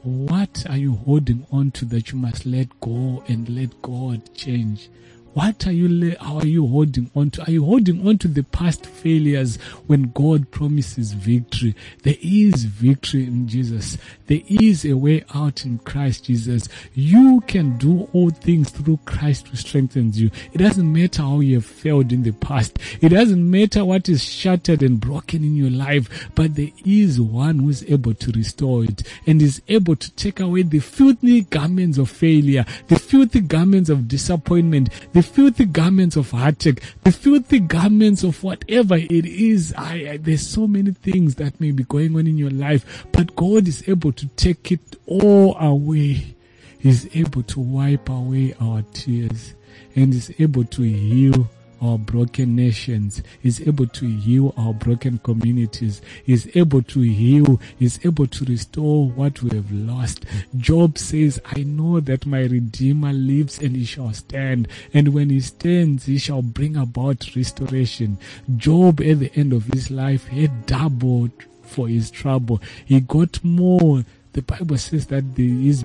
What 0.02 0.64
are 0.68 0.78
you 0.78 0.94
holding 0.94 1.46
on 1.52 1.72
to 1.72 1.84
that 1.86 2.10
you 2.10 2.18
must 2.18 2.46
let 2.46 2.80
go 2.80 3.22
and 3.28 3.48
let 3.48 3.82
God 3.82 4.34
change? 4.34 4.88
What 5.32 5.64
are 5.68 5.72
you 5.72 6.16
how 6.18 6.38
are 6.38 6.46
you 6.46 6.66
holding 6.66 7.08
on 7.14 7.30
to? 7.30 7.46
Are 7.46 7.50
you 7.52 7.64
holding 7.64 8.06
on 8.06 8.18
to 8.18 8.28
the 8.28 8.42
past 8.42 8.84
failures 8.84 9.58
when 9.86 10.10
God 10.10 10.50
promises 10.50 11.12
victory? 11.12 11.76
There 12.02 12.16
is 12.20 12.64
victory 12.64 13.24
in 13.24 13.46
Jesus. 13.46 13.96
There 14.26 14.40
is 14.48 14.84
a 14.84 14.94
way 14.94 15.24
out 15.32 15.64
in 15.64 15.78
Christ 15.78 16.24
Jesus. 16.24 16.68
You 16.94 17.42
can 17.46 17.78
do 17.78 18.08
all 18.12 18.30
things 18.30 18.70
through 18.70 18.98
Christ 19.04 19.48
who 19.48 19.56
strengthens 19.56 20.20
you. 20.20 20.32
It 20.52 20.58
doesn't 20.58 20.92
matter 20.92 21.22
how 21.22 21.38
you 21.38 21.56
have 21.56 21.66
failed 21.66 22.12
in 22.12 22.24
the 22.24 22.32
past. 22.32 22.78
It 23.00 23.10
doesn't 23.10 23.48
matter 23.48 23.84
what 23.84 24.08
is 24.08 24.24
shattered 24.24 24.82
and 24.82 25.00
broken 25.00 25.44
in 25.44 25.54
your 25.54 25.70
life, 25.70 26.28
but 26.34 26.56
there 26.56 26.72
is 26.84 27.20
one 27.20 27.60
who 27.60 27.68
is 27.68 27.84
able 27.88 28.14
to 28.14 28.32
restore 28.32 28.82
it 28.82 29.04
and 29.28 29.40
is 29.40 29.62
able 29.68 29.94
to 29.94 30.10
take 30.12 30.40
away 30.40 30.62
the 30.62 30.80
filthy 30.80 31.42
garments 31.42 31.98
of 31.98 32.10
failure, 32.10 32.64
the 32.88 32.98
filthy 32.98 33.40
garments 33.40 33.90
of 33.90 34.08
disappointment, 34.08 34.88
the 35.12 35.19
filthy 35.22 35.64
garments 35.64 36.16
of 36.16 36.30
heartache, 36.30 36.82
the 37.04 37.12
filthy 37.12 37.58
garments 37.60 38.22
of 38.22 38.42
whatever 38.42 38.96
it 38.96 39.10
is. 39.10 39.74
I, 39.76 40.10
I, 40.10 40.16
there's 40.18 40.46
so 40.46 40.66
many 40.66 40.92
things 40.92 41.36
that 41.36 41.60
may 41.60 41.70
be 41.70 41.84
going 41.84 42.16
on 42.16 42.26
in 42.26 42.38
your 42.38 42.50
life, 42.50 43.06
but 43.12 43.34
God 43.36 43.68
is 43.68 43.88
able 43.88 44.12
to 44.12 44.26
take 44.28 44.72
it 44.72 44.96
all 45.06 45.56
away. 45.58 46.36
He's 46.78 47.14
able 47.16 47.42
to 47.44 47.60
wipe 47.60 48.08
away 48.08 48.54
our 48.60 48.82
tears 48.92 49.54
and 49.94 50.14
is 50.14 50.32
able 50.38 50.64
to 50.64 50.82
heal 50.82 51.48
our 51.80 51.98
broken 51.98 52.54
nations, 52.56 53.22
is 53.42 53.60
able 53.66 53.86
to 53.86 54.06
heal 54.06 54.54
our 54.56 54.74
broken 54.74 55.18
communities, 55.18 56.00
is 56.26 56.50
able 56.54 56.82
to 56.82 57.00
heal, 57.00 57.60
is 57.78 57.98
able 58.04 58.26
to 58.26 58.44
restore 58.44 59.08
what 59.08 59.42
we 59.42 59.56
have 59.56 59.70
lost. 59.72 60.24
Job 60.56 60.98
says, 60.98 61.40
I 61.44 61.62
know 61.62 62.00
that 62.00 62.26
my 62.26 62.42
Redeemer 62.42 63.12
lives 63.12 63.58
and 63.58 63.76
he 63.76 63.84
shall 63.84 64.12
stand, 64.12 64.68
and 64.92 65.14
when 65.14 65.30
he 65.30 65.40
stands, 65.40 66.06
he 66.06 66.18
shall 66.18 66.42
bring 66.42 66.76
about 66.76 67.34
restoration. 67.34 68.18
Job 68.56 69.00
at 69.00 69.20
the 69.20 69.32
end 69.34 69.52
of 69.52 69.66
his 69.66 69.90
life 69.90 70.26
had 70.28 70.66
doubled 70.66 71.32
for 71.62 71.88
his 71.88 72.10
trouble. 72.10 72.60
He 72.84 73.00
got 73.00 73.42
more. 73.44 74.04
The 74.32 74.42
Bible 74.42 74.78
says 74.78 75.06
that 75.06 75.34
the, 75.34 75.64
his 75.64 75.84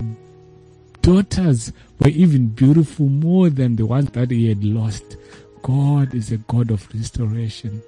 daughters 1.02 1.72
were 2.00 2.10
even 2.10 2.48
beautiful 2.48 3.08
more 3.08 3.50
than 3.50 3.76
the 3.76 3.86
ones 3.86 4.10
that 4.12 4.32
he 4.32 4.50
had 4.50 4.64
lost. 4.64 5.18
God 5.66 6.14
is 6.14 6.32
a 6.32 6.38
God 6.38 6.70
of 6.70 6.88
restoration. 6.94 7.82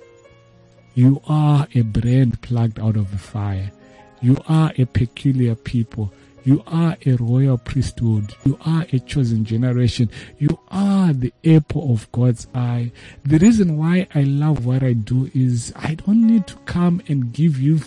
You 0.95 1.21
are 1.27 1.67
a 1.75 1.81
brand 1.81 2.41
plugged 2.41 2.79
out 2.79 2.97
of 2.97 3.11
the 3.11 3.19
fire. 3.19 3.71
You 4.19 4.35
are 4.49 4.73
a 4.79 4.85
peculiar 4.85 5.53
people. 5.53 6.11
You 6.43 6.63
are 6.65 6.97
a 7.05 7.13
royal 7.17 7.59
priesthood. 7.59 8.33
You 8.45 8.57
are 8.65 8.87
a 8.91 8.97
chosen 8.97 9.45
generation. 9.45 10.09
You 10.39 10.57
are 10.71 11.13
the 11.13 11.31
apple 11.45 11.93
of 11.93 12.11
God's 12.11 12.47
eye. 12.55 12.91
The 13.25 13.37
reason 13.37 13.77
why 13.77 14.07
I 14.15 14.23
love 14.23 14.65
what 14.65 14.81
I 14.81 14.93
do 14.93 15.29
is 15.35 15.71
I 15.75 15.93
don't 15.93 16.25
need 16.25 16.47
to 16.47 16.55
come 16.65 17.03
and 17.07 17.31
give 17.31 17.59
you, 17.59 17.81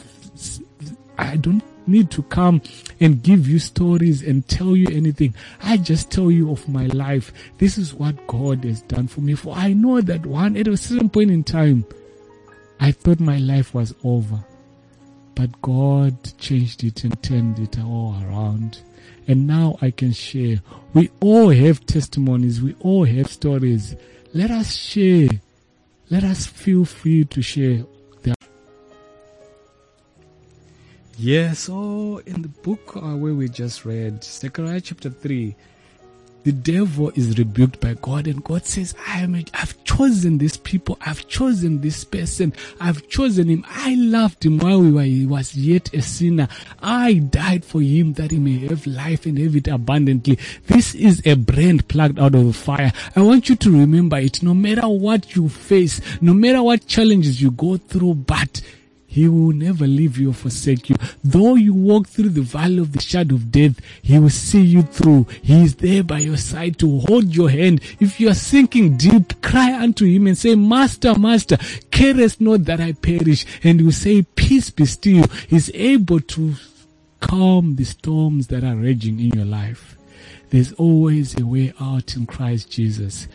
I 1.19 1.35
don't 1.35 1.65
need 1.91 2.11
to 2.13 2.23
come 2.25 2.63
and 3.01 3.23
give 3.23 3.49
you 3.49 3.59
stories 3.59 4.23
and 4.23 4.47
tell 4.49 4.77
you 4.77 4.89
anything. 4.91 5.35
I 5.63 5.77
just 5.77 6.11
tell 6.11 6.31
you 6.31 6.51
of 6.51 6.69
my 6.69 6.87
life. 6.87 7.33
This 7.59 7.77
is 7.77 7.93
what 7.93 8.27
God 8.27 8.65
has 8.65 8.83
done 8.83 9.09
for 9.09 9.21
me. 9.21 9.35
For 9.35 9.55
I 9.55 9.73
know 9.73 10.01
that 10.01 10.25
one, 10.25 10.57
at 10.57 10.69
a 10.69 10.77
certain 10.77 11.11
point 11.11 11.31
in 11.31 11.45
time, 11.45 11.85
I 12.79 12.93
thought 12.93 13.21
my 13.21 13.39
life 13.39 13.75
was 13.75 13.95
over. 14.05 14.43
But 15.35 15.61
God 15.63 16.17
changed 16.39 16.85
it 16.85 17.05
and 17.05 17.23
turned 17.23 17.59
it 17.59 17.79
all 17.79 18.17
around. 18.25 18.83
And 19.27 19.47
now 19.47 19.77
I 19.81 19.91
can 19.91 20.13
share. 20.13 20.61
We 20.93 21.11
all 21.21 21.51
have 21.51 21.87
testimonies. 21.87 22.61
We 22.61 22.75
all 22.81 23.05
have 23.05 23.31
stories. 23.31 23.95
Let 24.33 24.51
us 24.51 24.75
share. 24.75 25.29
Let 26.09 26.25
us 26.25 26.47
feel 26.47 26.85
free 26.85 27.25
to 27.27 27.43
share. 27.43 27.85
Yeah, 31.23 31.53
so 31.53 32.23
in 32.25 32.41
the 32.41 32.49
book 32.49 32.97
uh, 32.97 33.15
where 33.15 33.35
we 33.35 33.51
just 33.51 33.85
read, 33.85 34.25
Zechariah 34.25 34.81
chapter 34.81 35.11
3, 35.11 35.55
the 36.45 36.53
devil 36.53 37.13
is 37.15 37.37
rebuked 37.37 37.79
by 37.79 37.93
God 38.01 38.27
and 38.27 38.43
God 38.43 38.65
says, 38.65 38.95
I 39.07 39.21
am, 39.21 39.35
a, 39.35 39.45
I've 39.53 39.85
chosen 39.85 40.39
this 40.39 40.57
people. 40.57 40.97
I've 41.05 41.29
chosen 41.29 41.83
this 41.83 42.05
person. 42.05 42.55
I've 42.81 43.07
chosen 43.09 43.49
him. 43.49 43.67
I 43.69 43.97
loved 43.97 44.47
him 44.47 44.61
while 44.61 44.81
we 44.81 44.93
were, 44.93 45.03
he 45.03 45.27
was 45.27 45.55
yet 45.55 45.93
a 45.93 46.01
sinner. 46.01 46.49
I 46.81 47.13
died 47.13 47.67
for 47.67 47.83
him 47.83 48.15
that 48.15 48.31
he 48.31 48.39
may 48.39 48.67
have 48.69 48.87
life 48.87 49.27
and 49.27 49.37
have 49.37 49.55
it 49.55 49.69
abundantly. 49.69 50.39
This 50.69 50.95
is 50.95 51.21
a 51.27 51.35
brand 51.35 51.87
plugged 51.87 52.19
out 52.19 52.35
of 52.35 52.47
the 52.47 52.55
fire. 52.55 52.95
I 53.15 53.21
want 53.21 53.51
you 53.51 53.57
to 53.57 53.71
remember 53.71 54.17
it 54.17 54.43
no 54.43 54.55
matter 54.55 54.89
what 54.89 55.37
you 55.37 55.51
face, 55.51 56.01
no 56.23 56.33
matter 56.33 56.63
what 56.63 56.87
challenges 56.87 57.43
you 57.43 57.51
go 57.51 57.77
through, 57.77 58.15
but 58.15 58.63
he 59.13 59.27
will 59.27 59.53
never 59.53 59.89
leave 59.89 60.19
you 60.19 60.31
or 60.31 60.35
forsake 60.35 60.89
you. 60.89 60.95
Though 61.25 61.57
you 61.57 61.75
walk 61.75 62.07
through 62.07 62.29
the 62.29 62.43
valley 62.43 62.79
of 62.79 62.93
the 62.93 63.01
shadow 63.01 63.35
of 63.35 63.51
death, 63.51 63.81
He 64.03 64.17
will 64.17 64.31
see 64.31 64.61
you 64.61 64.83
through. 64.83 65.27
He 65.43 65.65
is 65.65 65.75
there 65.75 66.05
by 66.05 66.21
your 66.21 66.37
side 66.37 66.79
to 66.79 67.01
hold 67.01 67.35
your 67.35 67.51
hand. 67.51 67.81
If 67.99 68.21
you 68.21 68.29
are 68.29 68.35
sinking 68.35 68.99
deep, 68.99 69.43
cry 69.43 69.75
unto 69.83 70.07
Him 70.07 70.29
and 70.29 70.39
say, 70.39 70.55
Master, 70.55 71.19
Master, 71.19 71.59
carest 71.91 72.41
not 72.41 72.67
that 72.67 72.81
I 72.81 72.93
perish. 72.93 73.45
And 73.65 73.81
He 73.81 73.85
will 73.85 73.91
say, 73.91 74.23
Peace 74.23 74.71
be 74.71 74.85
still. 74.85 75.27
He's 75.49 75.75
able 75.75 76.21
to 76.21 76.55
calm 77.19 77.75
the 77.75 77.85
storms 77.85 78.47
that 78.47 78.63
are 78.63 78.77
raging 78.77 79.19
in 79.19 79.31
your 79.31 79.45
life. 79.45 79.97
There's 80.51 80.73
always 80.75 81.37
a 81.37 81.45
way 81.45 81.73
out 81.81 82.15
in 82.15 82.27
Christ 82.27 82.71
Jesus. 82.71 83.27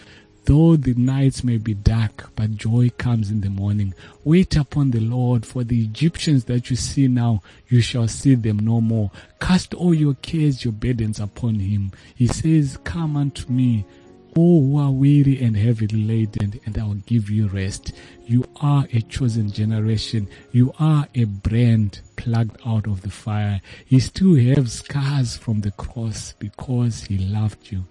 Though 0.45 0.75
the 0.75 0.93
nights 0.93 1.43
may 1.43 1.57
be 1.57 1.73
dark, 1.73 2.29
but 2.35 2.55
joy 2.55 2.91
comes 2.99 3.31
in 3.31 3.41
the 3.41 3.49
morning. 3.49 3.95
Wait 4.23 4.55
upon 4.55 4.91
the 4.91 4.99
Lord, 4.99 5.43
for 5.43 5.63
the 5.63 5.83
Egyptians 5.83 6.43
that 6.45 6.69
you 6.69 6.75
see 6.75 7.07
now, 7.07 7.41
you 7.67 7.81
shall 7.81 8.07
see 8.07 8.35
them 8.35 8.59
no 8.59 8.79
more. 8.79 9.09
Cast 9.41 9.73
all 9.73 9.95
your 9.95 10.13
cares, 10.13 10.63
your 10.63 10.73
burdens 10.73 11.19
upon 11.19 11.55
him. 11.55 11.91
He 12.13 12.27
says, 12.27 12.77
Come 12.83 13.17
unto 13.17 13.51
me, 13.51 13.85
all 14.35 14.61
who 14.61 14.77
are 14.77 14.91
weary 14.91 15.41
and 15.41 15.57
heavily 15.57 16.03
laden, 16.03 16.59
and 16.63 16.77
I 16.77 16.83
will 16.83 17.01
give 17.07 17.31
you 17.31 17.47
rest. 17.47 17.93
You 18.27 18.45
are 18.61 18.85
a 18.93 19.01
chosen 19.01 19.49
generation. 19.51 20.27
You 20.51 20.73
are 20.79 21.07
a 21.15 21.23
brand 21.23 22.01
plugged 22.17 22.59
out 22.67 22.85
of 22.85 23.01
the 23.01 23.09
fire. 23.09 23.61
You 23.87 23.99
still 23.99 24.35
have 24.35 24.69
scars 24.69 25.37
from 25.37 25.61
the 25.61 25.71
cross 25.71 26.33
because 26.37 27.05
he 27.05 27.17
loved 27.17 27.71
you. 27.71 27.85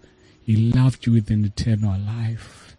He 0.45 0.57
loved 0.57 1.07
you 1.07 1.15
with 1.15 1.31
an 1.31 1.45
eternal 1.47 1.99
life. 1.99 2.77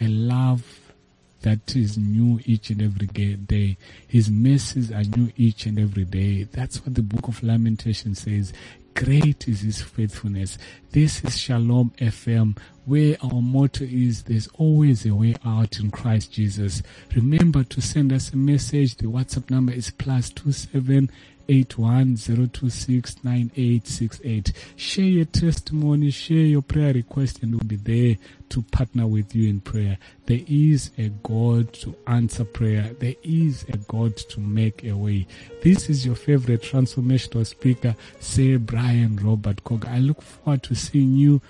A 0.00 0.06
love 0.06 0.92
that 1.40 1.74
is 1.74 1.96
new 1.96 2.40
each 2.44 2.68
and 2.68 2.82
every 2.82 3.06
day. 3.06 3.78
His 4.06 4.30
mercies 4.30 4.92
are 4.92 5.04
new 5.04 5.32
each 5.36 5.64
and 5.64 5.78
every 5.78 6.04
day. 6.04 6.44
That's 6.44 6.84
what 6.84 6.94
the 6.94 7.02
book 7.02 7.26
of 7.26 7.42
Lamentation 7.42 8.14
says. 8.14 8.52
Great 8.94 9.48
is 9.48 9.62
his 9.62 9.80
faithfulness. 9.80 10.58
This 10.90 11.24
is 11.24 11.38
Shalom 11.38 11.92
FM, 11.98 12.58
where 12.84 13.16
our 13.22 13.40
motto 13.40 13.84
is 13.84 14.24
there's 14.24 14.48
always 14.58 15.06
a 15.06 15.14
way 15.14 15.36
out 15.46 15.78
in 15.78 15.90
Christ 15.90 16.32
Jesus. 16.32 16.82
Remember 17.14 17.64
to 17.64 17.80
send 17.80 18.12
us 18.12 18.32
a 18.32 18.36
message. 18.36 18.96
The 18.96 19.06
WhatsApp 19.06 19.48
number 19.50 19.72
is 19.72 19.90
plus 19.90 20.28
two 20.28 20.52
seven 20.52 21.10
eight 21.48 21.78
one 21.78 22.16
zero 22.16 22.46
two 22.46 22.70
six 22.70 23.16
nine 23.24 23.50
eight 23.56 23.86
six 23.86 24.20
eight. 24.24 24.52
Share 24.76 25.04
your 25.04 25.24
testimony, 25.24 26.10
share 26.10 26.36
your 26.36 26.62
prayer 26.62 26.92
request, 26.92 27.42
and 27.42 27.52
we'll 27.52 27.66
be 27.66 27.76
there 27.76 28.16
to 28.50 28.62
partner 28.62 29.06
with 29.06 29.34
you 29.34 29.48
in 29.48 29.60
prayer. 29.60 29.98
There 30.26 30.40
is 30.46 30.90
a 30.98 31.08
God 31.22 31.72
to 31.74 31.96
answer 32.06 32.44
prayer. 32.44 32.94
There 32.98 33.14
is 33.22 33.64
a 33.72 33.76
God 33.76 34.16
to 34.16 34.40
make 34.40 34.84
a 34.84 34.92
way. 34.92 35.26
This 35.62 35.88
is 35.88 36.04
your 36.04 36.14
favorite 36.14 36.62
transformational 36.62 37.46
speaker, 37.46 37.94
Sir 38.20 38.58
Brian 38.58 39.16
Robert 39.16 39.64
Koga. 39.64 39.90
I 39.90 39.98
look 39.98 40.22
forward 40.22 40.62
to 40.64 40.74
seeing 40.74 41.14
you 41.16 41.40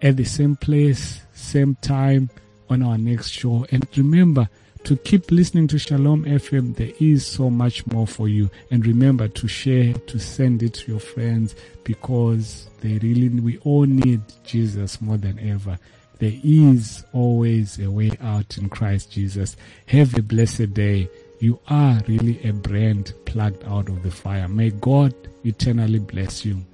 at 0.00 0.16
the 0.16 0.24
same 0.24 0.56
place, 0.56 1.20
same 1.32 1.76
time 1.76 2.28
on 2.68 2.82
our 2.82 2.98
next 2.98 3.28
show. 3.28 3.66
And 3.70 3.86
remember, 3.96 4.48
to 4.84 4.96
keep 4.96 5.30
listening 5.30 5.68
to 5.68 5.78
Shalom 5.78 6.24
FM. 6.24 6.74
There 6.74 6.92
is 6.98 7.24
so 7.24 7.48
much 7.48 7.86
more 7.86 8.06
for 8.06 8.28
you. 8.28 8.50
And 8.70 8.84
remember 8.86 9.28
to 9.28 9.48
share, 9.48 9.94
to 9.94 10.18
send 10.18 10.62
it 10.62 10.74
to 10.74 10.92
your 10.92 11.00
friends 11.00 11.54
because 11.84 12.68
they 12.80 12.98
really, 12.98 13.28
we 13.28 13.58
all 13.58 13.84
need 13.84 14.20
Jesus 14.44 15.00
more 15.00 15.16
than 15.16 15.38
ever. 15.38 15.78
There 16.18 16.38
is 16.42 17.04
always 17.12 17.78
a 17.78 17.90
way 17.90 18.12
out 18.20 18.58
in 18.58 18.68
Christ 18.68 19.12
Jesus. 19.12 19.56
Have 19.86 20.16
a 20.16 20.22
blessed 20.22 20.74
day. 20.74 21.08
You 21.40 21.60
are 21.68 22.00
really 22.06 22.42
a 22.48 22.52
brand 22.52 23.14
plugged 23.24 23.64
out 23.64 23.88
of 23.88 24.02
the 24.02 24.10
fire. 24.10 24.48
May 24.48 24.70
God 24.70 25.14
eternally 25.44 25.98
bless 25.98 26.44
you. 26.44 26.64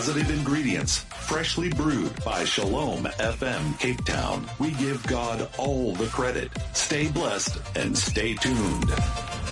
Positive 0.00 0.30
ingredients, 0.30 0.96
freshly 0.96 1.68
brewed 1.68 2.24
by 2.24 2.42
Shalom 2.42 3.04
FM 3.04 3.78
Cape 3.78 4.02
Town. 4.06 4.48
We 4.58 4.70
give 4.70 5.06
God 5.06 5.46
all 5.58 5.94
the 5.94 6.06
credit. 6.06 6.50
Stay 6.72 7.08
blessed 7.08 7.60
and 7.76 7.94
stay 7.94 8.32
tuned. 8.32 8.90